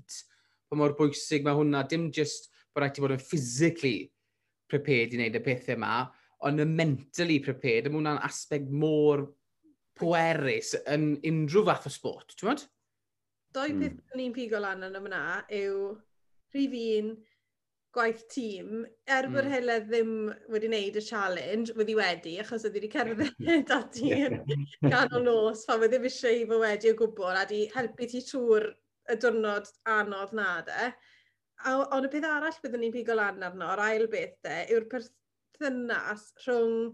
Pa 0.70 0.78
mor 0.78 0.94
bwysig 0.98 1.46
mae 1.46 1.58
hwnna, 1.58 1.82
dim 1.90 2.08
just 2.14 2.50
bod 2.70 2.84
rhaid 2.84 2.94
ti 2.94 3.02
bod 3.02 3.16
yn 3.16 3.24
physically 3.24 3.96
prepared 4.70 5.14
i 5.14 5.18
wneud 5.18 5.38
y 5.40 5.42
pethau 5.42 5.74
yma, 5.74 5.94
ond 6.46 6.62
y 6.62 6.66
mentally 6.68 7.40
prepared, 7.42 7.90
mae 7.90 7.98
hwnna'n 7.98 8.22
aspect 8.26 8.70
mor 8.70 9.26
pwerus 9.98 10.76
yn 10.88 11.16
unrhyw 11.26 11.66
fath 11.66 11.90
o 11.90 11.92
sport, 11.92 12.36
ti'n 12.36 12.52
bod? 12.52 12.62
Doi 13.50 13.72
mm. 13.74 13.82
peth 13.82 14.14
ni'n 14.20 14.36
pigo 14.36 14.62
lan 14.62 14.86
yn 14.86 14.94
yma 15.00 15.40
yw 15.58 15.90
rhif 16.54 16.78
un, 16.78 17.10
gwaith 17.94 18.22
tîm, 18.31 18.85
er 19.11 19.26
bod 19.33 19.46
mm. 19.46 19.53
Hele 19.55 19.76
ddim 19.87 20.12
wedi 20.53 20.70
wneud 20.70 20.98
y 21.00 21.03
challenge, 21.05 21.74
wedi 21.79 21.96
wedi, 21.98 22.37
achos 22.42 22.66
oedd 22.68 22.79
wedi 22.79 22.90
cerdded 22.92 23.72
ati 23.76 24.12
yn 24.29 24.37
ganol 24.92 25.24
nos, 25.26 25.64
pan 25.66 25.83
wedi 25.83 25.96
ddim 25.96 26.09
eisiau 26.11 26.38
i 26.38 26.46
fo 26.50 26.61
wedi 26.62 26.92
o 26.92 26.98
gwbl, 27.00 27.40
a 27.40 27.44
di 27.50 27.64
helpu 27.74 28.09
ti 28.12 28.22
trwy'r 28.29 28.68
y 29.11 29.18
diwrnod 29.24 29.70
anodd 29.96 30.35
na 30.38 30.50
de. 30.66 30.88
A, 31.61 31.76
ond 31.96 32.07
y 32.07 32.12
peth 32.12 32.29
arall 32.31 32.62
byddwn 32.62 32.85
ni'n 32.87 32.94
pigo 32.94 33.16
lan 33.18 33.42
arno, 33.50 33.72
yr 33.74 33.85
ail 33.88 34.07
beth 34.12 34.37
de, 34.46 34.57
yw'r 34.70 34.87
perthynas 34.94 36.31
rhwng 36.46 36.92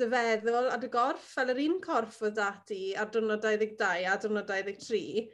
dy 0.00 0.08
feddwl 0.10 0.72
a 0.74 0.78
dy 0.82 0.90
gorff, 0.90 1.26
fel 1.36 1.52
yr 1.52 1.60
un 1.68 1.76
corff 1.84 2.22
oedd 2.24 2.38
dati 2.40 2.80
ar 2.98 3.12
diwrnod 3.14 3.44
22 3.44 4.08
a 4.10 4.16
diwrnod 4.22 4.48
23, 4.50 5.28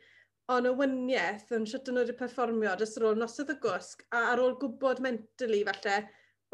o'n 0.50 0.66
wyniaeth 0.78 1.52
yn 1.56 1.66
siwt 1.70 1.90
yn 1.92 2.00
oed 2.00 2.10
i 2.10 2.16
perfformio 2.18 2.72
dros 2.78 2.96
ar 2.98 3.06
ôl 3.10 3.18
nosodd 3.20 3.52
y 3.54 3.56
gwsg 3.62 4.02
a 4.16 4.22
ar 4.32 4.42
ôl 4.42 4.56
gwybod 4.62 5.02
mentally 5.04 5.60
falle, 5.68 5.96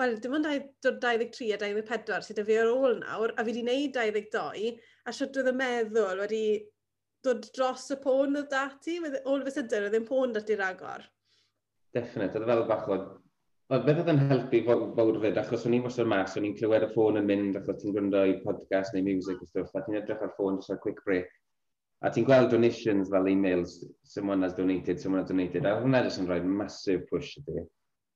wel, 0.01 0.17
dim 0.21 0.37
ond 0.37 0.49
23 0.49 1.53
a 1.57 1.61
24 1.63 2.27
sydd 2.27 2.43
y 2.43 2.47
fi 2.51 2.59
ar 2.61 2.73
ôl 2.73 2.99
nawr, 3.01 3.33
a 3.33 3.45
fi 3.45 3.51
wedi 3.51 3.65
gwneud 3.65 3.97
22, 3.97 4.73
a 5.07 5.15
siwt 5.17 5.39
oedd 5.41 5.53
y 5.53 5.55
meddwl 5.61 6.25
wedi 6.25 6.43
dod 7.25 7.47
dros 7.57 7.87
y 7.95 8.01
pôn 8.03 8.37
oedd 8.43 8.51
dati, 8.53 8.99
e- 9.01 9.23
ôl 9.25 9.47
fy 9.47 9.55
sydyn 9.57 9.89
oedd 9.89 9.97
yn 10.01 10.09
pôn 10.09 10.37
dati 10.37 10.59
ragor. 10.61 11.07
Definite, 11.97 12.37
oedd 12.37 12.53
fel 12.53 12.67
bach 12.69 12.91
o 12.93 13.01
Oedd 13.75 13.83
beth 13.83 13.99
oedd 13.99 14.11
yn 14.13 14.21
helpu 14.31 14.61
fawr 14.63 15.17
fyd, 15.25 15.39
achos 15.41 15.65
o'n 15.67 15.73
i'n 15.75 15.83
wastad 15.83 16.07
mas, 16.07 16.37
o'n 16.39 16.45
i'n 16.47 16.53
clywed 16.55 16.85
y 16.87 16.89
ffôn 16.93 17.17
yn 17.19 17.25
mynd, 17.27 17.57
achos 17.59 17.81
ti'n 17.81 17.97
gwrando 17.97 18.21
i 18.31 18.37
podcast 18.45 18.95
neu 18.95 19.03
music 19.03 19.41
a 19.43 19.49
stwff, 19.49 19.73
a 19.75 19.83
ti'n 19.83 19.97
edrych 19.99 20.23
ar 20.23 20.31
ffôn, 20.37 20.61
just 20.61 20.71
a 20.71 20.77
quick 20.85 21.01
break, 21.09 21.33
A 22.05 22.11
ti'n 22.13 22.27
gweld 22.29 22.51
donations 22.53 23.09
fel 23.09 23.29
emails, 23.31 23.79
someone 24.05 24.43
has 24.43 24.53
donated, 24.55 25.01
someone 25.01 25.23
has 25.23 25.31
donated, 25.31 25.65
a 25.65 25.79
hwnna 25.81 26.03
jyst 26.05 26.21
yn 26.21 26.29
rhoi 26.29 26.43
massive 26.45 27.07
push 27.09 27.39
ydy. 27.41 27.63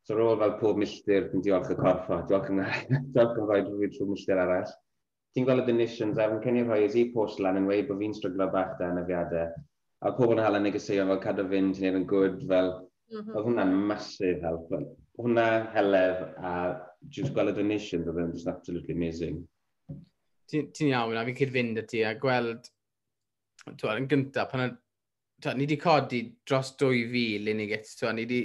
So 0.05 0.16
ar 0.16 0.21
ôl 0.25 0.38
fel 0.43 0.53
pob 0.61 0.81
milltir, 0.81 1.31
ti'n 1.31 1.45
diolch 1.47 1.71
y 1.73 1.77
corff 1.79 2.11
o, 2.12 2.19
diolch 2.29 2.51
yn 2.53 2.61
diolch 3.14 3.38
yn 3.40 3.47
rhoi 3.49 3.61
rhywbeth 3.62 3.95
trwy 3.97 4.09
milltir 4.11 4.40
arall. 4.43 4.75
Ti'n 5.33 5.47
gweld 5.47 5.64
y 5.64 5.66
donations, 5.71 6.21
a 6.21 6.27
fi'n 6.29 6.43
cynnig 6.45 6.69
rhoi 6.69 6.83
ys 6.85 6.97
i 7.01 7.07
post 7.14 7.40
lan 7.40 7.57
yn 7.62 7.69
weid 7.71 7.88
bod 7.88 8.03
fi'n 8.03 8.16
stryglo 8.19 8.51
bach 8.53 8.75
da 8.81 8.90
yn 8.93 9.01
y 9.01 9.05
fiadau. 9.09 9.55
A 10.05 10.12
pobl 10.16 10.37
yn 10.37 10.43
hala 10.45 10.61
negeseuon 10.61 11.12
fel 11.14 11.23
cadw 11.25 11.47
fynd, 11.53 11.77
ti'n 11.77 11.88
neud 11.88 12.01
yn 12.03 12.09
gwyd, 12.11 12.40
fel... 12.53 12.73
Mm 13.11 13.16
-hmm. 13.16 13.31
Oedd 13.35 13.47
hwnna'n 13.49 13.73
massive 13.88 14.45
help. 14.45 14.69
Hwnna 15.19 15.47
helef 15.73 16.21
a 16.47 16.53
just 17.16 17.33
gweld 17.35 17.51
y 17.51 17.57
donations 17.57 18.07
oedd 18.07 18.21
yn 18.23 18.35
just 18.37 18.51
absolutely 18.53 18.95
amazing. 18.95 19.40
Ti'n 20.53 20.69
ti 20.77 20.90
iawn 20.93 21.16
a 21.19 21.25
fi'n 21.27 21.38
cyd 21.40 21.55
fynd 21.57 21.81
y 21.81 21.85
ti 21.90 22.05
a 22.07 22.12
gweld 22.23 22.69
twa, 23.68 23.96
yn 23.96 24.09
gyntaf, 24.11 24.51
pan 24.53 24.77
twa, 25.42 25.55
ni 25.55 25.66
wedi 25.66 25.79
codi 25.81 26.23
dros 26.46 26.75
2000 26.81 27.51
unig 27.55 27.75
et, 27.77 27.90
twa, 27.99 28.12
ni 28.16 28.27
wedi 28.27 28.40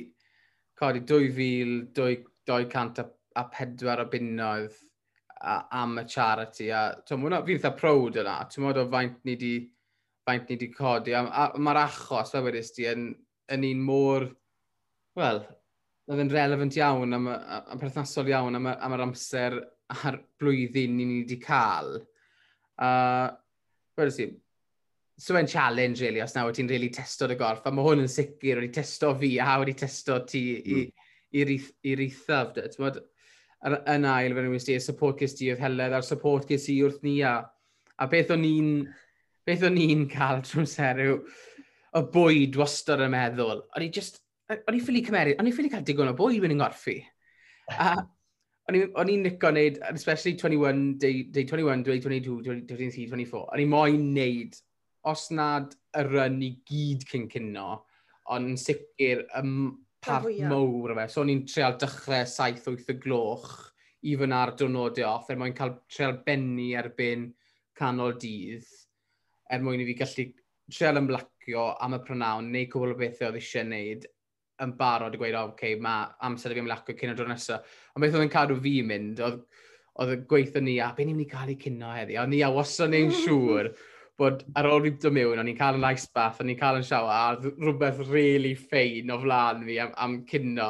codi 0.79 1.03
2,200 1.07 3.03
a, 3.03 3.07
a 3.39 3.45
pedwar 3.51 4.03
o 4.03 4.09
bunnoedd 4.11 4.75
am 5.45 5.99
y 6.01 6.05
charity. 6.09 6.71
A, 6.71 6.87
twa, 7.07 7.19
mwna, 7.21 7.41
fi'n 7.45 7.59
eitha 7.59 7.73
proud 7.77 8.19
yna, 8.21 8.39
ti'n 8.49 8.65
modd 8.65 8.81
o 8.81 8.87
faint 8.91 9.21
ni 9.23 9.35
wedi 9.35 9.53
faint 10.25 10.49
ni 10.49 10.57
wedi 10.57 10.71
codi. 10.73 11.13
A, 11.15 11.25
a, 11.25 11.45
mae'r 11.61 11.83
achos, 11.85 12.33
fe 12.33 12.41
wedys 12.45 12.73
ti, 12.75 12.87
yn, 12.89 13.11
yn 13.53 13.67
un 13.69 13.85
môr, 13.85 14.27
wel, 15.19 15.43
oedd 16.09 16.21
yn 16.21 16.33
relevant 16.33 16.77
iawn 16.77 17.17
am, 17.17 17.29
am 17.29 17.81
perthnasol 17.81 18.29
iawn 18.29 18.59
am, 18.59 18.69
am 18.73 18.97
yr 18.97 19.05
amser 19.07 19.59
a'r 19.95 20.19
blwyddyn 20.41 20.95
ni 20.97 21.07
wedi 21.11 21.37
cael. 21.41 21.99
A, 22.81 22.89
wedys 23.99 24.19
ti, 24.19 24.31
so 25.17 25.35
yn 25.39 25.47
challenge, 25.47 26.01
really, 26.03 26.21
os 26.21 26.35
nawr 26.35 26.53
ti'n 26.55 26.69
really 26.69 26.89
testo 26.93 27.27
dy 27.27 27.37
gorff, 27.39 27.65
a 27.65 27.71
mae 27.71 27.85
hwn 27.85 28.03
yn 28.03 28.11
sicr 28.11 28.59
wedi 28.59 28.71
testo 28.75 29.13
fi, 29.19 29.35
a 29.39 29.55
wedi 29.61 29.75
testo 29.79 30.19
ti 30.27 30.43
mm. 30.59 30.89
i'r 31.39 32.03
eithaf. 32.05 32.57
Yn 33.65 34.07
ail, 34.11 34.35
fe 34.35 34.43
nhw'n 34.43 34.61
sti, 34.61 34.75
y 34.77 34.83
support 34.83 35.21
gys 35.21 35.37
ti 35.39 35.49
oedd 35.53 35.63
heledd, 35.63 35.95
a'r 35.95 36.05
support 36.05 36.47
gys 36.49 36.67
i 36.73 36.81
wrth 36.85 36.99
ni, 37.07 37.21
a, 37.25 37.37
a 37.97 38.07
beth 38.11 38.33
o'n 38.35 38.43
i'n 38.45 38.73
beth 39.47 39.63
o'n 39.69 39.79
i'n 39.79 40.03
cael 40.11 40.43
trwy'n 40.45 40.67
serw, 40.69 41.15
y 41.95 42.03
bwyd 42.11 42.59
wastad 42.59 43.05
yn 43.05 43.15
meddwl. 43.15 43.63
O'n 43.71 43.87
i 43.87 43.89
just, 43.95 44.19
o'n 44.51 44.75
i 44.75 44.83
ffili 44.83 45.05
cymeru, 45.05 45.37
o'n 45.39 45.47
i 45.47 45.55
ffili 45.55 45.71
cael 45.71 45.87
digon 45.87 46.11
o 46.11 46.17
bwyd 46.17 46.43
wedi'n 46.43 46.59
gorffi. 46.59 46.99
A 47.71 47.95
o'n 48.67 49.09
i'n 49.13 49.23
nico 49.23 49.49
wneud, 49.53 49.79
especially 49.93 50.35
21, 50.35 50.97
day, 50.99 51.23
day 51.31 51.45
21, 51.45 51.83
22, 51.85 52.41
23, 52.43 53.07
24, 53.13 53.43
o'n 53.53 53.61
i 53.61 53.67
moyn 53.69 54.09
wneud 54.11 54.57
os 55.11 55.29
nad 55.35 55.73
y 55.95 56.03
run 56.07 56.41
i 56.43 56.51
gyd 56.67 57.05
cyn 57.09 57.27
cynno, 57.31 57.69
ond 58.33 58.53
yn 58.53 58.59
sicr 58.59 59.25
y 59.25 59.43
part 60.05 60.25
Fwyaf. 60.25 60.49
mowr 60.51 60.93
o 60.93 60.97
fe. 60.99 61.07
So, 61.09 61.23
o'n 61.23 61.31
i'n 61.33 61.45
treol 61.49 61.77
dechrau 61.81 62.25
7-8 62.29 62.91
y 62.93 62.97
gloch 63.01 63.51
i 64.05 64.15
fy 64.19 64.29
na'r 64.29 64.53
diwrnodau 64.57 65.07
off, 65.09 65.29
er 65.29 65.39
mwyn 65.41 65.55
cael 65.57 65.77
treol 65.89 66.19
benni 66.25 66.73
erbyn 66.77 67.29
canol 67.77 68.15
dydd, 68.21 68.67
er 69.51 69.63
mwyn 69.65 69.81
i 69.81 69.87
fi 69.89 69.97
gallu 70.01 70.27
treol 70.73 71.01
ymlacio 71.01 71.69
am 71.85 71.97
y 71.97 72.01
prynawn, 72.05 72.51
neu 72.53 72.69
cwbl 72.71 72.93
o 72.95 72.99
bethau 72.99 73.29
oedd 73.29 73.39
eisiau 73.41 73.65
wneud, 73.65 74.05
yn 74.63 74.75
barod 74.79 75.17
i 75.17 75.19
gweud, 75.19 75.35
oh, 75.35 75.51
okay, 75.51 75.75
mae 75.81 76.07
amser 76.25 76.53
i 76.53 76.57
fi 76.57 76.63
ymlacio 76.63 76.95
cyn 76.97 77.11
y 77.11 77.17
diwrnod 77.17 77.35
nesaf. 77.35 77.73
Ond 77.93 78.05
beth 78.05 78.15
oedd 78.15 78.27
yn 78.27 78.33
cadw 78.33 78.57
fi 78.61 78.75
mynd, 78.87 79.19
oedd, 79.25 79.41
oedd 80.01 80.23
gweithio 80.29 80.63
ni, 80.63 80.77
a 80.83 80.91
be 80.95 81.05
ni'n 81.05 81.17
mynd 81.17 81.27
i 81.27 81.33
cael 81.33 81.51
ei 81.51 81.59
cynno 81.59 81.91
heddi? 81.95 82.17
Ond 82.21 82.33
ni, 82.33 82.41
a 82.45 82.51
wasan 82.53 82.93
ni'n 82.95 83.13
siŵr. 83.23 83.73
bod 84.19 84.43
ar 84.55 84.69
ôl 84.69 84.85
fi'n 84.85 84.99
dod 85.03 85.15
mewn, 85.15 85.39
o'n 85.41 85.49
i'n 85.51 85.57
cael 85.59 85.77
yn 85.79 85.87
ice 85.89 86.07
bath, 86.15 86.39
o'n 86.41 86.51
i'n 86.53 86.59
cael 86.59 86.79
yn 86.79 86.87
siawa, 86.87 87.15
a 87.19 87.51
rhywbeth 87.51 88.01
really 88.07 88.53
ffein 88.55 89.11
o 89.11 89.19
flaen 89.23 89.65
fi 89.67 89.79
am, 89.83 89.91
am 90.05 90.17
cynno. 90.29 90.69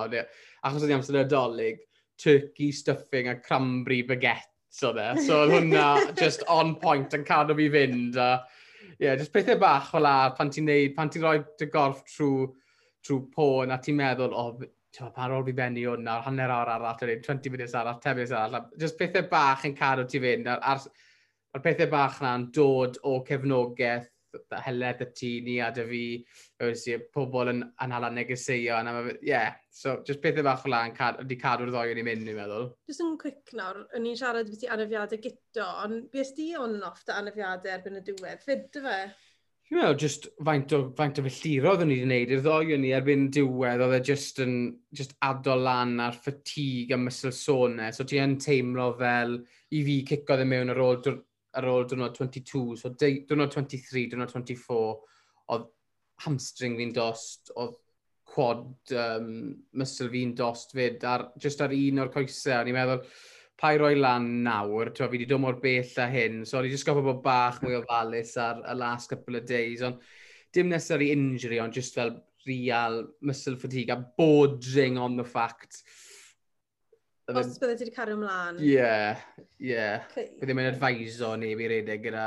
Achos 0.65 0.86
o'n 0.86 0.93
i 0.93 0.97
amser 0.97 1.19
nadolig, 1.19 1.84
turkey 2.21 2.71
stuffing 2.71 3.29
a 3.29 3.36
cranberry 3.36 4.01
baguette 4.03 4.49
o 4.84 4.91
e. 4.97 5.08
So 5.23 5.43
oedd 5.43 5.55
hwnna 5.55 5.88
just 6.23 6.45
on 6.51 6.75
point 6.81 7.13
yn 7.15 7.25
cadw 7.27 7.55
fi 7.60 7.69
fynd. 7.71 8.17
A, 8.17 8.29
yeah, 8.99 9.15
just 9.15 9.34
pethau 9.34 9.60
bach 9.62 9.93
o 9.93 10.01
la, 10.01 10.31
pan 10.38 10.49
ti'n 10.51 10.69
neud, 10.69 10.95
pan 10.97 11.12
ti'n 11.12 11.25
rhoi 11.25 11.38
dy 11.60 11.69
gorff 11.71 12.01
trwy, 12.15 12.49
trwy 13.05 13.21
pôn 13.36 13.75
a 13.75 13.79
ti'n 13.81 13.99
meddwl, 13.99 14.34
o, 14.34 14.47
oh, 14.49 14.69
ti'n 14.95 15.13
pa 15.13 15.29
rôl 15.29 15.45
fi 15.45 15.53
benni 15.55 15.86
hwnna, 15.86 16.21
hanner 16.25 16.53
awr 16.55 16.73
arall, 16.79 16.97
20 16.97 17.53
minutes 17.53 17.75
arall, 17.77 17.99
10 18.01 18.17
minutes 18.17 18.34
arall. 18.36 18.71
Just 18.79 18.97
pethau 18.97 19.29
bach 19.29 19.67
yn 19.67 19.77
cadw 19.77 20.08
ti 20.10 20.23
fynd. 20.23 20.49
Ar, 20.49 20.63
ar, 20.73 20.88
o'r 21.56 21.63
pethau 21.63 21.88
bach 21.91 22.20
na'n 22.24 22.50
dod 22.56 23.00
o 23.08 23.22
cefnogaeth 23.28 24.12
y 24.36 24.62
heled 24.65 25.02
y 25.02 25.08
ti, 25.15 25.30
ni 25.46 25.60
a 25.63 25.70
dy 25.72 25.84
fi, 25.89 26.06
si, 26.76 26.96
pobl 27.13 27.52
yn, 27.54 27.62
yn 27.84 27.94
hala 27.96 28.10
negeseuon. 28.12 28.89
Ie, 28.91 29.13
yeah. 29.24 29.54
so 29.72 30.02
just 30.08 30.22
pethau 30.24 30.44
bach 30.44 30.65
o 30.68 30.72
lan 30.74 30.96
wedi 31.20 31.38
cadw'r 31.39 31.72
ddoi 31.72 31.94
yn 31.94 32.02
ei 32.02 32.08
mynd, 32.08 32.26
ni'n 32.26 32.39
meddwl. 32.39 32.72
Just 32.89 33.04
yn 33.06 33.13
cwic 33.22 33.54
nawr, 33.56 33.86
o'n 33.96 34.10
i'n 34.10 34.18
siarad 34.20 34.50
beth 34.52 34.65
i 34.65 34.74
anafiadau 34.76 35.22
gyto, 35.24 35.68
ond 35.86 36.10
beth 36.12 36.34
di 36.38 36.50
on 36.60 36.82
off 36.84 37.06
da 37.08 37.22
anafiadau 37.22 37.78
erbyn 37.78 38.02
y 38.02 38.04
diwedd, 38.10 38.44
fyd 38.44 38.68
dy 38.76 38.84
fe? 38.84 38.98
Dwi'n 39.65 39.80
meddwl, 39.82 39.98
just 39.98 40.28
faint 40.46 40.74
o, 40.78 40.80
faint 40.98 41.18
o 41.18 41.24
filltirodd 41.26 41.86
o'n 41.86 41.94
i 41.94 41.96
wedi 41.96 42.06
gwneud 42.06 42.34
i'r 42.36 42.44
ddoi 42.46 42.76
o'n 42.76 42.84
i 42.86 42.91
erbyn 42.94 43.30
diwedd, 43.34 43.82
oedd 43.82 43.96
e 43.98 44.02
just 44.12 44.44
yn 44.44 44.58
just 44.94 45.15
adol 45.26 45.63
lan 45.65 45.96
ar 46.04 46.20
ffatig 46.20 46.91
a 46.94 47.00
mysl 47.02 47.32
sonau, 47.34 47.96
so 47.96 48.06
ti 48.06 48.20
yn 48.22 48.36
teimlo 48.44 48.91
fel 49.00 49.39
i 49.74 49.82
fi 49.88 49.96
cicodd 50.12 50.44
e 50.44 50.50
mewn 50.52 50.76
ar 50.76 50.84
ôl 50.84 51.00
ar 51.60 51.68
ôl 51.72 51.88
diwrnod 51.89 52.18
22, 52.18 52.76
so 52.80 52.91
diwrnod 53.00 53.54
23, 53.54 54.10
diwrnod 54.12 54.34
24, 54.34 54.91
oedd 55.56 55.70
hamstring 56.26 56.78
fi'n 56.80 56.94
dost, 56.96 57.52
oedd 57.56 57.78
quad 58.36 58.94
um, 58.98 59.32
muscle 59.80 60.10
fi'n 60.12 60.36
dost 60.38 60.76
fyd, 60.76 61.04
ar, 61.08 61.30
just 61.41 61.63
ar 61.63 61.74
un 61.76 62.04
o'r 62.04 62.12
coesau, 62.13 62.60
o'n 62.60 62.72
i'n 62.72 62.78
meddwl, 62.78 63.01
pa 63.56 63.72
i 63.72 63.80
roi 63.80 63.93
lan 63.95 64.28
nawr, 64.43 64.91
ti'n 64.91 65.08
fi 65.08 65.16
wedi 65.16 65.28
dod 65.30 65.43
mor 65.43 65.60
bell 65.62 65.99
a 66.03 66.08
hyn, 66.12 66.41
so 66.43 66.60
o'n 66.60 66.68
i 66.68 66.74
just 66.74 66.88
gofio 66.88 67.06
bod 67.06 67.22
bach 67.24 67.62
mwy 67.64 67.78
ofalus 67.80 68.36
ar 68.41 68.64
y 68.68 68.76
last 68.76 69.12
couple 69.12 69.39
of 69.39 69.47
days, 69.47 69.84
ond 69.86 70.01
dim 70.56 70.72
necessary 70.72 71.12
injury, 71.14 71.62
ond 71.64 71.76
just 71.76 71.95
fel 71.95 72.18
real 72.45 73.06
muscle 73.22 73.56
fatigue 73.56 73.89
a 73.89 73.97
bordering 74.18 74.97
on 74.97 75.16
the 75.18 75.24
fact 75.24 75.84
Os 77.26 77.55
bydde 77.57 77.78
ti 77.78 77.86
wedi 77.86 77.93
cario 77.95 78.17
ymlaen. 78.19 78.59
Ie, 78.61 78.89
ie. 79.65 79.86
Bydd 80.13 80.43
ddim 80.43 80.59
yn 80.61 80.67
adfaiso 80.69 81.32
neb 81.41 81.61
i 81.63 81.69
redeg 81.71 82.03
gyda 82.03 82.26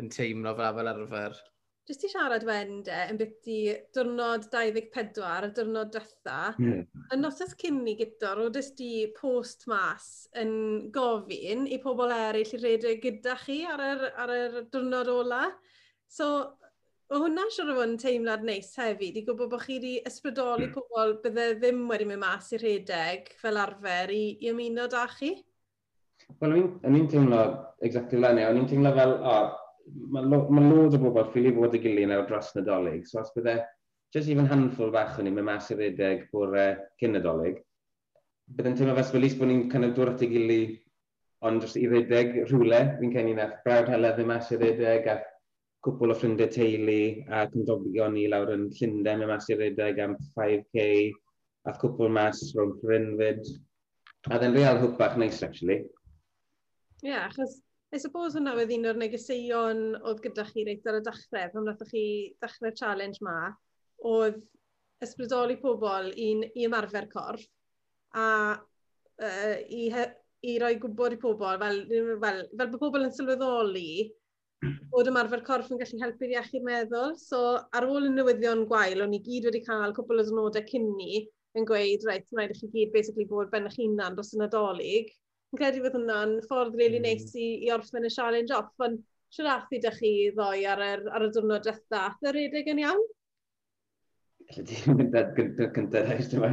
yn 0.00 0.08
teimlo 0.12 0.54
fel 0.56 0.78
fel 0.78 0.90
arfer. 0.94 1.36
Jyst 1.84 2.00
ti 2.00 2.08
siarad 2.08 2.46
wedyn 2.48 2.78
de, 2.86 3.00
yn 3.12 3.18
byth 3.20 3.34
ti 3.44 3.58
diwrnod 3.92 4.46
24, 4.48 5.50
y 5.50 5.56
diwrnod 5.58 5.90
diwetha, 5.92 6.38
mm. 6.56 7.02
y 7.12 7.18
nosos 7.20 7.52
cyn 7.60 7.82
ni 7.84 7.92
gyda'r 7.98 8.40
oedys 8.46 8.70
ti 8.78 8.88
post 9.18 9.66
mas 9.68 10.06
yn 10.40 10.54
gofyn 10.94 11.66
i 11.68 11.76
pobl 11.82 12.14
eraill 12.16 12.56
i 12.56 12.62
redeg 12.62 13.04
gyda 13.04 13.36
chi 13.42 13.58
ar 13.68 13.84
yr, 13.90 14.06
ar 14.24 14.32
yr 14.38 14.56
diwrnod 14.72 15.12
ola. 15.12 15.42
So, 16.08 16.30
Mae 17.12 17.20
hwnna 17.20 17.42
siwr 17.52 17.68
o 17.68 17.74
fod 17.76 17.90
yn 17.90 17.98
teimlad 18.00 18.44
neis 18.48 18.70
hefyd, 18.80 19.18
i 19.20 19.22
gwybod 19.26 19.50
bod 19.52 19.62
chi 19.62 19.74
wedi 19.76 19.90
ysbrydoli 20.08 20.70
mm. 20.70 20.72
pobl 20.72 21.18
bydde 21.24 21.48
ddim 21.58 21.82
wedi 21.90 22.06
mynd 22.08 22.22
mas 22.22 22.48
i 22.56 22.60
rhedeg 22.62 23.28
fel 23.42 23.60
arfer 23.60 24.12
i, 24.14 24.22
i 24.40 24.48
ymuno 24.52 24.86
da 24.90 25.02
chi? 25.10 25.34
Wel, 26.40 26.54
o'n 26.56 26.96
i'n 26.96 27.10
teimlo, 27.12 27.42
exactly 27.84 28.22
fel 28.22 28.40
o'n 28.46 28.60
i'n 28.62 28.70
teimlo 28.70 28.94
fel, 28.96 29.12
o, 29.20 29.34
mae 30.16 30.30
lo, 30.30 30.38
ma 30.48 30.64
loads 30.64 30.96
o 30.96 31.02
bobl 31.02 31.28
ffili 31.34 31.52
fod 31.58 31.76
y 31.76 31.82
gilydd 31.84 32.08
nawr 32.08 32.24
dros 32.30 32.48
nadolig, 32.56 33.04
so 33.10 33.20
os 33.20 33.34
bydde 33.36 33.58
just 34.16 34.32
even 34.32 34.48
handful 34.48 34.94
fach 34.96 35.20
o'n 35.20 35.28
i'n 35.28 35.36
mynd 35.36 35.50
mas 35.50 35.68
i 35.74 35.76
rhedeg 35.76 36.24
bwrdd 36.32 36.58
uh, 36.62 36.82
cyn 37.02 37.18
nadolig, 37.18 37.60
bydde'n 38.56 38.80
teimlo 38.80 38.96
fes 38.96 39.12
fel 39.12 39.20
sfelis 39.20 39.36
bod 39.42 39.52
ni'n 39.52 39.68
kind 39.68 39.90
of 39.90 39.94
dod 39.98 40.14
at 40.14 40.24
y 40.24 40.30
gilydd 40.32 40.74
ond 41.44 41.60
dros 41.60 41.76
i 41.76 41.84
rhedeg 41.84 42.40
rhywle, 42.46 42.82
fi'n 42.96 43.12
cael 43.12 43.28
ni'n 43.28 43.44
eich 43.44 43.56
brawd 43.68 43.92
heledd 43.92 44.16
ddim 44.16 44.32
mas 44.32 44.48
i 44.54 44.56
rhedeg, 44.56 45.12
a 45.12 45.20
cwpl 45.84 46.14
o 46.14 46.16
ffrindiau 46.16 46.52
teulu 46.52 47.00
a 47.28 47.44
cymdogion 47.52 48.16
ni 48.16 48.24
lawr 48.32 48.54
yn 48.54 48.70
Llundain, 48.78 49.20
mewn 49.20 49.32
mas 49.34 49.50
i 49.52 49.58
redeg 49.58 50.00
am 50.04 50.16
5k, 50.38 50.86
a 51.68 51.76
cwpl 51.80 52.12
mas 52.12 52.40
rhwng 52.54 52.78
Brynfyd. 52.80 53.44
A 54.32 54.40
dde'n 54.40 54.56
real 54.56 54.80
hwp 54.80 54.96
bach 55.00 55.18
neis, 55.20 55.42
actually. 55.44 55.82
Ie, 57.04 57.10
yeah, 57.10 57.28
achos 57.28 57.60
I 57.94 57.98
suppose 58.02 58.34
hwnna 58.34 58.56
oedd 58.58 58.72
un 58.74 58.88
o'r 58.90 58.96
negeseuon 58.98 59.82
oedd 60.00 60.20
gyda 60.24 60.42
chi 60.48 60.64
reit 60.66 60.88
ar 60.90 60.96
y 60.98 61.02
dechrau, 61.06 61.50
pan 61.52 61.62
wnaethoch 61.62 61.92
chi 61.92 62.06
dechrau'r 62.42 62.74
challenge 62.80 63.22
ma, 63.22 63.52
oedd 64.10 64.40
ysbrydoli 65.04 65.60
pobl 65.62 66.10
i'n 66.24 66.42
i 66.48 66.66
ymarfer 66.66 67.06
corff 67.12 67.44
a 68.18 68.26
uh, 68.56 69.54
i, 69.68 69.84
he, 69.94 70.06
i 70.50 70.56
roi 70.62 70.74
gwybod 70.82 71.14
i 71.14 71.20
pobl 71.22 71.60
fel, 71.62 71.80
fel, 72.24 72.42
fel 72.50 72.72
bod 72.72 72.82
pobl 72.82 73.06
yn 73.06 73.14
sylweddoli 73.14 73.88
bod 74.92 75.08
ymarfer 75.10 75.42
corff 75.46 75.70
yn 75.72 75.80
gallu 75.80 76.00
helpu'r 76.02 76.34
iechyd 76.36 76.64
meddwl. 76.66 77.14
So 77.20 77.40
ar 77.76 77.86
ôl 77.88 78.08
y 78.08 78.12
newyddion 78.12 78.64
gwael, 78.70 79.02
o'n 79.04 79.16
i 79.16 79.22
gyd 79.24 79.48
wedi 79.48 79.64
cael 79.66 79.94
cwbl 79.96 80.22
o 80.22 80.26
ddynodau 80.28 80.66
cynni 80.70 81.24
yn 81.58 81.66
gweud, 81.68 82.06
reit, 82.08 82.26
mae'n 82.34 82.50
rhaid 82.50 82.56
i 82.56 82.60
chi 82.60 82.70
gyd 82.72 82.94
basically 82.94 83.26
bod 83.30 83.50
ben 83.52 83.68
eich 83.68 83.78
hunan 83.80 84.16
dros 84.16 84.34
y 84.34 84.40
nadolig. 84.40 85.12
Yn 85.52 85.60
credu 85.60 85.82
fod 85.84 85.98
hwnna'n 85.98 86.38
ffordd 86.48 86.78
really 86.78 87.00
mm. 87.00 87.06
neis 87.08 87.34
i, 87.38 87.50
i 87.66 87.70
orffen 87.74 88.06
y 88.08 88.12
challenge 88.14 88.54
off, 88.56 88.72
ond 88.82 89.02
siarathu 89.34 89.80
dych 89.82 90.00
chi 90.00 90.14
ddoi 90.34 90.64
ar, 90.70 90.82
er, 90.82 91.04
ar 91.14 91.28
y 91.28 91.30
diwrnod 91.34 91.66
dretha. 91.66 92.08
Dda 92.20 92.34
redeg 92.34 92.70
yn 92.74 92.82
iawn? 92.84 93.04
Alla 94.50 94.66
ti 94.68 94.96
mynd 94.98 95.16
ar 95.18 95.30
gyntaf 95.38 95.72
cyntaf 95.76 96.10
rhaid 96.10 96.36
yma. 96.38 96.50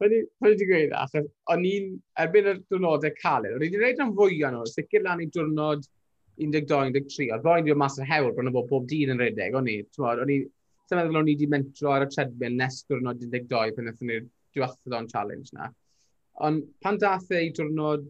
Fyddi 0.00 0.56
di 0.56 0.66
gweud, 0.68 0.92
achos 0.96 1.26
o'n 1.52 1.64
i'n, 1.68 1.88
erbyn 2.24 2.52
y 2.52 2.54
diwrnodau 2.72 3.16
caled, 3.20 3.52
o'n 3.52 3.56
i'n 3.56 3.64
wedi 3.64 3.76
gwneud 3.76 3.98
rhan 4.00 4.14
fwy 4.16 4.38
o'n 4.48 4.56
nhw, 4.56 4.68
sicr 4.68 5.04
lan 5.04 5.20
i 5.20 5.28
diwrnod 5.32 5.84
12-13, 6.40 7.30
oedd 7.34 7.44
boi'n 7.44 7.66
dweud 7.66 7.80
mas 7.80 7.98
yr 8.00 8.08
hewl, 8.08 8.32
bod 8.32 8.44
yna 8.44 8.54
bod 8.54 8.70
pob 8.70 8.88
dyn 8.90 9.14
yn 9.14 9.20
redeg, 9.20 9.56
o'n 9.58 9.68
i, 9.70 9.76
o'n 10.06 10.32
i, 10.32 10.40
sy'n 10.88 10.98
meddwl 11.00 11.20
o'n 11.20 11.28
i 11.28 11.36
wedi 11.36 11.48
mentro 11.52 11.92
ar 11.94 12.06
y 12.06 12.10
treadmill 12.10 12.56
nes 12.58 12.80
diwrnod 12.88 13.22
12 13.22 13.76
pan 13.76 13.88
ddethon 13.90 14.10
ni'r 14.10 14.26
diwathodon 14.56 15.08
challenge 15.12 15.54
na. 15.56 15.70
Ond 16.46 16.66
pan 16.82 16.98
dath 17.02 17.30
ei 17.36 17.52
diwrnod 17.54 18.08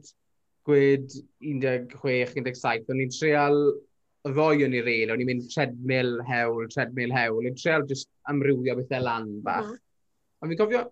gwed 0.68 1.12
16-17, 1.42 2.90
o'n 2.92 3.04
i'n 3.04 3.14
treol 3.16 3.60
y 4.28 4.32
ddoi 4.32 4.64
o'n 4.66 4.76
i 4.76 4.82
reil, 4.84 5.12
o'n 5.12 5.22
i'n 5.22 5.30
mynd 5.30 5.50
treadmill 5.52 6.18
hewl, 6.28 6.66
treadmill 6.72 7.14
hewl, 7.16 7.46
i'n 7.48 7.56
treol 7.58 7.86
just 7.88 8.10
amrywio 8.30 8.76
bethau 8.78 9.04
lan 9.04 9.30
bach. 9.44 9.70
Mm. 9.70 9.78
Ond 10.40 10.52
fi'n 10.52 10.60
cofio 10.60 10.82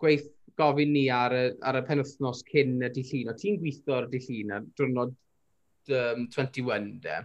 gweith 0.00 0.28
gofyn 0.58 0.92
ni 0.92 1.06
ar 1.14 1.34
y, 1.34 1.44
ar 1.64 1.78
y 1.78 1.84
penwthnos 1.86 2.42
cyn 2.50 2.76
y 2.84 2.90
dillun, 2.92 3.32
o 3.32 3.36
ti'n 3.38 3.58
gweithio 3.62 3.96
ar 3.96 4.08
dillun 4.12 4.54
ar 4.56 4.68
diwrnod 4.78 5.14
um, 5.94 6.26
21 6.34 6.90
de, 7.04 7.20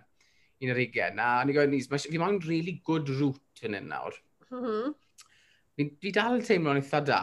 un 0.63 0.73
ar 0.73 0.83
ugen. 0.85 1.19
A 1.19 1.31
ni'n 1.43 1.55
gwybod 1.55 1.73
nis, 1.73 1.89
fi 2.07 2.21
moyn 2.21 2.39
really 2.47 2.79
good 2.85 3.09
route 3.09 3.67
yn 3.67 3.79
un 3.79 3.91
nawr. 3.91 4.17
Mm 4.51 4.63
-hmm. 4.63 4.95
Fi, 5.75 5.89
fi 6.01 6.15
dal 6.15 6.41
teimlo'n 6.45 6.81
eitha 6.81 7.03
da. 7.05 7.21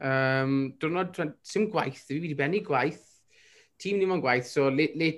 Um, 0.00 0.74
Dwrnod, 0.80 1.16
sy'n 1.42 1.70
gwaith, 1.70 2.04
fi 2.06 2.20
wedi 2.20 2.38
bennu 2.38 2.62
gwaith 2.64 3.10
tîm 3.80 3.96
ni 3.98 4.06
mo'n 4.08 4.20
gwaith, 4.20 4.48
so 4.48 4.68
le, 4.68 4.90
le, 5.00 5.14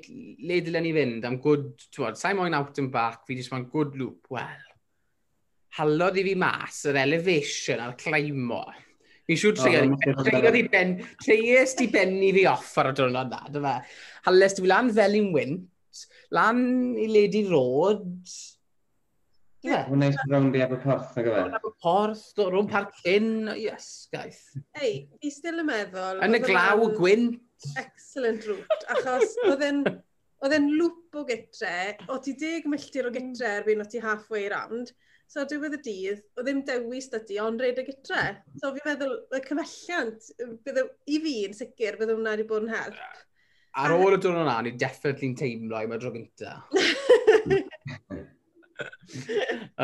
le 0.47 0.61
dylen 0.63 0.87
ni 0.87 0.93
fynd 0.95 1.27
am 1.27 1.39
good, 1.43 1.73
twod, 1.95 2.19
sa'i 2.19 2.37
moyn 2.39 2.55
out 2.55 2.79
and 2.79 2.93
back, 2.95 3.25
fi 3.27 3.35
jyst 3.39 3.51
mo'n 3.55 3.67
good 3.73 3.97
loop, 3.99 4.29
wel, 4.31 4.63
halodd 5.79 6.21
i 6.21 6.25
fi 6.29 6.35
mas 6.39 6.83
yr 6.91 7.01
elevation 7.03 7.83
a'r 7.83 7.97
climo. 7.99 8.63
Fi'n 9.29 9.39
siŵr 9.43 9.59
treuliodd 9.59 10.25
Fi 10.27 10.65
siwr 10.67 11.05
treias 11.23 11.77
di 11.79 11.91
benni 11.93 12.33
fi 12.35 12.47
off 12.51 12.73
ar 12.83 12.91
y 12.91 12.97
diwrnod 12.99 13.31
na, 13.31 13.43
dyma. 13.55 13.77
Hales, 14.27 14.57
dwi 14.59 14.73
lan 14.73 14.91
fel 14.97 15.19
i'n 15.19 15.31
Wynt, 15.35 16.03
lan 16.35 16.65
i 16.99 17.07
Lady 17.11 17.47
Road, 17.51 18.11
Mae'n 19.63 20.01
neis 20.03 20.17
rownd 20.27 20.57
i 20.59 20.65
porth, 20.67 21.13
nag 21.15 21.29
yfe? 21.31 21.59
Porth, 21.85 22.23
rhwng 22.35 22.67
Parc 22.71 22.97
Llyn, 23.05 23.47
yes, 23.55 24.09
gaeth. 24.11 24.41
Ei, 24.81 25.05
fi 25.23 25.31
still 25.31 25.63
yn 25.63 25.69
meddwl... 25.69 26.19
Yn 26.27 26.35
y 26.35 26.41
glaw 26.43 26.83
gwynt. 26.97 27.39
Excellent 27.79 28.43
route, 28.49 28.79
achos 28.91 29.37
oedd 29.47 29.63
e'n 29.69 30.67
lŵp 30.81 31.15
o 31.15 31.23
gytre, 31.29 31.77
o 32.11 32.19
ti 32.25 32.35
deg 32.41 32.67
milltir 32.67 33.07
o 33.07 33.15
gytre 33.15 33.53
erbyn 33.61 33.85
o 33.85 33.87
ti 33.87 34.03
halfway 34.03 34.49
round, 34.51 34.91
So 35.33 35.47
diwedd 35.49 35.79
y 35.79 35.81
dydd, 35.81 36.19
o 36.37 36.43
ddim 36.45 36.59
dewis 36.69 37.07
dydy, 37.09 37.39
ond 37.41 37.63
redeg 37.65 37.87
gytre. 37.89 38.23
So 38.61 38.69
fi'n 38.75 38.85
meddwl, 38.85 39.15
y 39.33 39.39
cymelliant, 39.47 40.27
bydde, 40.67 40.83
i 41.09 41.21
fi 41.25 41.33
yn 41.47 41.55
sicr, 41.57 41.97
bydde 41.97 42.17
hwnna 42.19 42.35
wedi 42.35 42.45
bod 42.51 42.67
yn 42.67 42.75
help. 42.75 42.99
Ar 43.81 43.95
ôl 43.95 44.13
y 44.13 44.19
dwrnod 44.21 44.45
yna, 44.45 44.59
ni 44.67 44.75
definitely'n 44.77 45.39
teimlo 45.41 45.81
i 45.81 45.89
mae 45.89 46.03
dro 46.03 46.13
gynta. 46.13 46.59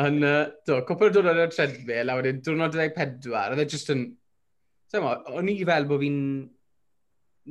Yn, 0.03 0.21
uh, 0.21 0.51
do, 0.67 0.77
cwpl 0.85 1.07
o 1.07 1.11
dwrnod 1.15 1.41
o'r 1.47 1.51
treadmill, 1.55 2.13
a 2.13 2.19
wedyn 2.19 2.43
dwrnod 2.45 2.77
24, 2.77 3.55
oedd 3.55 3.63
e 3.63 3.67
jyst 3.73 3.89
yn... 3.95 4.05
O'n 4.99 5.49
i 5.49 5.57
fel 5.65 5.89
bod 5.89 6.03
fi'n 6.03 6.21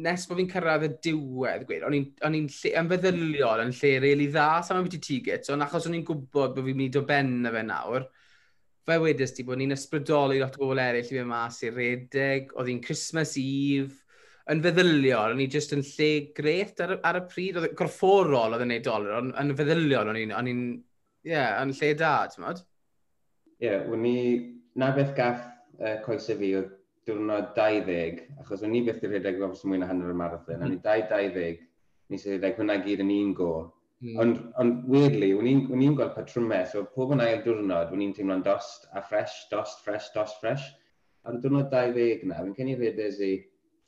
nes 0.05 0.24
bod 0.28 0.38
fi'n 0.38 0.51
cyrraedd 0.53 0.86
y 0.86 0.90
diwedd, 1.09 1.64
gweud, 1.66 1.84
o'n 1.88 1.96
i'n 1.99 2.46
yn 2.49 2.90
feddyliol 2.92 3.64
yn 3.64 3.72
lle 3.74 3.92
rili 4.05 4.28
dda, 4.30 4.49
sa'n 4.62 4.78
mynd 4.78 4.88
beth 4.88 4.99
i 4.99 5.03
tigit, 5.03 5.49
ond 5.55 5.66
achos 5.66 5.88
o'n 5.88 5.96
i'n 5.99 6.05
gwybod 6.07 6.55
bod 6.55 6.66
fi'n 6.68 6.78
mynd 6.78 6.99
o 7.01 7.03
ben 7.09 7.32
y 7.49 7.53
fe 7.55 7.64
nawr, 7.66 8.07
fe 8.88 8.99
wedys 9.03 9.34
ti 9.36 9.44
bod 9.46 9.61
ni'n 9.61 9.74
ysbrydoli 9.74 10.38
lot 10.40 10.59
o 10.59 10.62
bobl 10.62 10.82
eraill 10.84 11.11
i 11.11 11.18
fe 11.18 11.24
mas 11.26 11.59
i'r 11.66 11.74
redeg, 11.76 12.55
oedd 12.55 12.70
hi'n 12.70 12.84
Christmas 12.84 13.34
Eve, 13.42 13.99
yn 14.49 14.62
feddyliol, 14.64 15.34
o'n 15.34 15.42
i 15.44 15.49
jyst 15.53 15.74
yn 15.76 15.84
lle 15.84 16.11
gret 16.36 16.80
ar, 16.84 16.94
ar 17.05 17.20
y 17.20 17.24
pryd, 17.28 17.59
oedd 17.59 17.68
e, 17.68 17.74
gorfforol 17.76 18.57
oedd 18.57 18.64
yn 18.64 18.72
neud 18.72 18.86
dolar, 18.86 19.18
ond 19.18 19.36
yn 19.42 19.55
feddyliol 19.59 20.12
o'n 20.14 20.22
i'n, 20.22 20.32
i'n, 20.38 20.64
ie, 21.26 21.34
yeah, 21.34 21.59
yn 21.61 21.74
lle 21.76 21.92
da, 21.99 22.14
ti'n 22.30 22.46
modd? 22.46 22.62
Ie, 23.59 23.66
yeah, 23.66 23.84
wni, 23.90 24.16
na 24.78 24.94
beth 24.96 25.12
gaff 25.18 25.42
uh, 25.82 25.99
coesau 26.07 26.38
fi 26.38 26.55
oedd 26.62 26.78
diwrnod 27.09 27.51
20, 27.57 28.23
achos 28.43 28.63
o'n 28.67 28.77
i 28.77 28.85
beth 28.87 29.03
i'r 29.03 29.17
rhedeg 29.17 29.43
ofs 29.49 29.65
mwy 29.67 29.81
na 29.81 29.89
hanner 29.91 30.13
y 30.13 30.21
marathon, 30.21 30.61
mm. 30.61 30.63
i 30.63 30.79
hmm. 30.79 30.79
ni 30.79 30.85
20, 30.85 31.67
nes 32.13 32.27
i 32.27 32.35
rhedeg 32.35 32.61
hwnna 32.61 32.79
gyd 32.85 33.03
yn 33.05 33.13
un 33.17 33.35
go. 33.37 33.53
Mm. 33.99 34.19
Ond, 34.23 34.43
on, 34.63 34.73
weirdly, 34.87 35.33
o'n 35.35 35.49
i'n 35.51 35.97
gweld 35.99 36.15
patrymau, 36.15 36.63
so 36.71 36.85
pob 36.95 37.17
yn 37.17 37.25
ail 37.25 37.43
diwrnod, 37.43 37.91
o'n 37.91 38.05
i'n 38.05 38.15
teimlo'n 38.15 38.45
dost 38.47 38.87
a 38.95 39.03
fresh, 39.03 39.49
dost, 39.51 39.83
fresh, 39.87 40.13
dost, 40.15 40.39
fresh. 40.43 40.69
Ar 41.27 41.35
y 41.35 41.43
diwrnod 41.43 41.73
20 41.73 42.29
na, 42.31 42.39
fi'n 42.45 42.55
cynnig 42.61 42.79
rhedeg 42.79 43.19
i 43.27 43.33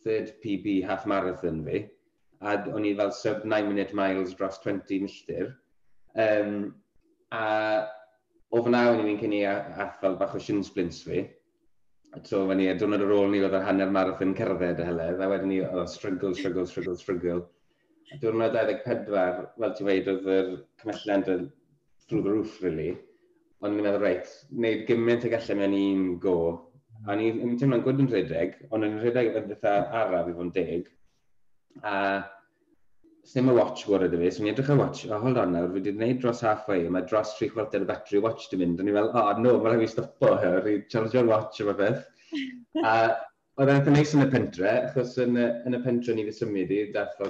third 0.02 0.34
PB 0.42 0.80
half 0.88 1.06
marathon 1.10 1.62
fi, 1.68 1.84
a 2.40 2.56
o'n 2.72 2.88
i 2.88 2.94
fel 2.98 3.12
sub 3.14 3.44
9 3.44 3.68
minute 3.68 3.96
miles 3.96 4.34
dros 4.36 4.58
20 4.64 5.04
milltir. 5.04 5.52
Um, 6.18 6.72
a 7.30 7.44
o 8.50 8.62
fyna 8.66 8.86
o'n 8.90 9.04
i'n 9.06 9.20
cynnig 9.20 9.46
ath 9.46 10.00
fel 10.02 10.16
bach 10.18 10.34
o 10.34 10.40
shin 10.42 10.64
splints 10.66 11.04
fi, 11.06 11.22
So, 12.18 12.42
fe 12.48 12.54
ni, 12.58 12.64
diwrnod 12.74 13.04
ar 13.04 13.12
ôl 13.14 13.28
ni, 13.30 13.38
oedd 13.46 13.54
yr 13.54 13.62
hanner 13.68 13.90
marathon 13.94 14.32
cerdded 14.38 14.80
y 14.82 14.86
heledd, 14.86 15.20
a 15.22 15.28
wedyn 15.30 15.52
ni, 15.52 15.60
oedd 15.62 15.92
struggle, 15.92 16.32
struggle, 16.34 16.64
struggle, 16.66 16.96
strygl, 16.98 17.36
strygl. 17.38 17.44
Diwrnod 18.22 18.56
24, 18.58 19.44
fel 19.60 19.74
ti'n 19.78 19.86
weid, 19.86 20.10
oedd 20.10 20.26
yr 20.34 20.48
cymellent 20.82 21.30
yn 21.30 21.44
through 22.08 22.24
the 22.26 22.32
roof, 22.34 22.56
really. 22.64 22.88
Ond 23.62 23.76
ni'n 23.76 23.86
meddwl, 23.86 24.02
reit, 24.02 24.34
wneud 24.50 24.82
gymaint 24.88 25.28
y 25.28 25.30
gallai 25.36 25.56
mewn 25.60 25.78
un 25.78 26.02
go. 26.24 26.36
A 27.06 27.14
ni'n 27.16 27.54
teimlo'n 27.60 27.86
gwyd 27.86 28.02
yn 28.02 28.10
rhedeg, 28.10 28.58
ond 28.74 28.88
yn 28.88 28.98
rhedeg 28.98 29.30
yn 29.30 29.46
ddeitha 29.46 29.76
araf 30.02 30.32
i 30.32 30.34
fod 30.34 30.48
yn 30.48 30.52
deg. 30.58 30.90
A 31.86 31.94
ddim 33.28 33.50
y 33.52 33.56
watch 33.56 33.84
gwrdd 33.86 34.08
ydy 34.08 34.20
fi, 34.22 34.30
so 34.34 34.42
ni'n 34.42 34.54
edrych 34.54 34.70
ar 34.74 34.80
watch, 34.80 35.04
oh, 35.08 35.18
hold 35.22 35.38
on 35.40 35.52
nawr, 35.54 35.68
fi 35.70 35.78
wedi 35.78 35.92
gwneud 35.96 36.22
dros 36.22 36.40
halfway, 36.46 36.86
mae 36.92 37.04
dros 37.08 37.34
tri 37.36 37.50
chwarter 37.52 37.84
y 37.84 37.88
battery 37.88 38.22
watch 38.24 38.48
di 38.50 38.58
mynd, 38.60 38.80
a 38.80 38.86
ni 38.86 38.94
fel, 38.96 39.10
oh 39.12 39.34
no, 39.38 39.58
mae'n 39.60 39.76
rhaid 39.76 39.84
i 39.86 39.90
stopo 39.92 40.32
hyn, 40.40 40.70
i 40.70 40.78
chargio'r 40.92 41.28
watch 41.28 41.60
yma 41.64 41.76
beth. 41.78 42.06
a 42.84 42.94
oedd 43.60 43.72
e'n 43.74 43.92
neis 43.92 44.14
yn 44.16 44.24
y 44.24 44.30
pentre, 44.32 44.72
achos 44.88 45.18
yn 45.20 45.36
y, 45.36 45.46
yn 45.68 45.76
y 45.76 45.82
pentre 45.84 46.16
ni 46.16 46.24
fi 46.30 46.32
symud 46.32 46.72
i, 46.72 46.80
dath 46.94 47.20
o 47.20 47.28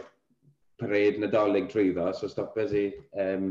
pared 0.80 1.18
nadolig 1.20 1.68
drwyddo, 1.72 2.06
so 2.14 2.30
stopes 2.30 2.72
i, 2.76 2.86
um, 3.24 3.50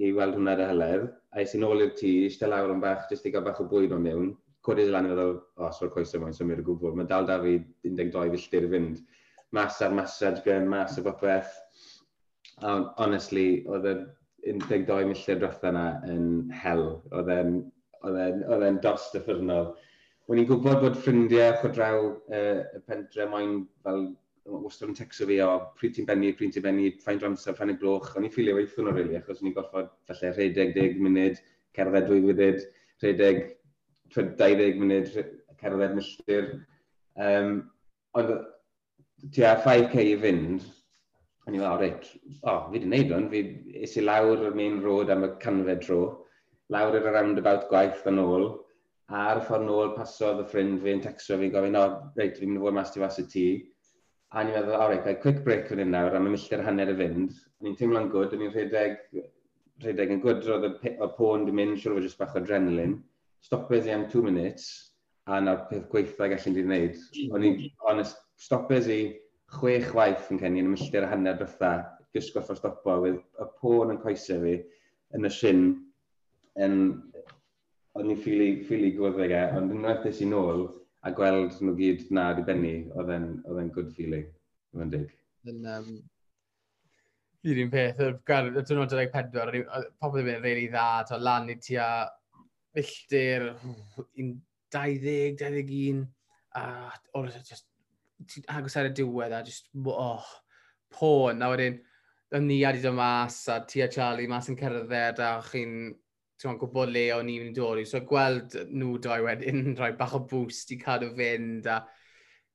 i 0.00 0.10
weld 0.16 0.36
hwnna 0.36 0.56
ar 0.56 0.64
y 0.64 0.70
hylef. 0.70 1.04
A 1.34 1.44
es 1.44 1.54
i 1.56 1.60
nôl 1.60 1.84
i'r 1.84 1.92
tŷ, 1.98 2.12
eistedd 2.26 2.52
lawr 2.52 2.72
yn 2.74 2.82
bach, 2.82 3.06
jyst 3.10 3.28
i 3.28 3.32
gael 3.34 3.44
bach 3.46 3.60
o 3.62 3.68
bwyd 3.70 3.94
o'n 3.96 4.04
mewn. 4.06 4.32
Cwrdd 4.66 4.88
i 4.88 4.94
lan 4.94 5.06
i 5.06 5.12
feddwl, 5.12 5.36
o, 5.36 5.62
oh, 5.62 5.70
so'r 5.76 5.92
coesau 5.94 6.22
mae'n 6.22 6.34
symud 6.36 6.62
o 6.62 6.66
gwbl. 6.66 6.96
Mae 6.98 7.08
dal 7.10 7.28
da 7.28 7.38
fi 7.42 7.58
12 7.86 8.34
filltir 8.34 8.66
i 8.66 8.72
fynd 8.72 9.04
mas 9.54 9.80
ar 9.82 9.94
masad 9.94 10.42
gyn, 10.44 10.68
mas 10.68 10.98
o 10.98 11.04
bopeth. 11.06 11.52
Um, 12.62 12.90
honestly, 12.96 13.64
oedd 13.68 13.88
y 13.90 13.96
12 14.46 15.08
milltir 15.10 15.40
drotha 15.40 15.72
yna 15.72 15.86
yn 16.10 16.28
hel. 16.62 16.86
Oedd 17.12 17.32
e'n 17.32 18.80
dost 18.84 19.16
y 19.18 19.22
ffyrnod. 19.24 19.74
Wyn 20.26 20.42
i'n 20.42 20.48
gwybod 20.48 20.80
bod 20.82 20.96
ffrindiau 20.98 21.58
chwdraw 21.60 21.98
uh, 22.06 22.62
y 22.74 22.80
pentre 22.86 23.28
moyn 23.30 23.60
fel 23.86 24.08
wastad 24.46 24.90
yn 24.90 24.96
texo 24.98 25.26
fi 25.26 25.38
o 25.42 25.50
pryd 25.78 25.94
ti'n 25.96 26.06
bennu, 26.08 26.32
pryd 26.38 26.54
ti'n 26.54 26.64
bennu, 26.64 26.88
ffaint 27.02 27.24
o 27.24 27.30
amser, 27.30 27.54
ffaint 27.58 27.74
o 27.74 27.78
gloch. 27.80 28.12
O'n 28.16 28.26
i'n 28.26 28.32
ffilio 28.34 28.56
weithio 28.58 28.84
nhw, 28.84 28.94
really, 28.94 29.18
achos 29.18 29.42
o'n 29.42 29.50
i'n 29.50 29.56
gorfod 29.56 29.92
falle 30.08 30.32
rhedeg 30.34 30.74
10 30.76 31.00
munud, 31.02 31.40
cerdded 31.76 32.08
dwy 32.08 32.22
funud, 32.24 32.66
rhedeg 33.02 33.40
20 34.14 34.82
munud, 34.82 35.10
cerdded 35.62 35.96
milltir. 35.98 36.52
Um, 37.16 37.58
ond 38.18 38.34
tua 39.34 39.56
5k 39.64 40.02
i 40.02 40.14
fynd, 40.20 40.66
o'n 41.46 41.54
i'n 41.54 41.62
meddwl, 41.62 41.80
reit, 41.80 42.06
o, 42.42 42.52
oh, 42.52 42.60
fi 42.66 42.76
wedi'n 42.76 42.92
neud 42.92 43.12
hwn, 43.14 43.28
fi 43.32 43.42
is 43.86 43.96
i 43.98 44.04
lawr 44.04 44.46
y 44.48 44.52
main 44.58 44.80
road 44.84 45.10
am 45.14 45.24
y 45.26 45.30
canfed 45.42 45.82
tro, 45.86 46.00
lawr 46.74 46.98
yr 46.98 47.08
roundabout 47.14 47.68
gwaith 47.70 48.06
yn 48.10 48.20
ôl, 48.22 48.48
a 49.06 49.22
ar 49.30 49.40
y 49.40 49.46
ffordd 49.46 49.66
nôl 49.68 49.92
pasodd 49.94 50.42
y 50.42 50.48
ffrind 50.50 50.80
fi'n 50.82 51.02
texto 51.04 51.38
fi'n 51.38 51.52
gofyn, 51.54 51.78
o, 51.78 51.86
no, 51.86 52.12
reit, 52.18 52.38
fi'n 52.40 52.50
mynd 52.50 52.60
i 52.60 52.66
fod 52.66 52.76
mas 52.78 52.92
ti 52.92 53.02
fas 53.02 53.20
y 53.22 53.26
tŷ. 53.30 53.46
A 54.34 54.42
ni'n 54.42 54.56
meddwl, 54.58 54.74
o, 54.74 54.88
reit, 54.90 55.06
quick 55.22 55.44
break 55.46 55.70
fan 55.70 55.84
hyn 55.84 55.94
nawr, 55.94 56.18
am 56.18 56.26
y 56.26 56.34
milltir 56.34 56.64
hanner 56.66 56.90
y 56.90 56.96
fynd. 56.98 57.38
Ni'n 57.62 57.78
teimlo'n 57.78 58.10
gwrdd, 58.10 58.34
ni'n 58.40 58.50
rhedeg, 58.50 58.98
rhedeg 59.84 60.16
yn 60.16 60.22
gwrdd, 60.24 60.50
roedd 60.50 60.66
y 60.90 61.10
pôn 61.14 61.46
di 61.46 61.54
mynd, 61.54 61.78
siwr 61.78 61.94
o 61.94 62.00
fod 62.00 62.08
jyst 62.08 62.18
bach 62.18 62.34
o 62.34 62.42
adrenalin. 62.42 62.98
Stopeth 63.46 63.86
i 63.86 63.94
am 63.94 64.08
two 64.10 64.24
minutes, 64.26 64.66
a 65.30 65.38
na'r 65.40 65.68
peth 65.70 65.86
gweithio 65.92 66.26
gallen 66.34 66.58
di 66.58 66.66
wneud. 66.66 66.98
O'n 67.30 67.46
i'n, 67.46 67.62
honest, 67.86 68.25
stopers 68.36 68.88
i 68.92 69.00
chwech 69.56 69.92
waith 69.96 70.30
yn 70.32 70.40
cenni 70.42 70.62
yn 70.62 70.70
y 70.70 70.74
milltir 70.74 71.06
a 71.06 71.10
hanner 71.10 71.36
dwytha, 71.38 71.72
gysgwrth 72.16 72.52
o 72.52 72.56
stopo, 72.58 73.00
with 73.04 73.20
y 73.40 73.48
pôn 73.60 73.92
yn 73.94 74.00
coesau 74.02 74.42
fi 74.44 74.56
yn 75.16 75.28
y 75.28 75.32
sin, 75.32 75.66
Yn, 76.56 76.76
o'n 77.96 78.10
i'n 78.12 78.20
ffili, 78.20 78.48
ffili 78.64 78.94
gwyddeg 78.96 79.32
e, 79.36 79.40
ond 79.58 79.72
yn 79.74 79.82
wnaethus 79.82 80.22
i 80.24 80.28
nôl 80.30 80.62
a 81.04 81.12
gweld 81.16 81.58
nhw 81.60 81.74
gyd 81.76 82.06
na 82.16 82.30
di 82.36 82.44
benni, 82.46 82.76
oedd 82.96 83.12
e'n 83.12 83.72
good 83.74 83.90
feeling, 83.96 84.24
mae'n 84.76 84.92
dig. 84.94 85.10
Yn, 85.52 85.66
um, 85.74 85.90
Fi'r 87.44 87.60
un 87.62 87.68
peth, 87.70 88.00
y 88.00 88.08
diwrnod 88.56 88.90
24, 88.90 89.60
pobl 90.00 90.16
ddim 90.16 90.32
yn 90.32 90.42
reili 90.42 90.64
dda, 90.72 90.86
to 91.10 91.20
lan 91.20 91.52
i 91.52 91.58
tua 91.62 91.90
filltir, 92.74 93.50
20, 94.16 95.36
21, 95.44 96.02
a 96.56 96.64
o'r 97.20 97.30
just 97.36 97.68
agos 98.52 98.76
ar 98.78 98.90
y 98.90 98.94
diwedd 98.96 99.34
a 99.36 99.42
just, 99.46 99.70
oh, 99.92 100.24
pôn. 100.92 101.42
A 101.42 101.50
wedyn, 101.52 101.78
y 102.34 102.40
ni 102.42 102.62
a 102.66 102.72
di 102.74 102.82
dod 102.82 102.96
mas 102.98 103.38
a 103.52 103.60
ti 103.68 103.82
a 103.84 103.88
Charlie 103.92 104.26
mas 104.30 104.50
yn 104.50 104.58
cerdded 104.58 105.20
a 105.22 105.36
chi'n 105.46 105.94
ti'n 106.40 106.58
gwybod 106.60 106.90
le 106.92 107.04
o'n 107.16 107.30
i'n 107.32 107.52
dod 107.56 107.80
i. 107.80 107.86
So 107.88 108.02
gweld 108.08 108.56
nhw 108.72 108.96
doi 109.04 109.20
wedyn 109.24 109.70
rhoi 109.78 109.92
bach 109.98 110.16
o 110.18 110.24
boost 110.28 110.74
i 110.74 110.80
cadw 110.80 111.12
fynd 111.16 111.68
a 111.70 111.84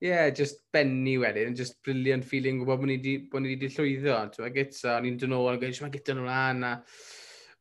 yeah, 0.01 0.29
just 0.33 0.57
benni 0.73 1.15
wedyn, 1.21 1.55
just 1.55 1.81
brilliant 1.85 2.25
feeling 2.25 2.59
gwybod 2.59 2.81
bod 2.81 2.89
ni 2.89 2.97
wedi 2.97 3.15
bo 3.29 3.39
ni 3.39 3.55
llwyddo. 3.55 4.17
Ti'n 4.33 4.53
gyda, 4.55 4.95
o'n 4.97 5.07
i'n 5.07 5.17
dyn 5.21 5.33
nhw, 5.33 5.41
o'n 5.51 5.61
i'n 5.61 5.95
gyda 5.95 6.17
nhw 6.17 6.27
lan 6.27 6.63
a 6.65 6.75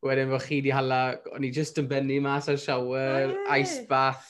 wedyn 0.01 0.33
fo 0.33 0.41
chi 0.41 0.61
di 0.65 0.73
hala, 0.73 1.01
o'n 1.35 1.45
i 1.45 1.51
just 1.53 1.77
yn 1.77 1.89
benni 1.89 2.17
mas 2.19 2.49
ar 2.49 2.57
shower, 2.57 3.29
yeah. 3.29 3.59
ice 3.61 3.85
bath, 3.89 4.25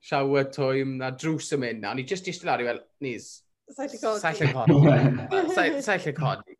shower 0.00 0.48
time, 0.52 0.98
na 1.00 1.12
drws 1.12 1.52
yn 1.56 1.64
mynd, 1.64 1.84
na, 1.84 1.94
i 1.94 2.06
just 2.08 2.28
eistedd 2.28 2.48
lari, 2.50 2.68
fel, 2.68 2.82
nis, 3.04 3.30
Sa'i 3.70 3.86
lle 3.86 4.52
codi. 4.52 4.76
Sa'i 5.54 6.00
lle 6.02 6.14
codi. 6.16 6.56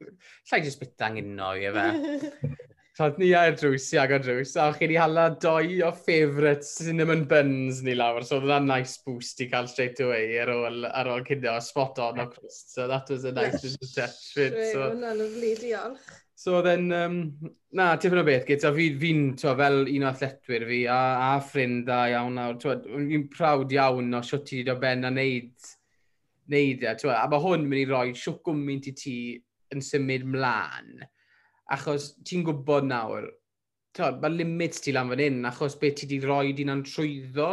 Sa'i 0.47 0.62
just 0.62 0.80
bit 0.80 1.03
anginno 1.03 1.53
i 1.59 1.66
efe. 1.66 1.86
So, 2.95 3.09
ni 3.22 3.32
a'r 3.34 3.57
drws, 3.59 3.88
i 3.97 4.01
agor 4.03 4.22
drws, 4.22 4.55
a 4.61 4.68
chi 4.76 4.91
ni 4.91 4.99
hala 5.01 5.26
doi 5.43 5.80
o 5.86 5.91
favourite 5.97 6.66
cinnamon 6.66 7.24
buns 7.30 7.82
ni 7.86 7.97
lawr, 7.99 8.26
so 8.26 8.38
oedd 8.38 8.66
nice 8.66 9.03
boost 9.07 9.43
i 9.43 9.49
cael 9.51 9.70
straight 9.70 10.03
away 10.05 10.38
ar 10.43 10.53
ôl, 10.55 10.86
ar 10.86 11.11
ôl 11.11 11.26
cynnig 11.26 11.51
o 11.51 11.59
spot 11.64 11.99
on 12.07 12.22
o 12.22 12.28
Chris. 12.30 12.62
So 12.70 12.86
that 12.88 13.11
was 13.11 13.24
a 13.24 13.32
nice 13.32 13.62
little 13.64 13.91
touch. 13.91 14.18
So, 14.34 14.86
hwnna'n 14.86 15.24
lyflu, 15.24 15.55
diolch. 15.64 16.11
So 16.41 16.62
then, 16.62 16.91
um, 16.93 17.16
na, 17.76 17.91
tipyn 18.01 18.22
o 18.22 18.24
beth 18.24 18.47
gyda 18.49 18.70
So 18.70 18.70
fi'n, 18.72 18.95
fi, 18.97 19.11
fel 19.59 19.82
un 19.93 20.07
o 20.07 20.09
athletwyr 20.09 20.62
fi 20.70 20.78
a, 20.88 21.01
a 21.26 21.34
ffrind 21.45 21.82
da 21.84 21.99
iawn 22.09 22.38
nawr. 22.38 22.57
Fi'n 22.86 23.26
prawd 23.34 23.74
iawn 23.76 24.16
o 24.16 24.22
siwt 24.24 24.47
ti 24.49 24.62
wedi 24.62 24.72
o 24.72 24.78
ben 24.80 25.05
a 25.05 25.11
neud, 25.12 25.68
neud 26.55 26.86
e. 26.86 26.95
A 27.12 27.26
mae 27.28 27.45
hwn 27.45 27.68
mynd 27.68 27.82
i 27.82 27.84
roi 27.91 28.14
siwt 28.16 28.41
gwmwyn 28.49 28.80
i 28.88 28.95
ti 29.03 29.18
yn 29.76 29.84
symud 29.84 30.24
mlaen. 30.32 31.05
Achos 31.76 32.14
ti'n 32.24 32.47
gwybod 32.49 32.88
nawr, 32.88 33.28
mae 34.01 34.32
limits 34.32 34.80
ti 34.80 34.97
lan 34.97 35.12
fan 35.12 35.26
hyn, 35.26 35.45
achos 35.53 35.76
beth 35.82 36.01
ti 36.01 36.09
wedi 36.09 36.24
roi 36.24 36.57
di'n 36.57 36.72
antrwyddo. 36.78 37.53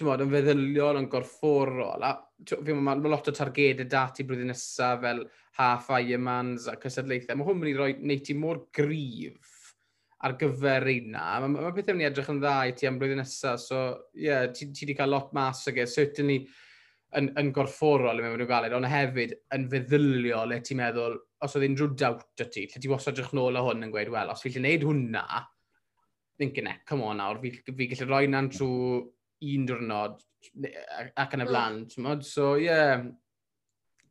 mod, 0.00 0.22
yn 0.24 0.32
feddyliol, 0.32 0.98
yn 1.02 1.08
gorfforol, 1.12 2.04
a 2.06 2.12
fi'n 2.48 2.78
ma, 2.80 2.94
ma 2.96 3.10
lot 3.12 3.28
o 3.28 3.34
targedau 3.36 3.88
dati 3.88 4.24
blwyddyn 4.24 4.48
nesaf 4.52 5.02
fel 5.02 5.20
half 5.58 5.90
Ironmans 5.98 6.68
a 6.72 6.78
cysadlaethau. 6.80 7.36
Mae 7.36 7.48
hwn 7.48 7.58
yn 7.58 7.62
mynd 7.62 7.72
i 7.72 7.76
roi 7.76 7.90
neud 8.00 8.24
ti 8.24 8.36
mor 8.38 8.64
grif 8.74 9.58
ar 10.24 10.38
gyfer 10.40 10.86
reina. 10.88 11.26
Mae 11.44 11.52
ma, 11.52 11.74
pethau 11.76 11.92
yn 11.92 12.00
mynd 12.00 12.06
i 12.06 12.10
edrych 12.10 12.32
yn 12.32 12.40
dda 12.40 12.56
i 12.70 12.74
ti 12.78 12.88
am 12.88 12.98
blwyddyn 13.00 13.20
nesaf, 13.20 13.60
so 13.60 13.84
ie, 14.16 14.26
yeah, 14.30 14.48
ti 14.48 14.70
ti 14.72 14.86
wedi 14.86 14.96
cael 14.98 15.12
lot 15.12 15.32
mas 15.36 15.64
ag 15.68 15.82
e, 15.82 15.88
certainly 15.90 16.40
yn, 17.18 17.28
yn 17.36 17.52
gorfforol 17.52 18.20
i 18.20 18.24
mewn 18.24 18.40
i'w 18.40 18.48
galed, 18.48 18.72
ond 18.76 18.88
hefyd 18.88 19.36
yn 19.52 19.68
feddyliol 19.72 20.54
le 20.54 20.62
ti'n 20.64 20.80
meddwl, 20.80 21.18
os 21.44 21.56
oedd 21.58 21.66
unrhyw 21.68 21.96
dawt 22.00 22.44
o 22.44 22.46
ti, 22.48 22.64
lle 22.70 22.80
ti 22.80 22.90
wastad 22.90 23.18
drach 23.18 23.34
nôl 23.36 23.58
o 23.60 23.66
hwn 23.66 23.84
yn 23.84 23.92
gweud, 23.92 24.12
wel, 24.14 24.32
os 24.32 24.40
fi 24.40 24.54
lle 24.54 24.62
gwneud 24.62 24.86
hwnna, 24.88 25.26
think 26.38 26.58
in 26.58 26.70
come 26.88 27.04
on 27.04 27.20
nawr, 27.20 27.42
fi, 27.42 27.52
fi 27.66 27.88
gallu 27.90 28.08
rhoi 28.08 28.30
na'n 28.30 28.48
trwy 28.54 29.02
un 29.50 29.66
diwrnod 29.68 30.22
ac 31.16 31.34
yn 31.36 31.42
y 31.42 31.46
hmm. 31.46 31.50
blaen, 31.50 31.82
ti'n 31.90 32.06
modd? 32.06 32.24
So, 32.26 32.54
ie, 32.60 32.68
yeah, 32.68 33.04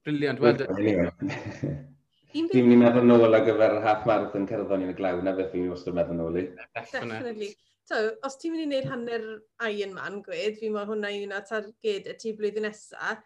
briliant. 0.05 0.41
Well, 0.43 0.59
Fi'n 2.32 2.47
mynd 2.47 2.71
i 2.71 2.77
meddwl 2.79 3.03
nôl 3.03 3.36
ar 3.36 3.43
gyfer 3.43 3.73
half 3.84 4.05
marathon 4.07 4.45
cerddon 4.47 4.86
i'n 4.86 4.93
y 4.93 4.95
glaw, 4.95 5.17
na 5.19 5.34
beth 5.36 5.51
fi'n 5.51 5.67
wastad 5.71 5.97
meddwl 5.97 6.15
nôl 6.15 6.39
i. 6.39 6.45
Definitely. 6.77 7.49
So, 7.89 7.97
os 8.23 8.38
ti'n 8.39 8.53
mynd 8.53 8.63
i 8.63 8.67
wneud 8.69 8.88
hanner 8.88 9.25
Ironman, 9.67 10.21
gwed, 10.23 10.55
fi'n 10.61 10.71
meddwl 10.71 10.93
hwnna 10.93 11.11
yw'n 11.17 11.36
targed 11.49 12.07
y 12.07 12.15
ti 12.21 12.32
blwyddyn 12.38 12.69
nesaf, 12.69 13.25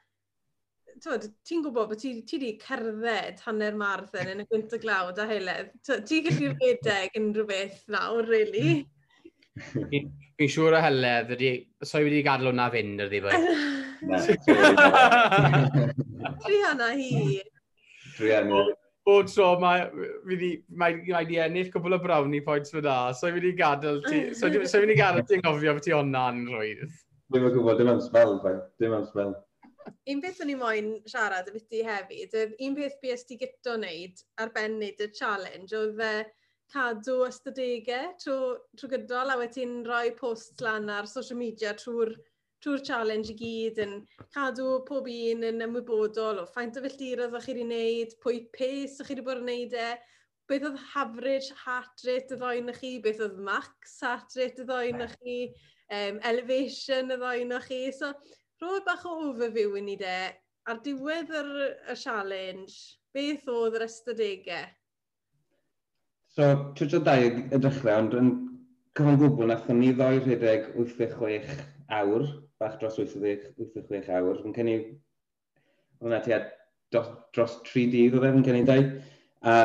ti'n 0.95 1.61
gwybod 1.61 1.91
bod 1.91 2.01
ti 2.01 2.15
wedi 2.31 2.55
cerdded 2.61 3.41
hanner 3.45 3.77
marathon 3.77 4.31
yn 4.31 4.41
y 4.41 4.47
gwynt 4.49 4.73
y 4.73 4.79
glawd 4.81 5.19
a 5.21 5.27
heledd. 5.29 5.71
Ti'n 5.85 6.25
gallu 6.25 6.51
rhedeg 6.55 7.19
unrhyw 7.19 7.47
beth 7.49 7.81
nawr, 7.91 8.25
really? 8.31 8.85
Fi'n 9.55 10.49
siŵr 10.51 10.75
o 10.75 10.79
heledd, 10.83 11.29
i 11.39 11.51
wedi 12.03 12.23
gadael 12.25 12.49
hwnna 12.51 12.65
fynd 12.73 13.03
yr 13.05 13.11
ddibau. 13.11 13.31
Dwi 16.45 16.57
hana 16.65 16.89
hi. 16.97 17.39
Dwi 18.17 18.33
hana. 18.33 18.65
Bob 19.05 19.29
tro 19.29 19.47
mae 19.61 19.85
wedi 20.25 20.51
ennill 21.45 21.71
cwbl 21.71 21.95
o 21.95 21.99
brownie 22.01 22.43
points 22.43 22.73
fy 22.73 22.81
da, 22.83 22.97
so 23.13 23.29
i 23.29 23.35
wedi 23.35 23.53
gadael 23.55 24.01
ti, 24.09 24.21
so 24.35 24.49
i 24.49 24.53
wedi 24.57 24.97
gadael 24.97 25.27
ti'n 25.29 25.43
gofio 25.45 25.75
beth 25.77 25.87
ti 25.87 25.93
onna'n 25.95 26.45
rwydd. 26.51 26.95
Ddim 27.31 27.45
yn 27.47 27.53
gwybod, 27.55 27.77
dim 27.79 27.91
am 27.93 28.01
spel, 28.03 28.39
dim 28.81 28.95
am 28.97 29.05
spel. 29.07 29.35
Un 30.09 30.19
beth 30.21 30.41
o'n 30.41 30.49
i 30.49 30.57
moyn 30.57 30.87
siarad 31.07 31.47
y 31.47 31.53
beth 31.53 31.69
ti 31.69 31.83
hefyd, 31.85 32.33
un 32.65 32.75
beth 32.77 32.97
ti 33.29 33.37
gyto 33.39 33.77
wneud 33.77 34.25
ar 34.41 34.49
ben 34.57 34.79
wneud 34.79 34.99
y 35.05 35.07
challenge, 35.13 35.71
oedd 35.77 36.01
cadw 36.73 37.17
ystadegau 37.27 38.13
trwy, 38.21 38.55
trwy 38.79 38.91
gydol 38.95 39.33
a 39.33 39.37
wedyn 39.41 39.83
rhoi 39.87 40.15
post 40.17 40.63
lan 40.65 40.89
ar 40.89 41.09
social 41.09 41.39
media 41.39 41.75
trwy'r 41.77 42.15
trwy'r 42.63 42.83
challenge 42.87 43.29
i 43.33 43.35
gyd 43.37 43.79
yn 43.83 43.95
cadw 44.33 44.67
pob 44.87 45.07
un 45.11 45.45
yn 45.49 45.65
ymwybodol 45.65 46.41
o 46.41 46.45
ffaint 46.49 46.79
o 46.79 46.83
filltirodd 46.85 47.35
ydych 47.35 47.45
chi 47.45 47.53
wedi 47.53 47.65
wneud, 47.67 48.15
pwy 48.23 48.39
pace 48.55 48.95
ydych 48.95 49.09
chi 49.09 49.15
wedi 49.15 49.25
bod 49.27 49.41
yn 49.41 49.49
wneud 49.49 49.75
e, 49.81 49.89
beth 50.49 50.65
oedd 50.69 50.81
average 51.01 51.57
heart 51.65 52.05
rate 52.07 52.33
y 52.33 52.39
ddoen 52.41 52.73
chi, 52.79 52.91
beth 53.05 53.21
oedd 53.25 53.37
max 53.49 53.99
heart 54.05 54.37
rate 54.39 54.63
y 54.63 54.67
ddoen 54.69 55.05
chi, 55.13 55.37
um, 55.99 56.19
elevation 56.31 57.13
y 57.13 57.19
ddoen 57.21 57.53
chi. 57.67 57.81
So, 57.99 58.11
rhoi 58.61 58.81
bach 58.87 59.05
o 59.09 59.15
overview 59.29 59.77
i 59.79 59.85
ni 59.85 59.99
de, 60.01 60.17
ar 60.69 60.81
diwedd 60.85 61.33
yr, 61.41 61.53
y 61.93 61.97
challenge, 62.01 62.77
beth 63.13 63.49
oedd 63.51 63.77
yr 63.79 63.87
ystadegau? 63.87 64.65
So, 66.35 66.75
twtio 66.75 66.99
dau 66.99 67.21
y 67.23 67.55
dechrau, 67.63 67.95
ond 67.95 68.11
yn 68.19 68.29
cyfan 68.99 69.15
gwbl, 69.21 69.45
nathon 69.47 69.77
ni 69.79 69.93
ddoi 69.95 70.17
rhedeg 70.19 70.65
86 70.73 71.61
awr, 71.95 72.25
bach 72.59 72.75
dros 72.81 72.97
86 72.99 74.09
awr. 74.17 74.41
Yn 74.43 74.51
cynnig, 74.57 74.83
hwnna 76.03 76.19
ti 76.25 76.35
dros, 76.91 77.07
dros 77.37 77.53
3 77.69 77.85
dydd 77.93 78.17
oedd 78.19 78.27
e'n 78.27 78.43
cynnig 78.49 78.67
dau. 78.67 78.81
A 79.47 79.55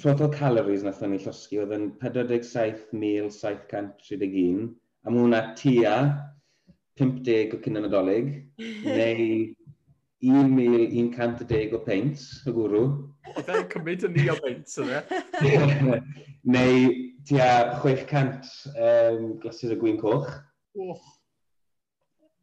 total 0.00 0.32
calories 0.32 0.82
nath 0.86 1.02
ni 1.04 1.20
llosgi 1.20 1.60
oedd 1.60 1.76
yn 1.76 1.84
47,731, 2.00 4.72
a 5.04 5.06
mae 5.12 5.20
hwnna 5.26 5.42
tua 5.60 5.96
50 6.96 7.52
o 7.58 7.60
cyn 7.66 7.76
nadolig, 7.76 8.48
neu 8.88 9.52
1,110 10.20 11.72
o 11.76 11.80
peint 11.84 12.20
y 12.44 12.52
gwrw. 12.52 12.82
Oedd 13.32 13.48
e'n 13.54 13.68
cymryd 13.72 14.04
yn 14.08 14.16
ni 14.16 14.26
o 14.28 14.36
beint, 14.44 14.74
yna? 14.82 15.00
E? 15.40 16.00
Neu 16.54 16.90
tua 17.28 17.48
600 17.80 18.50
um, 18.74 19.26
glasur 19.40 19.74
o 19.74 19.80
gwyn 19.80 20.00
coch. 20.00 20.28
Oh. 20.76 21.00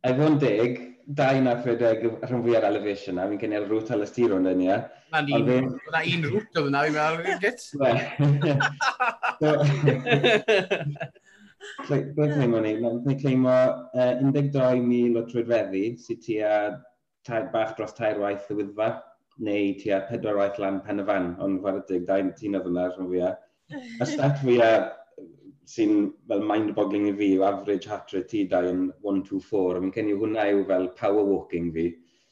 Efo'n 0.08 0.40
deg, 0.42 0.80
dau 1.18 1.42
na 1.44 1.54
ffredeg 1.62 2.04
rhan 2.24 2.44
fwy 2.44 2.58
ar 2.58 2.66
elevation 2.68 3.16
na, 3.18 3.28
fi'n 3.30 3.42
cynnig 3.42 3.70
rwt 3.70 3.94
alastiro 3.96 4.42
yn 4.42 4.50
yna. 4.56 4.82
Na'n 5.14 5.32
un, 5.38 5.70
na 5.94 6.02
un 6.02 6.28
rŵt 6.34 6.60
oedd 6.60 6.70
yna, 6.72 6.84
fi'n 6.88 6.96
meddwl, 6.98 7.22
Roedd 11.88 12.12
cleimo 12.34 12.60
ni, 12.64 12.74
roedd 12.82 13.06
ni 13.06 13.16
cleimo 13.22 13.54
uh, 13.54 14.14
12,000 14.24 15.18
o 15.20 15.24
trwyddfeddi 15.30 15.86
sydd 16.02 16.22
tua 16.26 16.52
tair 17.28 17.50
bach 17.54 17.76
dros 17.78 17.96
tair 17.98 18.20
waith 18.24 18.50
y 18.54 18.60
wyddfa, 18.62 18.92
neu 19.48 19.74
tua 19.82 20.02
pedwar 20.10 20.40
waith 20.42 20.62
lan 20.64 20.80
pen 20.86 21.04
y 21.04 21.08
fan, 21.10 21.34
ond 21.44 21.62
faredig, 21.66 22.06
dain 22.08 22.32
tîn 22.40 22.58
oedd 22.60 22.72
yna 22.72 22.88
rhan 22.94 23.12
fwyaf. 23.12 23.44
Y 24.02 24.06
stat 24.08 24.40
fwyaf 24.40 24.94
sy'n 25.68 26.12
fel 26.30 26.44
mind-boggling 26.48 27.10
i 27.10 27.16
fi 27.20 27.34
yw 27.36 27.44
average 27.48 27.90
heart 27.92 28.14
rate 28.16 28.30
ti 28.32 28.46
dau 28.52 28.70
yn 28.70 28.86
124, 29.04 29.76
a 29.76 29.82
fi'n 29.84 29.96
cynnig 29.98 30.22
hwnna 30.22 30.46
yw 30.54 30.64
fel 30.70 30.88
power 31.00 31.26
walking 31.28 31.74
fi. 31.76 31.90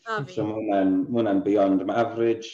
A 0.07 0.21
fi. 0.23 0.37
So 0.37 0.45
mae 0.47 0.61
hwnna'n 0.61 0.95
hwnna 1.11 1.35
beyond. 1.47 1.83
Mae 1.89 1.99
average 2.05 2.53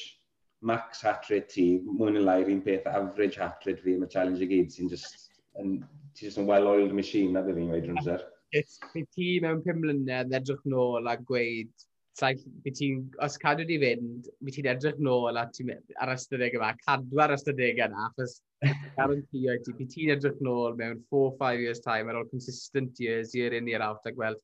max 0.71 1.03
heart 1.05 1.29
rate 1.29 1.49
ti, 1.53 1.67
mwy 1.85 2.15
yn 2.15 2.25
lair 2.25 2.49
un 2.49 2.63
peth 2.65 2.89
average 2.89 3.37
heart 3.41 3.69
rate 3.69 3.85
fi, 3.85 3.95
mae 4.01 4.09
challenge 4.09 4.41
i 4.41 4.49
gyd 4.49 4.73
sy'n 4.73 4.89
just, 4.91 5.29
yn, 5.61 5.77
ti 6.17 6.25
just 6.25 6.41
yn 6.41 6.49
well-oiled 6.49 6.97
machine 6.97 7.35
na 7.35 7.45
bydd 7.45 7.61
fi'n 7.61 7.71
weid 7.75 7.89
rhywbeth. 7.89 8.25
It's 8.57 8.81
ti 9.15 9.29
mewn 9.43 9.61
pum 9.63 9.79
mlynedd 9.83 10.33
edrych 10.35 10.65
nôl 10.67 11.07
a 11.07 11.15
gweud 11.29 11.85
saith, 12.17 12.43
byd 12.65 12.75
ti'n, 12.77 13.01
os 13.23 13.37
cadw 13.41 13.65
di 13.67 13.77
fynd, 13.81 14.29
byd 14.43 14.55
ti'n 14.57 14.69
edrych 14.73 14.99
nôl 15.03 15.39
a 15.39 15.45
ti 15.55 15.65
ar 15.71 16.11
ystadeg 16.13 16.55
yma, 16.57 16.73
cadw 16.83 17.21
ar 17.23 17.33
ystadeg 17.37 17.79
yna, 17.85 18.07
achos 18.09 18.39
garantio 18.97 19.57
ti, 19.65 19.75
byd 19.79 19.91
ti'n 19.93 20.13
edrych 20.17 20.39
nôl 20.43 20.75
mewn 20.79 20.99
4-5 21.13 21.63
years 21.63 21.83
time 21.85 22.11
ar 22.11 22.21
ôl 22.21 22.29
consistent 22.31 22.99
years, 22.99 23.35
year 23.37 23.55
in, 23.57 23.69
year 23.71 23.83
out, 23.85 24.03
a 24.05 24.13
gweld, 24.15 24.41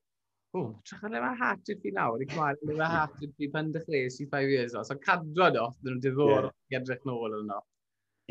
o, 0.56 0.62
oh, 0.62 0.68
trach 0.88 1.04
ar 1.10 1.18
efo 1.20 1.52
i'r 1.74 1.82
fi 1.84 1.94
nawr, 1.98 2.24
i 2.24 2.30
gwael, 2.32 2.62
efo 2.64 3.26
i'r 3.28 3.36
fi 3.36 3.52
pan 3.54 3.74
dechreuais 3.76 4.22
i 4.24 4.30
5 4.32 4.54
years 4.56 4.78
o, 4.78 4.86
so 4.88 4.96
cadw 5.04 5.28
nhw, 5.28 5.68
dyn 5.84 5.92
nhw'n 5.92 6.04
diddorol 6.06 6.52
yeah. 6.52 6.80
edrych 6.80 7.04
nôl 7.10 7.36
yno. 7.42 7.60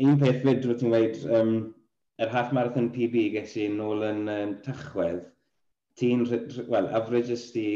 Un 0.01 0.17
peth 0.21 0.43
fyd 0.43 0.65
rwy'n 0.65 0.81
ti'n 0.81 0.93
dweud, 0.93 1.21
um, 1.37 1.53
yr 2.21 2.33
half 2.33 2.51
marathon 2.53 2.89
PB 2.93 3.29
ges 3.37 3.53
i 3.61 3.69
nôl 3.69 4.01
yn 4.09 4.25
um, 4.33 4.57
tachwedd, 4.65 5.23
ti'n, 5.97 6.25
wel, 6.73 6.89
averages 6.97 7.47
ti 7.53 7.67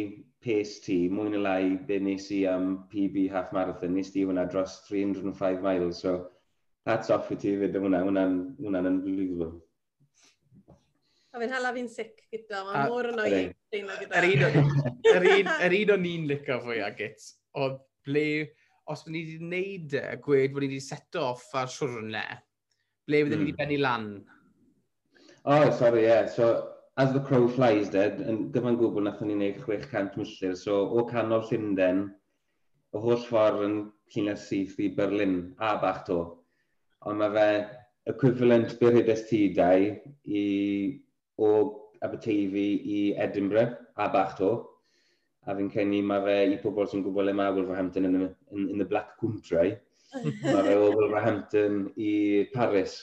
pace 0.42 0.80
ti, 0.82 0.98
mwy 1.14 1.32
na 1.34 1.42
lai, 1.46 1.66
be 1.88 2.00
nes 2.02 2.28
i 2.34 2.44
am 2.50 2.72
PB 2.92 3.28
Half 3.34 3.52
Marathon, 3.56 3.94
nes 3.96 4.10
ti 4.14 4.24
hwnna 4.26 4.48
dros 4.50 4.80
305 4.88 5.62
miles, 5.62 6.02
so 6.02 6.16
hats 6.90 7.12
off 7.14 7.30
i 7.34 7.38
ti 7.38 7.54
fyd 7.62 7.78
hwnna, 7.78 8.02
hwnna'n 8.08 8.40
hwnna 8.58 8.82
unbelievable. 8.90 9.52
A 11.32 11.40
fe'n 11.40 11.54
hala 11.56 11.72
fi'n 11.76 11.88
sic 11.92 12.26
gyda, 12.34 12.64
mae 12.68 12.90
mor 12.90 13.12
yn 13.12 13.22
o'i 13.24 13.44
teimlo 13.72 14.00
gyda. 14.02 14.24
Yr 15.12 15.30
un, 15.30 15.54
yr 15.68 15.78
un 15.78 15.94
o'n 15.96 16.10
i'n 16.10 16.28
licio 16.34 16.58
fwy 16.66 16.82
ag 16.88 17.06
it, 17.06 17.30
oedd 17.62 17.78
ble, 18.08 18.28
os 18.92 19.06
ni 19.08 19.22
wedi 19.22 19.38
gwneud 19.40 19.96
e, 20.02 20.06
gweud 20.26 20.56
bod 20.56 20.66
ni 20.66 20.74
wedi 20.74 20.84
set 20.84 21.22
off 21.22 21.46
ar 21.56 21.70
siwrne, 21.72 22.26
ble 23.08 23.24
byddwn 23.24 23.38
e 23.38 23.44
mm. 23.44 23.46
ni 23.46 23.52
wedi 23.52 23.56
hmm. 23.56 23.62
benni 23.62 23.80
lan? 23.80 24.12
Oh, 25.46 25.70
sorry, 25.78 26.04
ie. 26.04 26.10
Yeah. 26.10 26.28
So, 26.30 26.52
as 26.98 27.14
the 27.14 27.20
crow 27.20 27.48
flies 27.48 27.90
dead, 27.90 28.20
yn 28.28 28.50
gyfan 28.52 28.78
gwbl 28.80 29.06
nath 29.06 29.22
ni'n 29.24 29.40
neud 29.42 29.60
600 29.64 30.18
milltir, 30.20 30.56
so 30.60 30.82
o 30.92 31.06
canol 31.08 31.46
Llundain, 31.48 32.10
y 32.92 33.04
holl 33.04 33.22
ffordd 33.28 33.64
yn 33.68 33.78
Llunas 34.12 34.48
Syth 34.50 34.80
i 34.84 34.90
Berlin, 34.98 35.38
a 35.60 35.78
bach 35.80 36.04
to. 36.10 36.20
Ond 37.08 37.22
mae 37.22 37.32
fe 37.38 37.46
equivalent 38.12 38.76
byrhydes 38.82 39.24
tydau 39.30 39.88
i, 40.26 40.44
o 41.40 41.54
Aberteifi 42.04 42.68
i 42.98 43.00
Edinburgh, 43.28 43.78
a 43.96 44.10
bach 44.12 44.36
to. 44.42 44.52
A 45.48 45.56
fi'n 45.58 45.72
cenni 45.74 46.04
mae 46.06 46.22
fe 46.28 46.38
i 46.52 46.60
pobl 46.62 46.90
sy'n 46.92 47.06
gwybod 47.06 47.30
le 47.30 47.38
mae 47.38 47.56
Wolverhampton 47.56 48.10
in, 48.10 48.20
in, 48.28 48.68
in 48.68 48.78
the 48.78 48.86
Black 48.86 49.16
Country. 49.22 49.78
mae 50.44 50.68
fe 50.68 50.76
o 50.76 50.92
Wolverhampton 50.92 51.86
i 51.96 52.12
Paris. 52.54 53.00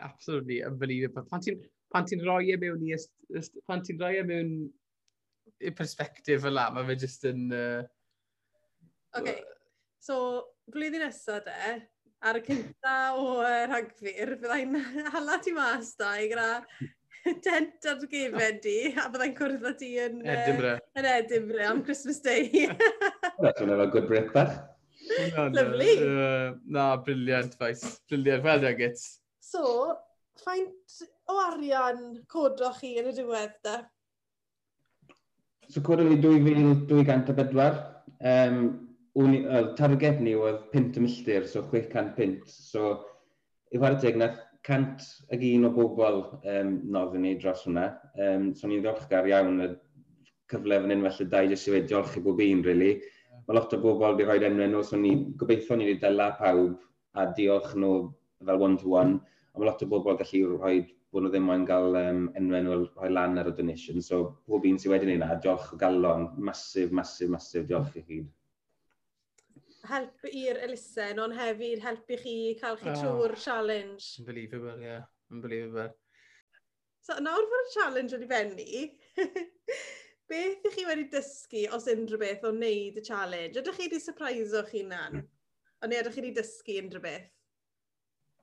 Absolutely 0.00 0.62
unbelievable. 0.64 1.28
Pan 1.28 1.44
ti'n 1.44 1.60
pan 1.92 2.06
ti'n 2.08 2.24
rhoi 2.24 2.52
e 2.54 2.58
mewn 2.60 2.82
i, 2.86 2.96
pan 3.68 3.84
ti'n 3.84 4.00
rhoi 4.00 4.16
e 4.20 4.24
mewn 4.26 4.56
i 5.60 5.72
perspektif 5.74 6.46
la, 6.50 6.68
mae 6.74 6.86
fe 6.90 6.98
jyst 7.04 7.26
yn... 7.30 7.46
Uh, 7.54 7.84
OK, 9.16 9.30
so 10.02 10.16
blwyddyn 10.72 11.06
nesaf 11.06 11.46
de, 11.46 11.76
ar 12.26 12.40
y 12.40 12.44
cynta 12.44 12.98
o 13.16 13.38
uh, 13.38 13.64
rhagfyr, 13.70 14.36
byddai'n 14.42 14.76
hala 15.14 15.40
ti 15.44 15.54
mas 15.56 15.94
da 16.00 16.12
i 16.20 16.28
gyda 16.32 16.50
tent 17.46 17.88
ar 17.90 18.04
gefen 18.10 18.60
di, 18.64 18.78
a 18.92 19.08
byddai'n 19.10 19.36
cwrdd 19.38 19.68
â 19.70 19.74
ti 19.80 19.92
yn... 20.02 20.22
Edinburgh. 20.22 20.84
Yn 20.98 21.10
Edinburgh 21.10 21.68
am 21.70 21.84
Christmas 21.86 22.20
Day. 22.24 22.68
That's 23.40 23.60
one 23.60 23.70
of 23.70 23.80
a 23.80 23.88
good 23.92 24.08
break 24.10 24.32
bach. 24.34 24.58
Lovely. 25.38 25.92
Uh, 26.02 26.54
na, 26.66 26.96
briliant, 26.96 27.54
fais. 27.54 28.00
Briliant, 28.10 28.42
well 28.42 28.60
done, 28.60 28.76
Gits. 28.76 29.20
So, 29.40 29.96
faint 30.44 30.72
o 31.30 31.36
arian 31.42 32.02
codo 32.30 32.70
chi 32.78 32.96
yn 33.00 33.10
y 33.10 33.14
diwedd 33.16 33.54
da? 33.66 33.76
So 35.68 35.82
codo 35.82 36.06
fi 36.06 36.18
2204. 36.22 37.70
Um, 38.26 38.58
y 39.16 39.40
uh, 39.48 39.72
target 39.78 40.20
ni 40.20 40.34
oedd 40.36 40.66
5 40.72 41.00
milltir, 41.00 41.46
so 41.48 41.62
600 41.70 42.14
pint. 42.16 42.44
So 42.46 43.00
i 43.72 43.80
fawr 43.80 43.96
teg 44.00 44.18
nath 44.20 44.38
cant 44.66 45.02
ag 45.32 45.42
un 45.46 45.68
o 45.68 45.72
bobl 45.74 46.22
um, 46.52 46.72
nodd 46.92 47.16
ni 47.20 47.34
dros 47.40 47.64
hwnna. 47.66 47.88
Um, 48.20 48.50
so 48.54 48.68
ni'n 48.68 48.84
ddiolchgar 48.84 49.28
iawn 49.30 49.62
y 49.64 49.70
cyfle 50.52 50.80
fan 50.82 50.92
hyn 50.94 51.06
felly 51.06 51.28
da 51.32 51.42
i 51.42 51.50
jyst 51.52 51.70
i 51.70 51.74
wedi 51.74 51.90
diolch 51.92 52.18
i 52.18 52.22
bob 52.22 52.42
un, 52.44 52.62
really. 52.66 52.92
Mae 53.46 53.56
lot 53.58 53.74
o 53.74 53.80
bobl 53.82 54.12
wedi 54.12 54.28
rhoi 54.28 54.38
enwau 54.50 54.68
nhw, 54.70 54.84
so 54.84 55.00
ni 55.00 55.14
gobeithio 55.40 55.78
ni 55.78 55.88
wedi 55.90 56.02
dela 56.04 56.32
pawb 56.38 56.76
a 57.16 57.26
diolch 57.38 57.72
nhw 57.74 57.94
fel 58.44 58.62
one-to-one. 58.68 59.16
-one. 59.16 59.16
-to 59.16 59.24
-one. 59.24 59.34
Ond 59.54 59.64
mae 59.64 59.70
lot 59.70 59.82
o 59.82 59.90
bobl 59.94 60.20
gallu 60.20 60.58
rhoi 60.58 60.78
bod 61.12 61.24
nhw 61.24 61.32
ddim 61.32 61.46
moyn 61.48 61.66
cael 61.68 61.98
um, 62.00 62.24
enwau 62.38 62.64
nhw 62.64 62.78
rhoi 62.80 63.10
lan 63.12 63.38
ar 63.40 63.50
y 63.50 63.54
donation. 63.58 64.02
So, 64.04 64.22
pob 64.48 64.66
un 64.68 64.80
sydd 64.80 64.92
wedi 64.94 65.08
gwneud 65.08 65.22
na, 65.22 65.36
diolch 65.42 65.68
o 65.74 65.78
galon. 65.80 66.30
Masif, 66.48 66.94
masif, 67.00 67.30
masif, 67.32 67.68
diolch 67.70 67.94
i 68.00 68.04
chi. 68.08 68.22
Help 69.86 70.26
i'r 70.32 70.58
elusen, 70.66 71.20
ond 71.22 71.36
hefyd 71.38 71.84
helpu 71.84 72.18
chi 72.22 72.38
cael 72.62 72.80
chi 72.80 72.90
ah, 72.90 72.96
oh, 72.96 73.04
trwy'r 73.04 73.36
challenge. 73.44 74.08
Unbelievable, 74.22 74.74
ie. 74.80 74.90
Yeah. 74.90 75.06
Unbelievable. 75.30 75.92
So, 77.06 77.20
nawr 77.22 77.46
fod 77.50 77.68
y 77.68 77.72
challenge 77.76 78.16
wedi 78.16 78.26
fenni, 78.30 78.82
beth 80.30 80.66
ych 80.66 80.74
chi 80.74 80.86
wedi 80.88 81.06
dysgu 81.12 81.62
os 81.76 81.86
unrhyw 81.92 82.18
beth 82.22 82.46
o 82.48 82.50
wneud 82.54 82.98
y 82.98 83.04
challenge? 83.06 83.60
Ydych 83.60 83.78
chi 83.78 83.86
wedi 83.86 84.02
surpriso 84.02 84.64
chi 84.66 84.82
nan? 84.86 85.20
Mm. 85.20 85.28
O 85.82 85.90
neu 85.90 86.02
ydych 86.02 86.16
chi 86.16 86.24
wedi 86.24 86.34
dysgu 86.40 86.80
unrhyw 86.82 87.04
beth? 87.04 87.30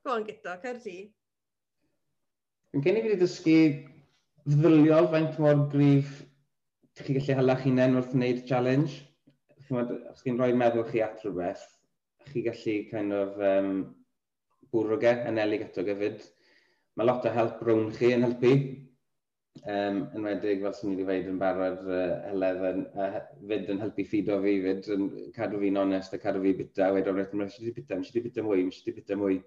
Go 0.03 0.15
on, 0.15 0.25
Gito, 0.27 0.55
Cerdi. 0.63 0.97
Yn 2.73 2.81
gen 2.81 2.95
i 2.97 3.01
wedi 3.05 3.19
dysgu 3.21 3.55
ddwylio 4.49 5.03
faint 5.11 5.35
mor 5.37 5.59
grif 5.69 6.13
chi 6.97 7.13
gallu 7.13 7.33
hala 7.37 7.55
chi 7.59 7.67
hunain 7.69 7.97
wrth 7.99 8.13
wneud 8.15 8.39
challenge. 8.49 8.95
Chymod, 9.67 9.91
os 10.09 10.23
chi'n 10.25 10.39
rhoi 10.39 10.55
meddwl 10.57 10.87
chi 10.87 11.03
at 11.05 11.19
rhywbeth, 11.21 11.67
chi 12.31 12.41
gallu 12.47 12.73
kind 12.89 13.13
of 13.13 13.35
um, 13.49 13.67
bwrw 14.73 14.97
ge, 15.03 15.11
anelu 15.29 15.59
gato 15.61 15.83
gyfyd. 15.85 16.23
Mae 16.97 17.05
lot 17.05 17.27
o 17.29 17.33
help 17.35 17.61
rown 17.67 17.91
chi 17.93 18.09
yn 18.15 18.25
helpu. 18.25 18.53
Um, 19.69 19.99
yn 20.17 20.25
wedig, 20.25 20.63
fel 20.63 20.73
sy'n 20.73 20.89
ni 20.89 20.95
wedi 20.95 21.05
dweud 21.05 21.29
yn 21.29 21.37
barod, 21.43 21.83
uh, 21.85 22.07
heledd 22.31 22.65
yn, 22.71 22.81
uh, 22.97 23.19
fyd 23.51 23.69
yn 23.69 23.83
helpu 23.83 24.07
ffido 24.07 24.39
fi, 24.47 24.55
fyd 24.63 24.89
yn 24.95 25.05
cadw 25.35 25.61
fi'n 25.61 25.77
onest 25.83 26.17
a 26.17 26.21
cadw 26.25 26.41
fi 26.47 26.55
bita, 26.63 26.89
wedi 26.97 27.13
o'n 27.13 27.21
rhaid, 27.21 27.37
mae'n 27.37 27.53
siwr 27.53 27.69
i 27.69 27.75
bita, 27.77 27.93
mae'n 27.93 28.09
siwr 28.09 28.23
i 28.23 28.25
bita 28.31 28.47
mwy, 28.49 28.65
mae'n 28.65 28.73
siwr 28.79 28.95
i 28.95 28.95
bita 28.97 29.19
mwy. 29.21 29.37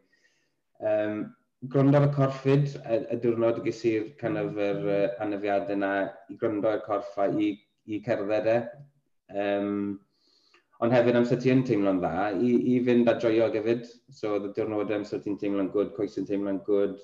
Um, 0.93 1.27
gwrando 1.63 1.99
ar 1.99 2.09
y 2.09 2.15
corff 2.15 2.43
fyd, 2.45 2.67
y, 2.85 2.99
y 3.15 3.19
diwrnod 3.23 3.63
ges 3.65 3.83
i'r 3.89 4.11
kind 4.21 4.41
of, 4.41 4.59
yr, 4.61 4.83
uh, 4.85 5.07
anafiad 5.25 5.71
yna 5.73 5.93
i 6.31 6.37
gwrando 6.41 6.71
ar 6.71 6.83
y 6.83 6.85
corff 6.85 7.17
a 7.23 7.29
i, 7.33 7.53
i 7.87 8.01
cerdded 8.05 8.51
e. 8.53 8.57
Um, 9.43 9.97
ond 10.85 10.93
hefyd 10.93 11.17
amser 11.17 11.41
ti 11.41 11.51
yn 11.53 11.65
teimlo'n 11.67 12.03
dda, 12.03 12.31
i, 12.37 12.53
i 12.75 12.79
fynd 12.87 13.09
a 13.09 13.17
joio 13.23 13.49
hefyd. 13.55 13.87
So, 14.13 14.37
y 14.37 14.53
diwrnod 14.57 14.93
amser 14.95 15.23
ti'n 15.25 15.39
teimlo'n 15.41 15.73
gwrdd, 15.75 15.95
coes 15.97 16.19
yn 16.21 16.29
teimlo'n 16.29 16.61
gwrdd, 16.67 17.01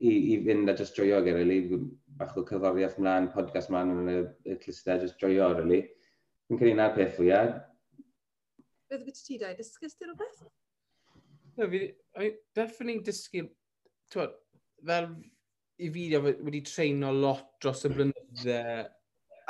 i, 0.00 0.12
i 0.32 0.38
fynd 0.46 0.70
a 0.70 0.76
just 0.78 0.96
joio 0.96 1.20
gyda, 1.24 1.38
really. 1.42 1.82
Bach 2.18 2.36
o 2.38 2.44
cyddoriaeth 2.48 2.98
mlaen, 3.02 3.28
podcast 3.34 3.70
mlaen 3.74 3.94
yn 3.94 4.12
y, 4.14 4.20
y 4.48 4.58
clustau, 4.62 5.00
just 5.02 5.20
joio, 5.20 5.52
really. 5.58 5.84
Fi'n 6.48 6.60
credu 6.60 6.78
na'r 6.78 6.96
peth 6.96 7.18
fwyaf. 7.18 7.58
Beth 8.88 9.04
gyda 9.04 9.20
ti, 9.20 9.36
Dai? 9.42 9.52
Dysgys 9.58 9.98
ti 9.98 10.08
rhywbeth? 10.08 10.48
No, 11.58 11.66
fi, 11.66 11.88
I 12.22 12.30
definitely 12.54 13.02
dysgu, 13.02 13.48
twod, 14.12 14.36
fel 14.86 15.08
i 15.82 15.88
fi 15.94 16.04
wedi 16.18 16.60
treino 16.66 17.10
lot 17.14 17.56
dros 17.62 17.82
y 17.86 17.90
blynydde, 17.90 18.60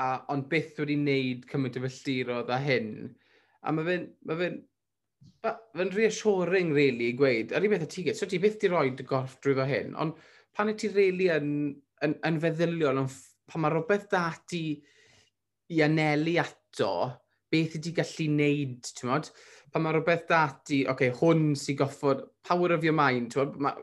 a, 0.00 0.08
ond 0.32 0.46
byth 0.48 0.80
wedi 0.80 0.96
wneud 0.96 1.44
cymaint 1.50 1.76
o 1.76 1.82
filltirodd 1.84 2.52
a 2.54 2.58
hyn. 2.64 2.90
A 3.60 3.74
mae 3.74 3.84
fe'n, 3.90 4.06
mae 4.28 4.40
fe'n, 4.40 4.56
fe'n 5.76 5.92
reassuring, 5.96 6.72
really, 6.76 7.10
i 7.12 7.18
gweud, 7.18 7.52
ar 7.52 7.68
un 7.68 7.74
beth 7.74 7.84
y 7.84 7.90
tiget, 7.92 8.16
so 8.20 8.28
ti 8.30 8.40
byth 8.40 8.56
di 8.62 8.72
roi 8.72 8.88
dy 8.96 9.04
gorff 9.08 9.36
drwy 9.44 9.58
fo 9.60 9.68
hyn, 9.68 9.92
ond 10.00 10.16
pan 10.56 10.72
y 10.72 10.76
ti 10.80 10.92
really 10.94 11.28
yn, 11.34 11.52
yn, 12.06 12.16
yn 12.24 12.40
feddyliol, 12.44 13.02
ond 13.04 13.20
pan 13.48 13.64
mae 13.64 13.74
rhywbeth 13.74 14.08
da 14.12 14.30
ti 14.48 14.62
i 15.76 15.84
anelu 15.84 16.38
ato, 16.40 16.92
beth 17.52 17.76
ydi 17.80 17.92
gallu 18.00 18.30
wneud, 18.32 18.92
ti'n 18.96 19.12
modd? 19.12 19.32
pan 19.72 19.84
mae 19.84 19.94
rhywbeth 19.96 20.26
dati, 20.30 20.82
oce, 20.84 20.92
okay, 20.94 21.14
hwn 21.20 21.52
sy'n 21.58 21.78
goffod 21.78 22.24
power 22.48 22.72
of 22.76 22.84
your 22.84 22.96
mind, 22.96 23.34
ma, 23.56 23.74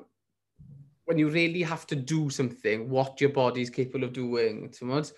when 1.06 1.20
you 1.22 1.30
really 1.30 1.62
have 1.62 1.86
to 1.88 1.96
do 1.96 2.30
something, 2.30 2.90
what 2.90 3.22
your 3.22 3.30
body 3.30 3.62
is 3.62 3.70
capable 3.70 4.08
of 4.08 4.14
doing, 4.14 4.70
ti'n 4.74 4.90
modd? 4.90 5.12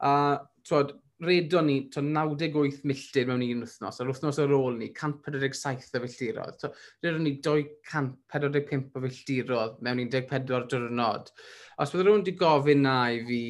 A, 0.00 0.38
twod, 0.66 0.94
redon 1.24 1.66
ni, 1.66 1.76
to 1.90 2.02
98 2.02 2.84
milltir 2.86 3.26
mewn 3.26 3.42
un 3.42 3.62
wythnos, 3.64 4.00
a'r 4.00 4.10
wythnos 4.10 4.38
ar 4.42 4.54
ôl 4.54 4.78
ni, 4.78 4.90
147 4.92 5.98
o 5.98 6.02
filltirodd. 6.04 6.66
Redon 7.04 7.26
ni 7.26 7.36
245 7.42 8.90
o 8.94 9.04
filltirodd 9.06 9.80
mewn 9.82 10.04
14 10.10 10.68
diwrnod. 10.70 11.32
Os 11.78 11.94
byddwn 11.94 12.08
rhywun 12.08 12.22
wedi 12.24 12.36
gofyn 12.38 12.84
na 12.86 12.98
i 13.14 13.22
fi, 13.26 13.42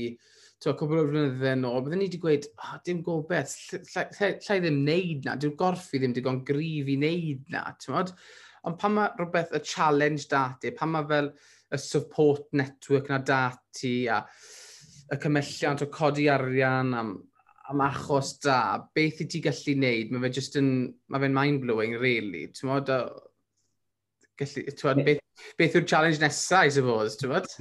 to, 0.64 0.72
cwbl 0.78 1.02
o 1.02 1.08
flynydde 1.10 1.52
yn 1.58 1.66
ôl, 1.68 1.82
byddwn 1.84 2.00
ni 2.00 2.08
wedi 2.08 2.20
gweud, 2.22 2.48
oh, 2.64 2.76
dim 2.86 3.02
gobeith, 3.04 3.52
llai 3.92 4.58
ddim 4.62 4.80
wneud 4.80 5.26
na, 5.26 5.36
dwi'n 5.40 5.58
gorffi 5.60 6.00
ddim 6.00 6.14
digon 6.16 6.40
grif 6.48 6.88
i 6.88 6.96
wneud 6.96 7.44
na, 7.52 7.66
ti'n? 7.80 8.14
Ond 8.64 8.78
pan 8.80 8.94
mae 8.96 9.12
rhywbeth 9.18 9.52
y 9.56 9.60
challenge 9.68 10.24
dati, 10.30 10.72
pan 10.76 10.94
mae 10.94 11.04
fel 11.10 11.28
y 11.74 11.80
support 11.80 12.46
network 12.56 13.10
na 13.12 13.20
dati 13.20 13.96
a 14.08 14.22
y 15.12 15.20
cymhelliant 15.20 15.84
o 15.84 15.90
codi 15.92 16.30
arian 16.32 16.94
am, 16.96 17.14
am 17.68 17.84
achos 17.84 18.38
da, 18.44 18.80
beth 18.96 19.20
i 19.20 19.28
ti 19.28 19.42
gallu 19.44 19.76
wneud, 19.76 20.12
mae 20.12 20.24
fe 20.26 20.34
just 20.40 20.56
yn, 20.60 20.68
mae 21.12 21.26
fe'n 21.26 21.36
mind-blowing, 21.36 21.98
really, 22.00 22.46
ti'n 22.56 22.72
modd? 22.72 22.92
Gallu, 24.40 24.64
ti'n 24.80 25.04
beth, 25.04 25.24
beth 25.60 25.76
yw'r 25.80 25.88
challenge 25.92 26.24
nesaf, 26.24 26.70
I 26.70 26.72
suppose, 26.78 27.20
ti'n 27.20 27.34
modd? 27.36 27.52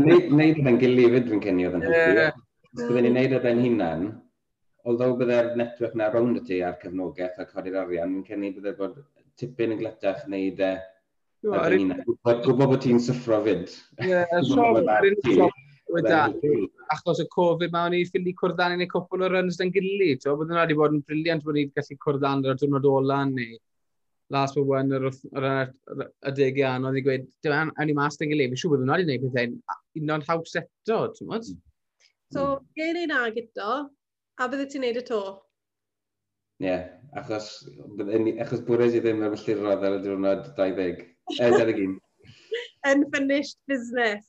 Neud, 0.00 0.30
neud 0.32 0.56
oedd 0.56 0.68
yn 0.70 0.78
gilydd 0.80 1.14
fyd 1.16 1.32
yn 1.36 1.40
cynnig 1.44 1.66
oedd 1.68 1.74
yn 1.78 1.82
hynny. 1.84 2.28
Byddwn 2.78 3.04
ni'n 3.04 3.16
neud 3.18 3.34
oedd 3.36 3.48
yn 3.50 3.58
hunan, 3.60 4.04
although 4.88 5.16
byddai'r 5.18 5.50
network 5.60 5.96
na 5.98 6.06
rownd 6.12 6.38
y 6.40 6.44
ti 6.46 6.60
a'r 6.64 6.78
cefnogaeth 6.80 7.42
a 7.42 7.46
codi'r 7.50 7.76
arian, 7.82 8.14
yn 8.16 8.24
cynnig 8.28 8.56
byddai 8.56 8.72
bod 8.78 8.94
tipyn 9.40 9.74
yn 9.74 9.82
gletach 9.82 10.22
neud 10.32 10.62
e. 10.64 10.72
Gwybod 11.42 12.62
bod 12.62 12.80
ti'n 12.84 13.02
syffro 13.04 13.42
fyd. 13.44 13.68
Ie, 14.06 14.22
so, 14.48 15.50
achos 16.94 17.20
y 17.20 17.28
Covid 17.34 17.74
ma, 17.74 17.84
o'n 17.90 17.98
i 17.98 18.06
ffili 18.08 18.32
cwrdd 18.38 18.64
ei 18.70 18.88
cwpl 18.88 19.26
o 19.26 19.30
runs 19.34 19.60
da'n 19.60 19.74
gilydd. 19.74 20.24
So, 20.24 20.38
bydd 20.40 20.54
yna 20.54 20.64
wedi 20.64 20.78
bod 20.78 20.96
yn 20.96 21.04
briliant 21.04 21.44
bod 21.44 21.58
ni'n 21.58 21.74
gallu 21.76 21.98
cwrdd 22.06 22.28
ar 22.30 22.54
y 22.54 22.56
diwrnod 22.62 22.88
ola 22.88 23.20
neu 23.28 23.60
last 24.32 24.56
for 24.56 24.64
one 24.64 24.88
yr 24.96 25.10
adegau 26.24 26.68
anodd 26.70 26.96
i 26.96 27.04
gweud, 27.04 27.26
dyma, 27.44 27.66
e 27.68 27.82
awn 27.82 27.92
i 27.92 27.96
mas 27.98 28.16
da'n 28.16 28.32
gilydd. 28.32 28.54
Fi'n 28.54 28.62
siŵr 28.62 28.72
bod 28.78 28.86
yna 28.86 28.96
wedi 29.02 29.18
gwneud 29.20 29.34
pethau 29.34 29.81
un 30.00 30.12
o'n 30.16 30.24
haws 30.28 30.56
eto, 30.60 30.98
ti'n 31.16 31.30
modd? 31.30 31.48
Hmm. 31.48 31.62
So, 32.32 32.44
hmm. 32.44 32.68
gen 32.78 33.00
i 33.02 33.06
na 33.10 33.24
gyda, 33.34 33.72
a 34.40 34.48
bydde 34.52 34.68
ti'n 34.72 34.86
neud 34.86 35.00
y 35.02 35.04
to? 35.08 35.22
Ie, 36.62 36.68
yeah, 36.68 36.86
achos, 37.18 37.50
achos 38.44 38.62
bwres 38.68 38.94
i 38.94 39.02
ddim 39.02 39.24
yn 39.26 39.34
fylluro 39.34 39.74
ar 39.74 39.98
y 39.98 40.00
diwrnod 40.04 40.52
20, 40.58 41.02
eh, 41.40 41.50
21. 41.58 41.98
Unfinished 42.92 43.58
business. 43.70 44.28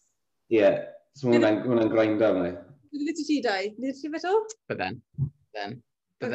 Ie, 0.49 0.59
yeah. 0.59 0.79
so 1.17 1.29
mae 1.29 1.39
hwnna'n 1.39 1.61
hwnna 1.67 1.87
grind 1.91 2.25
arni. 2.25 2.55
Bydde 2.93 3.15
ti 3.17 3.27
ti 3.29 3.39
dau? 3.45 3.69
Nid 3.81 3.97
ti 3.99 4.11
feto? 4.13 4.33
Bydden. 4.71 4.99
Bydden. 5.21 5.79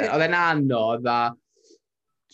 Oedd 0.07 0.25
e'n 0.29 0.39
anodd 0.39 1.07
a 1.11 1.19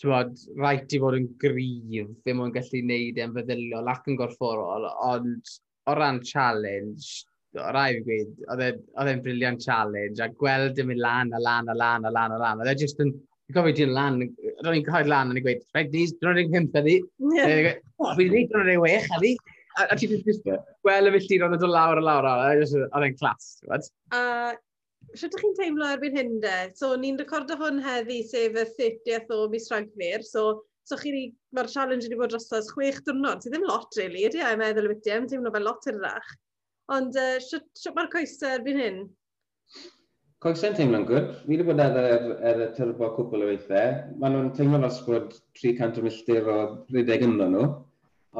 tywod, 0.01 0.33
rhaid 0.59 0.93
i 0.95 1.01
fod 1.01 1.17
yn 1.19 1.27
gryf, 1.41 2.09
ddim 2.23 2.41
o'n 2.43 2.53
gallu 2.55 2.81
neud 2.89 3.19
e'n 3.21 3.35
feddyliol 3.35 3.91
ac 3.91 4.09
yn 4.11 4.17
gorfforol, 4.19 4.87
ond 5.07 5.53
o 5.87 5.95
ran 5.95 6.21
challenge, 6.23 7.25
o 7.55 7.71
rai 7.75 7.93
fi 7.95 8.03
gweud, 8.07 8.33
oedd 8.51 8.63
e, 8.65 8.69
e'n 9.11 9.23
briliant 9.25 9.61
challenge, 9.61 10.19
a 10.23 10.29
gweld 10.41 10.75
dim 10.77 10.89
mynd 10.91 11.03
lan, 11.03 11.33
a 11.33 11.41
lan, 11.41 11.69
a 11.71 11.75
lan, 11.77 12.05
a 12.05 12.11
lan, 12.17 12.35
a 12.35 12.39
lan. 12.41 12.63
Oedd 12.63 12.73
e 12.73 12.77
just 12.81 13.01
yn, 13.03 13.13
fi'n 13.45 13.57
gofio 13.57 13.77
di'n 13.79 13.93
lan, 13.95 14.21
ro'n 14.65 14.79
i'n 14.79 14.87
cael 14.87 15.11
lan, 15.11 15.31
a 15.31 15.37
ni'n 15.37 15.45
gweud, 15.45 15.63
rhaid 15.75 15.93
ni, 15.93 16.05
drwy'r 16.21 16.41
un 16.43 16.53
pimp 16.55 16.79
ydi. 16.81 16.97
Fi'n 17.21 18.33
ni, 18.33 18.45
drwy'r 18.51 18.73
un 18.75 18.83
wech 18.85 19.09
ydi. 19.19 19.35
A 19.75 19.95
ti'n 19.99 20.21
just 20.23 20.45
gweld 20.47 21.09
y 21.09 21.15
filltir 21.17 21.43
o'n 21.43 21.57
dod 21.57 21.67
lawr 21.67 21.99
a 21.99 22.03
lawr, 22.03 22.29
oedd 22.31 23.03
e'n 23.09 23.17
clas. 23.19 23.57
A 23.75 23.81
sut 25.15 25.29
ydych 25.29 25.41
chi'n 25.43 25.57
teimlo 25.59 25.89
erbyn 25.93 26.15
hyn 26.17 26.39
de? 26.43 26.55
So, 26.79 26.93
ni'n 26.99 27.19
recordo 27.21 27.57
hwn 27.59 27.81
heddi, 27.83 28.21
sef 28.27 28.55
y 28.57 28.65
30th 28.77 29.31
o 29.35 29.45
mis 29.51 29.69
Rhagfyr, 29.71 30.23
so 30.25 30.63
So 30.85 30.97
chi, 31.01 31.11
mae'r 31.57 31.69
challenge 31.73 32.05
wedi 32.05 32.17
bod 32.19 32.29
drosodd 32.29 32.67
chwech 32.75 32.99
diwrnod, 33.07 33.41
sydd 33.41 33.55
ddim 33.55 33.63
lot 33.65 33.95
really, 33.97 34.27
ydy 34.27 34.43
e, 34.45 34.49
meddwl 34.61 34.85
y 34.85 34.91
beth 34.91 35.15
yn 35.17 35.29
teimlo 35.31 35.51
fel 35.55 35.65
lot 35.65 35.87
i'r 35.89 35.97
rach. 36.03 36.27
Ond 36.93 37.17
uh, 37.17 37.37
siwt, 37.41 37.65
siwt 37.81 37.95
mae'r 37.97 38.11
coesau 38.13 38.51
erbyn 38.59 38.81
hyn? 38.83 38.99
Coesau'n 40.45 40.77
teimlo'n 40.77 41.07
gwrdd. 41.09 41.31
Fi 41.39 41.49
wedi 41.49 41.65
bod 41.65 41.81
ar 41.81 41.97
y, 42.03 42.19
ar 42.51 42.61
y 42.67 42.69
tyrbo 42.77 43.09
cwbl 43.15 43.47
o 43.47 43.49
weithiau. 43.49 43.97
Maen 44.21 44.37
nhw'n 44.37 44.53
teimlo 44.59 44.83
fel 44.83 45.09
bod 45.09 45.33
300 45.57 46.05
milltir 46.05 46.53
o 46.53 46.59
30 46.91 47.27
ynddo 47.31 47.49
nhw. 47.55 47.65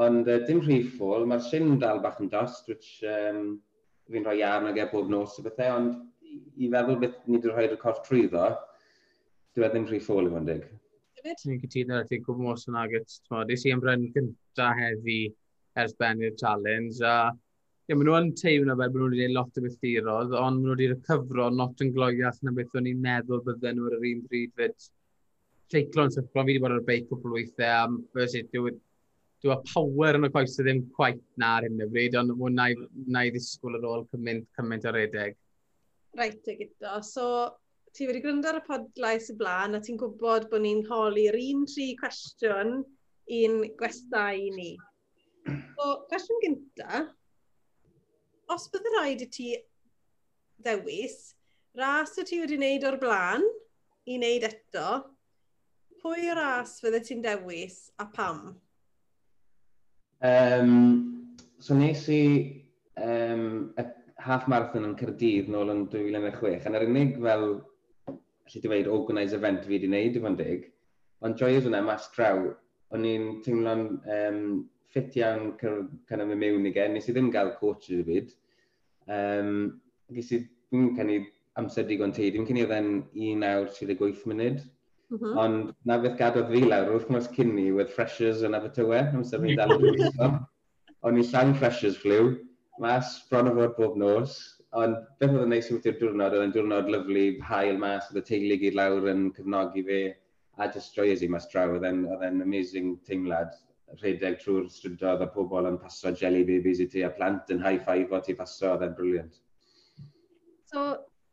Ond 0.06 0.30
uh, 0.30 0.38
dim 0.46 0.62
rhif 0.62 0.94
ffôl, 0.94 1.26
mae'r 1.26 1.42
syn 1.48 1.74
dal 1.82 1.98
bach 2.06 2.22
yn 2.22 2.30
dost, 2.30 2.70
which 2.70 3.02
um, 3.10 3.56
fi'n 4.06 4.30
rhoi 4.30 4.38
arn 4.46 4.70
ag 4.70 4.78
e 4.84 4.86
bob 4.94 5.10
nos 5.10 5.34
o 5.40 5.48
bethau, 5.50 5.80
ond 5.80 6.34
i 6.62 6.70
feddwl 6.70 7.02
beth 7.02 7.18
ni 7.26 7.40
wedi 7.40 7.50
rhoi'r 7.50 7.78
corff 7.82 8.06
trwyddo, 8.06 8.52
dwi 9.56 9.66
e 9.66 9.74
ddim 9.74 9.90
rhif 9.90 10.06
ffôl 10.06 10.28
i 10.28 10.30
fod 10.30 10.44
yn 10.44 10.52
dig 10.52 10.66
hefyd. 11.26 11.50
Ni'n 11.50 11.60
cytuno, 11.62 12.00
I 12.00 12.06
think, 12.08 12.28
o 12.28 12.36
mos 12.38 12.66
yn 12.70 12.78
agos. 12.78 13.20
Nes 13.48 13.66
i 13.66 13.74
am 13.74 13.82
bren 13.82 14.06
cynta 14.14 14.70
heddi 14.78 15.18
ers 15.76 15.94
Benny'r 16.00 16.36
Challenge. 16.40 17.00
A, 17.04 17.32
ie, 17.86 17.94
maen 17.94 18.08
nhw'n 18.08 18.32
teimlo 18.40 18.76
fel 18.78 18.92
bod 18.94 19.02
nhw 19.02 19.10
wedi 19.10 19.22
gwneud 19.22 19.36
lot 19.36 19.60
o 19.60 19.64
bethtirodd, 19.66 20.34
ond 20.34 20.60
maen 20.60 20.64
nhw 20.64 20.76
wedi 20.76 21.00
cyfro 21.08 21.48
not 21.54 21.84
yn 21.84 21.92
gloiach 21.96 22.42
na 22.42 22.54
beth 22.56 22.78
o'n 22.78 22.90
i'n 22.90 23.02
meddwl 23.04 23.44
bydden 23.46 23.78
nhw 23.78 23.90
ar 23.90 23.98
yr 23.98 24.08
un 24.12 24.24
bryd 24.26 24.54
fyd. 24.60 24.90
Teiclo'n 25.74 26.12
syffro, 26.14 26.42
fi 26.42 26.52
wedi 26.52 26.62
bod 26.62 26.76
ar 26.76 26.82
y 26.82 26.88
beic 26.90 27.14
o 27.14 27.20
blwythau, 27.22 27.86
a 27.86 28.18
fes 28.18 28.38
i, 28.38 28.44
dwi 28.52 28.76
a 29.52 29.58
power 29.68 30.16
yn 30.18 30.26
y 30.26 30.30
coesau 30.34 30.64
ddim 30.64 30.86
quite 30.96 31.22
na 31.38 31.56
ar 31.58 31.66
hyn 31.66 31.82
o 31.84 31.90
bryd, 31.90 32.16
ond 32.18 32.34
mwyn 32.38 32.56
na 32.56 33.26
i 33.26 33.34
ddisgwyl 33.34 33.78
ar 33.78 33.90
ôl 33.90 34.06
cymaint, 34.14 34.46
cymaint 34.58 34.88
o 34.88 34.94
redeg. 34.96 35.36
Reit, 36.16 36.40
y 36.48 36.56
gyda. 36.62 36.96
So, 37.04 37.26
ti 37.96 38.06
wedi 38.08 38.20
gwrando 38.20 38.50
ar 38.50 38.58
y 38.60 38.64
podlais 38.66 39.30
y 39.32 39.36
blaen 39.40 39.76
a 39.76 39.80
ti'n 39.80 39.96
gwybod 40.00 40.50
bod 40.50 40.62
ni'n 40.64 40.82
holi'r 40.88 41.38
un 41.40 41.64
tri 41.70 41.86
cwestiwn 41.96 42.74
i'n 43.32 43.62
gwestai 43.78 44.50
ni. 44.52 44.74
So, 45.46 45.86
cwestiwn 46.10 46.42
gynta, 46.42 47.06
os 48.52 48.68
bydde 48.72 48.92
rhaid 48.92 49.24
i 49.24 49.28
ti 49.32 49.48
ddewis, 50.60 51.16
ras 51.78 52.16
o 52.20 52.24
ti 52.26 52.42
wedi 52.42 52.58
wneud 52.60 52.84
o'r 52.88 52.98
blaen 53.00 53.46
i 54.06 54.18
wneud 54.18 54.44
eto, 54.50 54.88
pwy 56.02 56.28
ras 56.36 56.76
fydde 56.84 57.00
ti'n 57.06 57.24
dewis 57.24 57.78
a 58.02 58.06
pam? 58.12 58.42
Um, 60.24 61.36
so 61.60 61.76
nes 61.76 62.04
i 62.12 62.22
um, 63.00 63.72
y 63.76 63.86
half 64.26 64.46
marathon 64.50 64.86
yn 64.88 64.98
Cyrdydd 64.98 65.48
nôl 65.52 65.72
yn 65.72 65.86
2006, 65.92 66.66
a 66.66 66.76
yr 66.76 66.86
unig 66.88 67.16
fel 67.22 67.48
allai 68.46 68.62
di 68.62 68.68
e 68.68 68.70
weid, 68.70 68.86
organise 68.86 69.36
event 69.36 69.64
fi 69.64 69.74
wedi 69.74 69.90
wneud 69.90 70.16
i 70.16 70.22
fan 70.22 70.38
dig. 70.38 70.66
Ond 71.24 71.38
joiodd 71.40 71.66
hwnna 71.66 71.82
mas 71.84 72.08
draw, 72.14 72.42
o'n 72.94 73.06
i'n 73.08 73.28
teimlo'n 73.44 73.84
um, 74.16 74.42
ffit 74.92 75.16
iawn 75.20 75.54
can 75.60 76.22
am 76.22 76.34
mewn 76.38 76.68
i 76.68 76.72
gen. 76.74 76.94
Nes 76.94 77.08
i 77.08 77.14
ddim 77.14 77.32
gael 77.34 77.54
coach 77.60 77.90
i'r 77.90 78.04
byd. 78.06 78.32
Um, 79.10 79.80
ges 80.14 80.32
i, 80.36 80.40
dwi'n 80.70 80.94
canu 80.96 81.20
amser 81.60 81.86
digon 81.88 82.14
teud, 82.14 82.34
dwi'n 82.34 82.48
cynnig 82.48 82.66
oedd 82.66 82.76
e'n 82.78 82.90
1 83.12 83.46
awr 83.50 83.70
38 83.74 84.26
munud. 84.30 84.60
Mm 85.06 85.18
-hmm. 85.18 85.38
Ond 85.38 85.72
na 85.86 85.98
beth 86.02 86.18
gadodd 86.18 86.50
fi 86.50 86.64
lawr 86.66 86.90
wrth 86.90 87.06
wythnos 87.06 87.30
cyn 87.34 87.54
ni 87.54 87.70
with 87.72 87.94
freshers 87.94 88.42
yn 88.46 88.56
Abertawe, 88.58 89.06
amser 89.14 89.42
fi'n 89.42 89.58
dal 89.58 89.76
yn 89.78 90.38
O'n 91.06 91.18
i 91.20 91.22
llawn 91.22 91.54
freshers 91.54 91.96
flew, 92.02 92.32
mas 92.82 93.12
bron 93.30 93.50
o 93.50 93.54
fod 93.54 93.76
bob 93.76 93.96
nos. 94.00 94.55
Ond 94.76 94.96
beth 95.20 95.32
oedd 95.32 95.46
yn 95.46 95.52
neis 95.54 95.68
wrth 95.72 95.86
i'r 95.88 95.94
diwrnod, 96.00 96.34
oedd 96.36 96.42
yn 96.44 96.50
diwrnod 96.52 96.90
lyflu, 96.92 97.24
hael 97.48 97.78
mas, 97.80 98.10
oedd 98.10 98.18
y 98.20 98.24
teulu 98.28 98.56
gyd 98.60 98.74
lawr 98.76 99.06
yn 99.12 99.22
cyfnogi 99.36 99.84
fe, 99.86 100.00
a 100.60 100.66
just 100.74 100.96
joyous 100.98 101.22
i 101.24 101.28
mas 101.32 101.46
draw, 101.52 101.70
oedd 101.76 101.86
e'n 101.88 102.42
amazing 102.44 102.90
teimlad, 103.08 103.54
rhedeg 104.02 104.36
trwy'r 104.42 104.66
strydoedd 104.72 105.24
a 105.24 105.28
pobl 105.32 105.68
yn 105.70 105.78
paso 105.80 106.12
jelly 106.20 106.42
babies 106.48 106.82
i 106.84 106.88
ti, 106.92 107.04
a 107.06 107.10
plant 107.18 107.52
yn 107.54 107.62
high-five 107.64 108.12
o 108.12 108.20
ti 108.26 108.36
paso, 108.36 108.74
oedd 108.74 108.84
e'n 108.84 108.96
briliant. 108.98 109.38
So, 110.68 110.84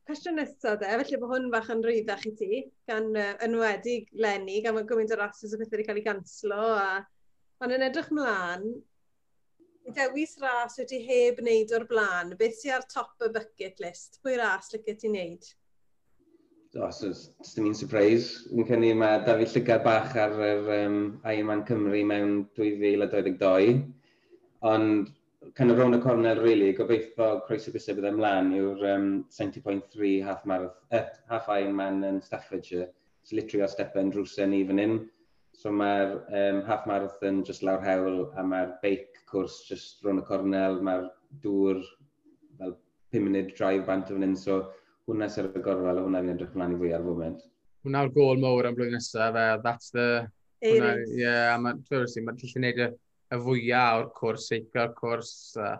cwestiwn 0.08 0.40
nesaf 0.40 0.80
dde, 0.80 0.94
felly 1.02 1.20
bod 1.20 1.34
hwn 1.34 1.52
fach 1.58 1.74
yn 1.76 1.84
rhyddach 1.84 2.26
i 2.30 2.34
ti, 2.40 2.64
gan 2.92 3.12
uh, 3.12 3.34
enwedig 3.44 4.08
Lenny, 4.24 4.62
gan 4.64 4.78
mae 4.78 4.88
gymaint 4.88 5.12
o 5.16 5.20
rhasys 5.20 5.58
o 5.58 5.60
bethau 5.60 5.80
wedi 5.82 5.90
cael 5.90 6.00
ei 6.00 6.08
ganslo, 6.08 6.64
a... 6.80 7.04
ond 7.64 7.76
yn 7.76 7.88
edrych 7.90 8.12
mlaen, 8.16 8.70
dewis 9.92 10.38
ras 10.42 10.78
wyt 10.80 10.90
ti 10.92 11.02
heb 11.08 11.42
wneud 11.44 11.74
o'r 11.76 11.86
blaen, 11.90 12.32
beth 12.40 12.56
sy'n 12.60 12.78
ar 12.78 12.88
top 12.92 13.26
y 13.26 13.30
bucket 13.34 13.84
list? 13.84 14.22
Pwy 14.24 14.38
ras 14.40 14.72
lyca 14.74 14.96
ti'n 14.96 15.18
wneud? 15.18 15.50
Os 16.82 17.02
so, 17.04 17.10
dyn 17.54 17.68
ni'n 17.68 17.76
surprise. 17.78 18.48
Yn 18.50 18.66
cynnu 18.66 18.94
mae 18.98 19.20
David 19.28 19.52
Llygad 19.54 19.84
bach 19.86 20.16
ar 20.18 20.34
yr 20.42 20.72
um, 20.80 20.96
Ironman 21.30 21.62
Cymru 21.68 22.00
mewn 22.10 22.40
2022. 22.58 23.84
Ond 24.66 25.12
kind 25.54 25.72
of 25.72 25.78
rown 25.78 25.94
y 25.94 26.00
cornel, 26.02 26.42
really, 26.42 26.72
gobeithio 26.74 27.44
croeso 27.46 27.74
gysau 27.76 27.98
bydd 28.00 28.10
ymlaen 28.10 28.54
yw'r 28.58 28.86
um, 28.94 29.08
70.3 29.38 30.16
half, 30.26 30.42
marath, 30.50 30.80
eh, 30.96 31.06
half 31.30 31.52
Ironman 31.52 32.02
yn 32.08 32.22
Staffordshire. 32.26 32.90
It's 33.22 33.36
literally 33.36 33.68
o 33.68 33.70
step 33.70 33.94
yn 34.00 34.10
drwsau 34.16 34.48
e 34.48 34.50
ni 34.50 34.64
fan 34.68 34.82
hyn. 34.82 34.98
So 35.54 35.72
mae'r 35.72 36.16
um, 36.40 36.62
half 36.68 36.88
marathon 36.90 37.44
just 37.48 37.64
lawr 37.64 37.84
hewl 37.86 38.24
a 38.38 38.44
mae'r 38.44 38.72
beic 38.84 39.20
cwrs 39.30 39.60
just 39.70 40.04
rown 40.04 40.22
y 40.22 40.26
cornel, 40.28 40.80
mae'r 40.84 41.06
dŵr 41.44 41.82
fel 42.58 42.74
5 43.14 43.28
munud 43.28 43.54
drive 43.58 43.86
bant 43.90 44.10
o 44.10 44.18
fan 44.18 44.26
hyn. 44.28 44.36
So 44.40 44.60
hwnna 45.08 45.30
sy'n 45.30 45.52
y 45.52 45.64
gorfel 45.66 46.02
a 46.02 46.06
hwnna 46.06 46.24
fi'n 46.24 46.34
edrych 46.34 46.58
mlaen 46.58 46.76
i 46.76 46.80
fwy 46.82 46.94
ar 46.98 47.06
foment. 47.06 47.46
Hwnna'r 47.86 48.12
gol 48.16 48.42
mowr 48.42 48.70
am 48.70 48.78
blwyddyn 48.78 48.98
nesaf, 48.98 49.38
fel 49.38 49.62
that's 49.66 49.94
the... 49.94 50.08
It 50.64 50.80
is. 50.80 51.10
Yeah, 51.20 51.52
a 51.52 51.58
mae'n 51.60 51.82
ma 52.24 52.34
gallu 52.40 52.54
gwneud 52.54 52.78
y, 52.80 52.90
y 53.36 53.40
fwyaf 53.46 53.98
o'r 54.00 54.12
cwrs, 54.20 54.46
seicio'r 54.48 54.94
cwrs, 54.96 55.34
uh, 55.60 55.76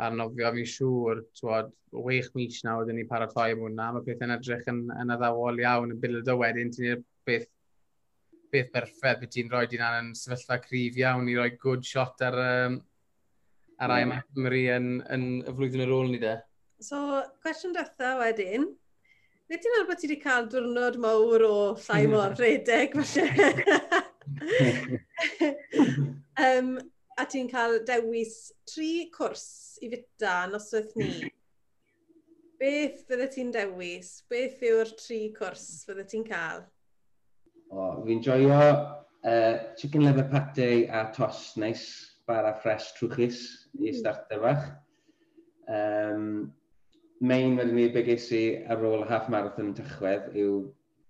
a 0.00 0.08
nofio 0.10 0.52
fi'n 0.56 0.70
siŵr, 0.74 1.20
twod, 1.36 1.68
wech 1.92 2.30
mis 2.38 2.62
na 2.64 2.78
wedyn 2.80 2.96
ni 2.96 3.04
paratoi 3.08 3.52
am 3.52 3.66
hwnna, 3.66 3.90
mae 3.92 4.06
pethau'n 4.06 4.32
edrych 4.38 4.70
yn, 4.72 4.86
yn 5.02 5.12
addawol 5.12 5.60
iawn, 5.60 5.92
yn 5.92 6.00
y 6.00 6.22
o 6.32 6.38
wedyn, 6.40 6.72
ti'n 6.72 7.04
beth 7.28 7.50
beth 8.52 8.70
berffedd 8.74 9.22
beth 9.22 9.32
ti'n 9.34 9.50
rhoi 9.52 9.64
di'n 9.70 9.84
yn 9.88 10.12
sefyllfa 10.18 10.60
cryf 10.66 10.98
iawn 11.00 11.30
i 11.32 11.38
roi 11.38 11.50
good 11.62 11.86
shot 11.88 12.22
ar, 12.26 12.38
um, 12.42 12.78
ar 13.78 13.94
mm. 13.94 14.04
IMF 14.04 14.28
Cymru 14.36 14.62
yn, 14.76 14.92
yn, 15.16 15.26
y 15.46 15.56
flwyddyn 15.56 15.84
ar 15.86 15.96
ôl 15.96 16.12
ni 16.12 16.20
de. 16.22 16.36
So, 16.82 17.00
cwestiwn 17.44 17.76
dweitha 17.76 18.14
wedyn. 18.20 18.70
Nid 19.50 19.62
ti'n 19.62 19.74
meddwl 19.74 19.90
bod 19.90 20.00
ti 20.00 20.08
wedi 20.08 20.22
cael 20.22 20.48
diwrnod 20.52 20.96
mawr 21.02 21.44
o 21.46 21.56
llai 21.84 22.06
mor 22.10 22.34
redeg, 22.38 22.96
falle? 23.12 24.02
um, 26.46 26.74
a 27.20 27.26
ti'n 27.28 27.48
cael 27.50 27.80
dewis 27.88 28.34
tri 28.68 29.08
cwrs 29.14 29.46
i 29.84 29.90
fita 29.92 30.34
noswaith 30.50 30.94
ni. 31.00 31.30
Beth 32.60 33.02
fydde 33.08 33.28
ti'n 33.34 33.50
dewis? 33.54 34.14
Beth 34.30 34.62
yw'r 34.68 34.92
tri 35.00 35.20
cwrs 35.36 35.66
fydde 35.88 36.06
ti'n 36.12 36.26
cael? 36.28 36.64
O, 37.72 37.84
fi'n 38.04 38.20
joio 38.24 38.52
uh, 38.52 39.54
chicken 39.78 40.04
liver 40.04 40.28
pate 40.28 40.68
a 40.92 41.06
tos 41.16 41.54
neis, 41.56 41.84
bara 42.28 42.52
ffres 42.60 42.90
trwchus 42.98 43.38
i 43.80 43.88
mm. 43.88 43.96
starter 44.00 44.42
fach. 44.42 44.66
Um, 45.72 46.52
main 47.22 47.56
wedyn 47.56 47.78
ni 47.78 47.88
beges 47.94 48.28
i 48.36 48.42
ar 48.70 48.82
ôl 48.84 49.06
half 49.08 49.30
marathon 49.32 49.72
tychwedd 49.78 50.32
yw 50.36 50.58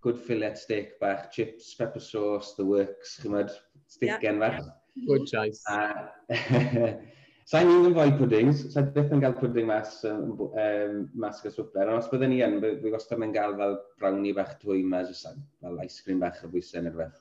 good 0.05 0.21
fillet 0.27 0.59
steak 0.59 0.99
bach, 1.01 1.31
chips, 1.35 1.73
pepper 1.79 2.03
sauce, 2.03 2.55
the 2.59 2.67
works, 2.67 3.19
chymod, 3.23 3.51
steak 3.87 4.15
yeah. 4.15 4.23
gen 4.23 4.41
fach. 4.43 4.63
Good 5.09 5.27
choice. 5.27 5.63
A, 5.73 5.81
Sa'n 7.53 7.68
i'n 7.68 7.90
ymfoi 7.90 8.14
puddings, 8.16 8.62
sa'n 8.72 8.86
byth 8.94 9.11
yn 9.12 9.20
cael 9.20 9.34
pudding 9.36 9.66
mas, 9.68 9.98
um, 10.09 10.38
um, 10.40 10.94
mas 11.20 11.42
gyda 11.42 11.53
swper, 11.53 11.90
ond 11.92 12.00
os 12.00 12.07
byddwn 12.09 12.30
ni 12.32 12.38
yn, 12.46 12.55
fi 12.64 12.92
wastad 12.94 13.20
yn 13.26 13.34
gael 13.34 13.53
fel 13.59 13.74
brownie 14.00 14.32
bach 14.38 14.55
twy 14.62 14.78
mas 14.88 15.11
jyst 15.11 15.26
fel 15.61 15.76
ice 15.84 16.00
cream 16.07 16.22
bach 16.22 16.38
a 16.40 16.48
bwysau 16.48 16.80
neu 16.80 16.94
rhywbeth. 16.94 17.18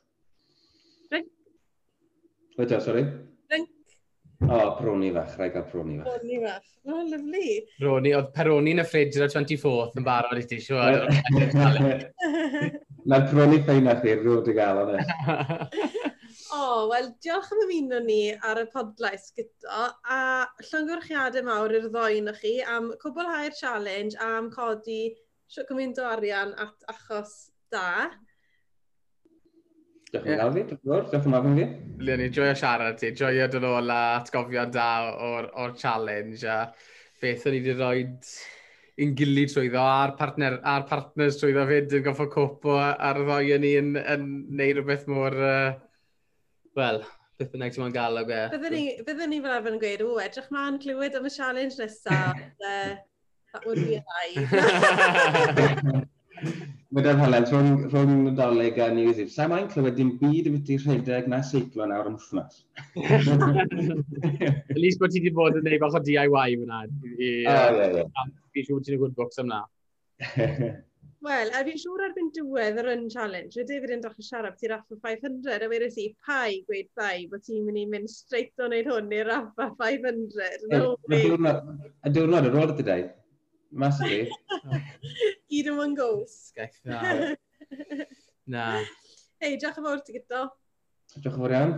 Drink. 1.12 1.28
Wyta, 2.56 2.80
sori? 2.86 3.04
Drink. 3.52 3.68
O, 4.46 4.54
oh, 4.56 4.70
proni 4.78 5.12
fach, 5.18 5.36
rhaid 5.36 5.52
gael 5.58 5.68
proni 5.74 6.00
fach. 6.00 6.08
Proni 6.14 6.40
fach, 6.46 6.70
o, 6.86 6.96
oh, 6.96 7.04
lyflu. 7.12 7.46
Proni, 7.82 8.16
oedd 8.22 8.32
peroni 8.38 8.78
yn 8.78 8.86
y 8.86 8.88
ffridge 8.88 9.20
ar 9.28 9.36
24th 9.36 10.00
yn 10.00 10.08
barod 10.08 10.40
i 10.40 10.48
ti, 10.48 10.62
siwr. 10.64 11.12
Na'r 13.12 13.28
proni 13.34 13.60
ffeinach 13.66 14.08
i'r 14.08 14.24
rwyd 14.24 14.48
i 14.48 14.56
gael 14.62 14.86
o'n 14.86 14.96
O, 16.52 16.58
oh, 16.60 16.88
wel, 16.92 17.06
diolch 17.24 17.48
am 17.56 17.62
ymuno 17.64 18.02
ni 18.04 18.34
ar 18.44 18.60
y 18.60 18.66
podlais 18.74 19.30
gyda, 19.38 19.86
a 20.04 20.18
llongorchiadau 20.68 21.46
mawr 21.48 21.72
i'r 21.78 21.86
ddoen 21.94 22.26
o 22.28 22.34
chi 22.36 22.58
am 22.68 22.90
cwblhau'r 23.00 23.54
challenge 23.56 24.18
a 24.20 24.28
am 24.42 24.50
codi 24.52 25.14
gymaint 25.70 26.02
o 26.04 26.10
arian 26.10 26.52
at 26.60 26.84
achos 26.92 27.32
da. 27.72 28.10
Diolch 30.12 30.28
yn 30.28 30.42
fawr 30.42 30.52
fi, 30.58 30.64
diolch 30.74 31.16
yn 31.16 31.24
fawr 31.24 31.48
fi. 31.48 31.68
Lian 32.04 32.20
ni, 32.20 32.28
joio 32.36 32.58
siarad 32.60 33.00
ti, 33.00 33.14
joio 33.22 33.46
dod 33.54 33.68
ôl 33.70 33.94
a 33.96 34.00
atgofion 34.18 34.74
da 34.76 34.88
o'r, 35.30 35.48
or 35.56 35.72
challenge 35.80 36.44
a 36.44 36.66
beth 37.22 37.46
o'n 37.48 37.56
i 37.56 37.62
wedi 37.62 37.78
rhoi 37.78 38.02
un 39.06 39.14
gilydd 39.22 39.54
trwyddo 39.54 39.86
a'r, 39.86 40.18
partner, 40.20 40.58
a'r 40.68 40.84
partners 40.90 41.40
trwyddo 41.40 41.64
fyd 41.72 41.96
yn 42.02 42.04
goffo 42.10 42.28
cwp 42.36 42.68
ar 42.82 43.22
y 43.22 43.26
ddoi 43.30 43.56
yn 43.56 43.66
ni 43.66 43.72
yn, 43.80 43.96
yn 44.02 44.28
neud 44.60 44.82
rhywbeth 44.82 45.08
mor 45.16 45.40
uh, 45.40 45.80
wel, 46.78 47.02
beth 47.40 47.52
bynnag 47.54 47.74
ti'n 47.76 47.84
ma'n 47.86 47.96
gael 47.96 48.22
o 48.22 48.26
Byddwn 48.28 48.76
byddwn 49.08 49.32
ni 49.34 49.42
fel 49.44 49.56
arfer 49.58 49.74
yn 49.76 49.82
gweud, 49.82 50.06
o, 50.06 50.18
edrych 50.24 50.52
ma'n 50.54 50.80
clywed 50.84 51.18
am 51.20 51.28
y 51.28 51.34
challenge 51.34 51.80
nesaf. 51.82 52.40
E, 52.40 52.74
that 53.54 53.66
would 53.66 53.82
be 53.84 54.00
a 54.00 54.04
lie. 54.08 56.06
Mae'n 56.92 57.20
heledd 57.22 57.48
rhwng, 57.48 57.86
rhwng 57.92 58.14
Nadolig 58.26 58.80
a 58.84 58.90
New 58.92 59.12
Zealand. 59.14 59.32
Sa'n 59.32 59.52
mae'n 59.52 59.70
clywed 59.72 59.96
dim 59.96 60.10
byd 60.20 60.50
y 60.50 60.52
byddu 60.58 60.76
rhedeg 60.82 61.30
na 61.32 61.40
seiclo 61.48 61.86
nawr 61.88 62.10
yn 62.10 62.18
wythnos. 62.18 62.66
At 64.74 64.80
least 64.80 65.00
bod 65.00 65.14
ti 65.14 65.22
wedi 65.22 65.32
bod 65.38 65.56
yn 65.56 65.64
gwneud 65.64 65.84
bach 65.86 65.96
o 65.96 66.02
DIY 66.04 66.58
fyna. 66.64 66.82
Fi'n 68.52 68.68
siŵr 68.68 68.84
ti'n 68.84 68.98
gwybod 68.98 69.16
books 69.20 69.40
am 69.44 69.52
na. 69.54 69.62
Wel, 71.22 71.52
a 71.54 71.60
fi'n 71.66 71.78
siŵr 71.78 72.02
ar 72.02 72.08
erbyn 72.08 72.32
diwedd 72.34 72.80
yr 72.82 72.88
un 72.96 73.04
challenge, 73.14 73.54
fe 73.54 73.66
David 73.70 73.92
yn 73.94 74.00
dechrau 74.02 74.26
siarad 74.26 74.56
ti 74.58 74.70
raffa 74.72 74.96
500, 75.04 75.62
a 75.62 75.68
wedyn 75.70 75.92
si, 75.94 76.06
pai 76.26 76.64
gweud 76.66 76.88
bai, 76.98 77.28
bod 77.30 77.44
ti'n 77.46 77.68
mynd 77.68 77.78
i 77.78 77.84
mynd 77.92 78.10
straight 78.10 78.58
o 78.58 78.66
wneud 78.66 78.90
hwn 78.90 79.14
i'r 79.20 79.30
raffa 79.30 79.68
500. 79.84 80.66
No, 80.72 80.96
e, 81.14 81.20
y 81.22 82.14
diwrnod 82.16 82.50
yn 82.50 82.58
ôl 82.64 82.74
ydy 82.74 82.88
dau. 82.88 83.06
Massively. 83.84 84.34
Gyd 85.54 85.70
yn 85.70 85.78
one 85.84 85.94
goes. 86.00 86.34
Sgaeth, 86.50 86.82
na. 86.90 87.04
na. 88.56 88.66
Hei, 89.38 89.54
diolch 89.62 89.78
yn 89.78 89.90
fawr 89.92 90.02
ti 90.08 90.18
gyda. 90.18 90.48
Diolch 91.20 91.38
yn 91.38 91.44
fawr 91.44 91.58
iawn. 91.60 91.78